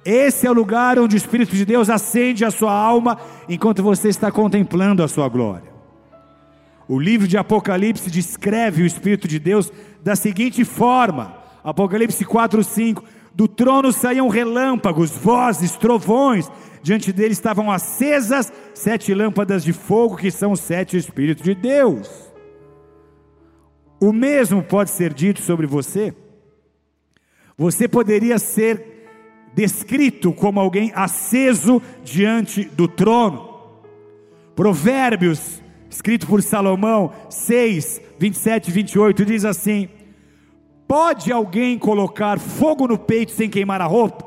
Esse 0.05 0.47
é 0.47 0.51
o 0.51 0.55
lugar 0.55 0.99
onde 0.99 1.17
o 1.17 1.19
Espírito 1.19 1.55
de 1.55 1.65
Deus 1.65 1.91
acende 1.91 2.45
a 2.45 2.51
sua 2.51 2.73
alma 2.73 3.19
enquanto 3.49 3.83
você 3.83 4.09
está 4.09 4.31
contemplando 4.31 5.03
a 5.03 5.09
sua 5.09 5.29
glória. 5.29 5.69
O 6.89 6.99
livro 6.99 7.29
de 7.29 7.37
Apocalipse 7.37 8.11
descreve 8.11 8.83
o 8.83 8.87
Espírito 8.87 9.29
de 9.29 9.39
Deus 9.39 9.71
da 10.03 10.17
seguinte 10.17 10.65
forma: 10.65 11.35
Apocalipse 11.63 12.25
4, 12.25 12.65
5 12.65 13.05
do 13.41 13.49
trono 13.49 13.91
saíam 13.91 14.29
relâmpagos, 14.29 15.13
vozes, 15.13 15.75
trovões. 15.75 16.47
Diante 16.83 17.11
dele 17.11 17.33
estavam 17.33 17.73
acesas 17.73 18.53
sete 18.75 19.15
lâmpadas 19.15 19.65
de 19.65 19.73
fogo, 19.73 20.19
que 20.19 20.31
são 20.31 20.53
os 20.53 20.61
sete 20.61 20.99
Espíritos 20.99 21.43
de 21.43 21.55
Deus. 21.55 22.07
O 23.99 24.13
mesmo 24.13 24.63
pode 24.63 24.91
ser 24.91 25.15
dito 25.15 25.41
sobre 25.41 25.67
você. 25.67 26.15
Você 27.57 27.89
poderia 27.89 28.39
ser 28.39 29.09
descrito 29.55 30.35
como 30.35 30.61
alguém 30.61 30.93
aceso 30.95 31.81
diante 32.05 32.65
do 32.65 32.87
trono. 32.87 33.59
Provérbios, 34.55 35.63
escrito 35.89 36.27
por 36.27 36.43
Salomão 36.43 37.11
6, 37.31 38.03
27 38.19 38.69
e 38.69 38.71
28, 38.71 39.25
diz 39.25 39.47
assim: 39.47 39.89
Pode 40.91 41.31
alguém 41.31 41.79
colocar 41.79 42.41
fogo 42.41 42.89
no 42.89 42.99
peito 42.99 43.31
sem 43.31 43.49
queimar 43.49 43.81
a 43.81 43.87
roupa? 43.87 44.27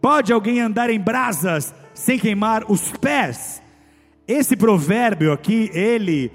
Pode 0.00 0.32
alguém 0.32 0.58
andar 0.58 0.88
em 0.88 0.98
brasas 0.98 1.74
sem 1.92 2.18
queimar 2.18 2.64
os 2.66 2.90
pés? 2.92 3.60
Esse 4.26 4.56
provérbio 4.56 5.30
aqui, 5.30 5.70
ele 5.74 6.32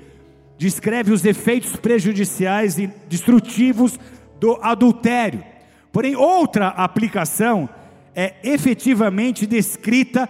descreve 0.60 1.12
os 1.12 1.26
efeitos 1.26 1.76
prejudiciais 1.76 2.78
e 2.78 2.86
destrutivos 3.10 4.00
do 4.40 4.60
adultério. 4.62 5.44
Porém, 5.92 6.16
outra 6.16 6.68
aplicação 6.68 7.68
é 8.16 8.36
efetivamente 8.44 9.48
descrita 9.48 10.30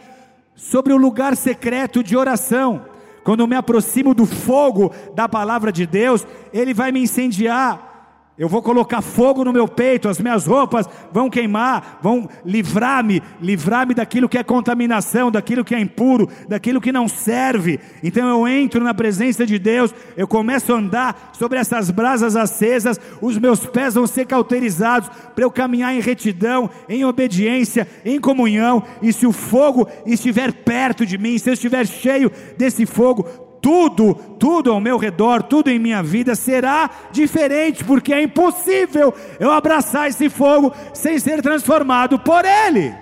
sobre 0.55 0.93
o 0.93 0.97
lugar 0.97 1.35
secreto 1.35 2.01
de 2.01 2.15
oração. 2.15 2.85
Quando 3.25 3.41
eu 3.41 3.47
me 3.47 3.57
aproximo 3.57 4.13
do 4.13 4.25
fogo 4.25 4.93
da 5.13 5.27
palavra 5.27 5.69
de 5.69 5.85
Deus, 5.85 6.25
ele 6.53 6.73
vai 6.73 6.93
me 6.93 7.01
incendiar 7.01 7.91
Eu 8.35 8.49
vou 8.49 8.63
colocar 8.63 9.03
fogo 9.03 9.45
no 9.45 9.53
meu 9.53 9.67
peito, 9.67 10.09
as 10.09 10.19
minhas 10.19 10.47
roupas 10.47 10.89
vão 11.11 11.29
queimar, 11.29 11.99
vão 12.01 12.27
livrar-me, 12.43 13.21
livrar-me 13.39 13.93
daquilo 13.93 14.27
que 14.27 14.39
é 14.39 14.43
contaminação, 14.43 15.29
daquilo 15.29 15.63
que 15.63 15.75
é 15.75 15.79
impuro, 15.79 16.27
daquilo 16.49 16.81
que 16.81 16.91
não 16.91 17.07
serve. 17.07 17.79
Então 18.01 18.27
eu 18.27 18.47
entro 18.47 18.83
na 18.83 18.91
presença 18.91 19.45
de 19.45 19.59
Deus, 19.59 19.93
eu 20.17 20.27
começo 20.27 20.73
a 20.73 20.77
andar 20.77 21.29
sobre 21.33 21.59
essas 21.59 21.91
brasas 21.91 22.35
acesas, 22.35 22.99
os 23.21 23.37
meus 23.37 23.67
pés 23.67 23.93
vão 23.93 24.07
ser 24.07 24.25
cauterizados 24.25 25.09
para 25.35 25.43
eu 25.43 25.51
caminhar 25.51 25.93
em 25.93 26.01
retidão, 26.01 26.71
em 26.89 27.05
obediência, 27.05 27.87
em 28.03 28.19
comunhão. 28.19 28.81
E 28.99 29.13
se 29.13 29.27
o 29.27 29.31
fogo 29.31 29.87
estiver 30.07 30.51
perto 30.51 31.05
de 31.05 31.19
mim, 31.19 31.37
se 31.37 31.51
eu 31.51 31.53
estiver 31.53 31.85
cheio 31.85 32.31
desse 32.57 32.87
fogo, 32.87 33.52
tudo, 33.63 34.13
tudo 34.37 34.73
ao 34.73 34.81
meu 34.81 34.97
redor, 34.97 35.41
tudo 35.41 35.69
em 35.69 35.79
minha 35.79 36.03
vida 36.03 36.35
será 36.35 36.89
diferente, 37.13 37.81
porque 37.81 38.13
é 38.13 38.21
impossível 38.21 39.13
eu 39.39 39.51
abraçar 39.51 40.09
esse 40.09 40.29
fogo 40.29 40.73
sem 40.93 41.17
ser 41.17 41.41
transformado 41.41 42.19
por 42.19 42.43
ele. 42.43 42.93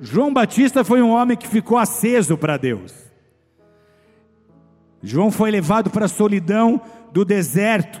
João 0.00 0.32
Batista 0.32 0.82
foi 0.82 1.02
um 1.02 1.10
homem 1.10 1.36
que 1.36 1.46
ficou 1.46 1.76
aceso 1.76 2.38
para 2.38 2.56
Deus. 2.56 2.94
João 5.02 5.30
foi 5.30 5.50
levado 5.50 5.90
para 5.90 6.06
a 6.06 6.08
solidão 6.08 6.80
do 7.12 7.26
deserto. 7.26 8.00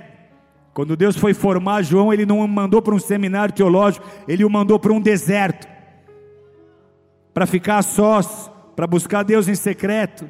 Quando 0.72 0.96
Deus 0.96 1.18
foi 1.18 1.34
formar 1.34 1.82
João, 1.82 2.14
ele 2.14 2.24
não 2.24 2.38
o 2.38 2.48
mandou 2.48 2.80
para 2.80 2.94
um 2.94 2.98
seminário 2.98 3.52
teológico, 3.52 4.08
ele 4.26 4.42
o 4.42 4.48
mandou 4.48 4.78
para 4.78 4.92
um 4.92 5.00
deserto, 5.02 5.68
para 7.34 7.44
ficar 7.46 7.82
sós, 7.82 8.49
para 8.80 8.86
buscar 8.86 9.22
Deus 9.22 9.46
em 9.46 9.54
secreto. 9.54 10.24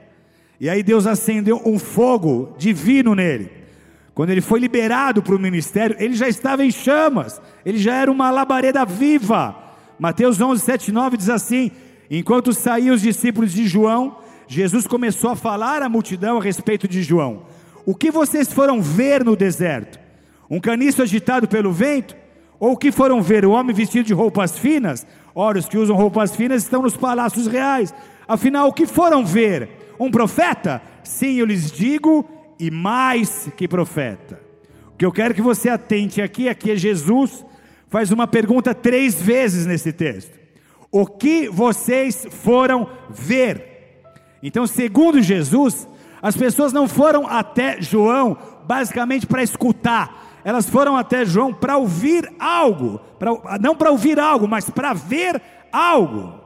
E 0.59 0.69
aí 0.69 0.83
Deus 0.83 1.07
acendeu 1.07 1.63
um 1.65 1.79
fogo 1.79 2.53
divino 2.59 3.15
nele. 3.15 3.49
Quando 4.13 4.31
ele 4.31 4.41
foi 4.41 4.59
liberado 4.59 5.23
para 5.23 5.37
o 5.37 5.39
ministério, 5.39 5.95
ele 6.01 6.15
já 6.15 6.27
estava 6.27 6.65
em 6.65 6.71
chamas, 6.73 7.41
ele 7.65 7.79
já 7.79 7.95
era 7.95 8.11
uma 8.11 8.29
labareda 8.29 8.85
viva. 8.85 9.55
Mateus 10.01 10.41
11, 10.41 10.65
7 10.65 10.91
9 10.91 11.17
diz 11.17 11.31
assim: 11.31 11.71
Enquanto 12.11 12.53
saíam 12.53 12.93
os 12.93 13.03
discípulos 13.03 13.53
de 13.53 13.69
João, 13.69 14.17
Jesus 14.49 14.85
começou 14.85 15.31
a 15.31 15.37
falar 15.37 15.81
à 15.81 15.89
multidão 15.89 16.39
a 16.39 16.43
respeito 16.43 16.89
de 16.89 17.05
João. 17.05 17.45
O 17.87 17.95
que 17.95 18.11
vocês 18.11 18.53
foram 18.53 18.83
ver 18.83 19.25
no 19.25 19.37
deserto? 19.37 20.01
Um 20.51 20.59
caniço 20.59 21.03
agitado 21.03 21.47
pelo 21.47 21.71
vento? 21.71 22.17
Ou 22.59 22.73
o 22.73 22.77
que 22.77 22.91
foram 22.91 23.23
ver? 23.23 23.47
O 23.47 23.53
homem 23.53 23.75
vestido 23.75 24.07
de 24.07 24.13
roupas 24.13 24.59
finas? 24.59 25.07
Ora, 25.35 25.59
os 25.59 25.69
que 25.69 25.79
usam 25.79 25.97
roupas 25.97 26.35
finas 26.35 26.65
estão 26.65 26.83
nos 26.83 26.97
palácios 26.97 27.47
reais. 27.47 27.95
Afinal, 28.31 28.69
o 28.69 28.73
que 28.73 28.87
foram 28.87 29.27
ver? 29.27 29.69
Um 29.99 30.09
profeta? 30.09 30.81
Sim, 31.03 31.35
eu 31.41 31.45
lhes 31.45 31.69
digo, 31.69 32.25
e 32.61 32.71
mais 32.71 33.51
que 33.57 33.67
profeta. 33.67 34.41
O 34.95 34.97
que 34.97 35.05
eu 35.05 35.11
quero 35.11 35.35
que 35.35 35.43
você 35.43 35.69
atente 35.69 36.23
aqui, 36.23 36.49
aqui 36.49 36.71
é 36.71 36.77
Jesus 36.77 37.45
faz 37.89 38.13
uma 38.13 38.29
pergunta 38.29 38.73
três 38.73 39.21
vezes 39.21 39.67
nesse 39.67 39.93
texto. 39.93 40.39
O 40.93 41.07
que 41.07 41.49
vocês 41.49 42.25
foram 42.31 42.89
ver? 43.09 44.05
Então, 44.41 44.65
segundo 44.65 45.21
Jesus, 45.21 45.89
as 46.23 46.37
pessoas 46.37 46.73
não 46.73 46.87
foram 46.87 47.27
até 47.27 47.83
João 47.83 48.39
basicamente 48.65 49.27
para 49.27 49.43
escutar, 49.43 50.39
elas 50.45 50.71
foram 50.71 50.97
até 50.97 51.25
João 51.25 51.53
para 51.53 51.77
ouvir 51.77 52.33
algo, 52.39 53.01
pra, 53.19 53.59
não 53.61 53.75
para 53.75 53.91
ouvir 53.91 54.21
algo, 54.21 54.47
mas 54.47 54.71
para 54.71 54.93
ver 54.93 55.43
algo. 55.73 56.40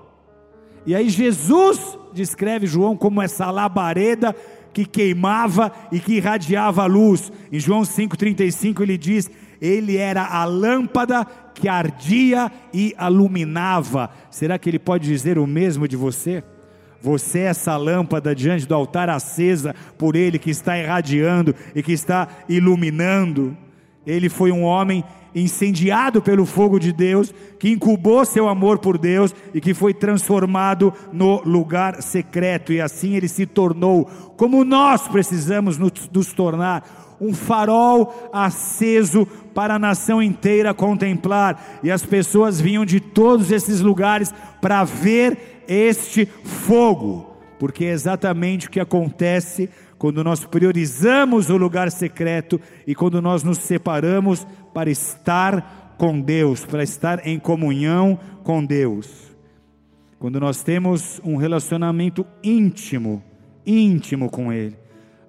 E 0.86 0.94
aí 0.94 1.08
Jesus 1.08 1.98
descreve 2.12 2.66
João 2.66 2.96
como 2.96 3.22
essa 3.22 3.50
labareda 3.50 4.34
que 4.72 4.84
queimava 4.84 5.72
e 5.90 6.00
que 6.00 6.14
irradiava 6.14 6.82
a 6.82 6.86
luz. 6.86 7.32
Em 7.50 7.58
João 7.58 7.82
5,35 7.82 8.80
ele 8.80 8.98
diz: 8.98 9.30
Ele 9.60 9.96
era 9.96 10.26
a 10.26 10.44
lâmpada 10.44 11.24
que 11.54 11.68
ardia 11.68 12.50
e 12.72 12.94
iluminava. 13.00 14.10
Será 14.30 14.58
que 14.58 14.68
ele 14.68 14.78
pode 14.78 15.06
dizer 15.06 15.38
o 15.38 15.46
mesmo 15.46 15.86
de 15.86 15.96
você? 15.96 16.42
Você 17.00 17.40
é 17.40 17.44
essa 17.44 17.76
lâmpada 17.76 18.34
diante 18.34 18.66
do 18.66 18.74
altar 18.74 19.10
acesa 19.10 19.74
por 19.98 20.16
Ele 20.16 20.38
que 20.38 20.50
está 20.50 20.78
irradiando 20.78 21.54
e 21.74 21.82
que 21.82 21.92
está 21.92 22.26
iluminando. 22.48 23.54
Ele 24.06 24.30
foi 24.30 24.50
um 24.50 24.62
homem 24.62 25.04
incendiado 25.34 26.22
pelo 26.22 26.46
fogo 26.46 26.78
de 26.78 26.92
Deus, 26.92 27.34
que 27.58 27.70
incubou 27.70 28.24
seu 28.24 28.48
amor 28.48 28.78
por 28.78 28.96
Deus 28.96 29.34
e 29.52 29.60
que 29.60 29.74
foi 29.74 29.92
transformado 29.92 30.92
no 31.12 31.42
lugar 31.42 32.02
secreto, 32.02 32.72
e 32.72 32.80
assim 32.80 33.14
ele 33.16 33.28
se 33.28 33.46
tornou, 33.46 34.04
como 34.36 34.64
nós 34.64 35.08
precisamos 35.08 35.78
nos, 35.78 36.32
tornar, 36.32 37.16
um 37.20 37.32
farol 37.32 38.30
aceso 38.32 39.26
para 39.54 39.74
a 39.74 39.78
nação 39.78 40.22
inteira 40.22 40.74
contemplar, 40.74 41.80
e 41.82 41.90
as 41.90 42.04
pessoas 42.04 42.60
vinham 42.60 42.84
de 42.84 43.00
todos 43.00 43.50
esses 43.50 43.80
lugares 43.80 44.32
para 44.60 44.84
ver 44.84 45.62
este 45.66 46.26
fogo, 46.26 47.34
porque 47.58 47.84
é 47.84 47.90
exatamente 47.90 48.66
o 48.66 48.70
que 48.70 48.80
acontece 48.80 49.70
quando 50.04 50.22
nós 50.22 50.44
priorizamos 50.44 51.48
o 51.48 51.56
lugar 51.56 51.90
secreto 51.90 52.60
e 52.86 52.94
quando 52.94 53.22
nós 53.22 53.42
nos 53.42 53.56
separamos 53.56 54.46
para 54.74 54.90
estar 54.90 55.94
com 55.96 56.20
Deus, 56.20 56.62
para 56.62 56.82
estar 56.82 57.26
em 57.26 57.38
comunhão 57.38 58.20
com 58.42 58.62
Deus. 58.62 59.34
Quando 60.18 60.38
nós 60.38 60.62
temos 60.62 61.22
um 61.24 61.36
relacionamento 61.36 62.26
íntimo, 62.42 63.24
íntimo 63.64 64.28
com 64.28 64.52
Ele, 64.52 64.76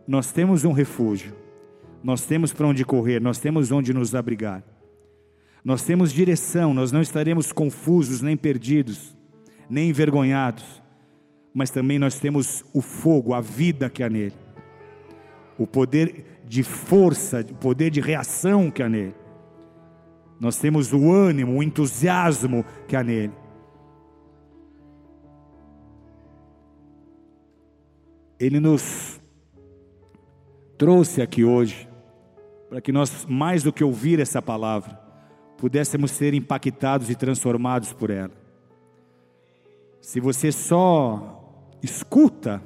nós 0.06 0.34
temos 0.34 0.66
um 0.66 0.74
refúgio, 0.74 1.34
nós 2.04 2.26
temos 2.26 2.52
para 2.52 2.68
onde 2.68 2.84
correr, 2.84 3.22
nós 3.22 3.40
temos 3.40 3.72
onde 3.72 3.94
nos 3.94 4.14
abrigar, 4.14 4.62
nós 5.64 5.84
temos 5.84 6.12
direção, 6.12 6.74
nós 6.74 6.92
não 6.92 7.02
estaremos 7.02 7.54
confusos, 7.54 8.22
nem 8.22 8.36
perdidos, 8.36 9.16
nem 9.70 9.88
envergonhados, 9.88 10.84
mas 11.54 11.70
também 11.70 11.98
nós 11.98 12.20
temos 12.20 12.66
o 12.74 12.82
fogo, 12.82 13.34
a 13.34 13.40
vida 13.40 13.90
que 13.90 14.04
há 14.04 14.10
nele 14.10 14.44
o 15.58 15.66
poder 15.66 16.42
de 16.46 16.64
força, 16.64 17.46
o 17.50 17.56
poder 17.56 17.90
de 17.90 18.02
reação 18.02 18.70
que 18.70 18.84
há 18.84 18.90
nele. 18.90 19.16
Nós 20.40 20.58
temos 20.58 20.92
o 20.92 21.12
ânimo, 21.12 21.58
o 21.58 21.64
entusiasmo 21.64 22.66
que 22.88 22.96
há 22.96 23.04
nele. 23.04 23.34
Ele 28.40 28.60
nos 28.60 29.22
trouxe 30.78 31.22
aqui 31.22 31.44
hoje 31.44 31.88
para 32.70 32.82
que 32.82 32.92
nós, 32.92 33.26
mais 33.30 33.64
do 33.64 33.72
que 33.72 33.84
ouvir 33.84 34.20
essa 34.20 34.42
palavra, 34.42 35.00
pudéssemos 35.58 36.12
ser 36.12 36.34
impactados 36.34 37.10
e 37.10 37.16
transformados 37.16 37.94
por 37.94 38.10
ela. 38.10 38.32
Se 40.02 40.20
você 40.20 40.52
só 40.52 41.42
escuta, 41.82 42.62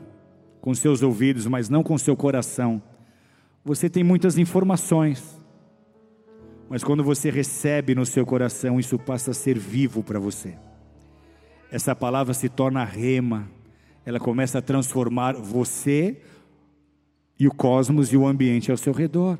com 0.62 0.74
seus 0.74 1.02
ouvidos, 1.02 1.46
mas 1.48 1.70
não 1.70 1.84
com 1.84 1.98
seu 1.98 2.16
coração. 2.16 2.82
Você 3.64 3.90
tem 3.90 4.04
muitas 4.04 4.38
informações, 4.38 5.38
mas 6.70 6.84
quando 6.84 7.04
você 7.04 7.30
recebe 7.30 7.96
no 7.96 8.06
seu 8.06 8.26
coração, 8.26 8.80
isso 8.80 8.98
passa 8.98 9.32
a 9.32 9.34
ser 9.34 9.58
vivo 9.58 10.04
para 10.04 10.20
você. 10.20 10.56
Essa 11.72 11.96
palavra 11.96 12.34
se 12.34 12.50
torna 12.50 12.84
rema, 12.84 13.48
ela 14.06 14.20
começa 14.20 14.60
a 14.60 14.62
transformar 14.62 15.34
você 15.34 16.22
e 17.40 17.48
o 17.48 17.54
cosmos 17.54 18.12
e 18.12 18.18
o 18.18 18.28
ambiente 18.28 18.72
ao 18.72 18.78
seu 18.78 18.94
redor. 18.94 19.38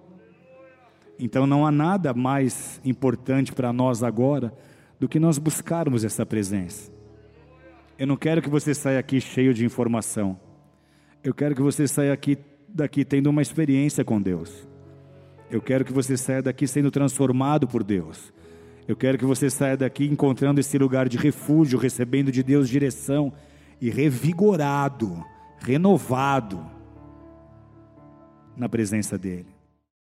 Então 1.20 1.46
não 1.46 1.66
há 1.66 1.72
nada 1.72 2.14
mais 2.14 2.80
importante 2.86 3.52
para 3.52 3.74
nós 3.74 4.04
agora 4.04 4.54
do 5.00 5.08
que 5.08 5.20
nós 5.20 5.38
buscarmos 5.38 6.04
essa 6.04 6.26
presença. 6.26 6.92
Eu 7.98 8.08
não 8.08 8.16
quero 8.16 8.42
que 8.42 8.50
você 8.50 8.74
saia 8.74 9.00
aqui 9.00 9.20
cheio 9.20 9.54
de 9.54 9.66
informação. 9.66 10.40
Eu 11.24 11.34
quero 11.34 11.54
que 11.54 11.62
você 11.62 11.88
saia 11.88 12.14
aqui, 12.14 12.38
daqui 12.68 13.04
tendo 13.04 13.30
uma 13.30 13.42
experiência 13.42 14.06
com 14.06 14.22
Deus. 14.22 14.68
Eu 15.52 15.62
quero 15.62 15.84
que 15.84 15.92
você 15.92 16.16
saia 16.16 16.42
daqui 16.42 16.66
sendo 16.68 16.90
transformado 16.90 17.68
por 17.68 17.84
Deus. 17.84 18.32
Eu 18.88 18.96
quero 18.96 19.18
que 19.18 19.26
você 19.26 19.50
saia 19.50 19.76
daqui 19.76 20.06
encontrando 20.06 20.60
esse 20.60 20.78
lugar 20.78 21.10
de 21.10 21.18
refúgio, 21.18 21.78
recebendo 21.78 22.32
de 22.32 22.42
Deus 22.42 22.70
direção 22.70 23.34
e 23.82 23.90
revigorado, 23.90 25.24
renovado 25.60 26.66
na 28.56 28.70
presença 28.70 29.18
dEle. 29.18 29.59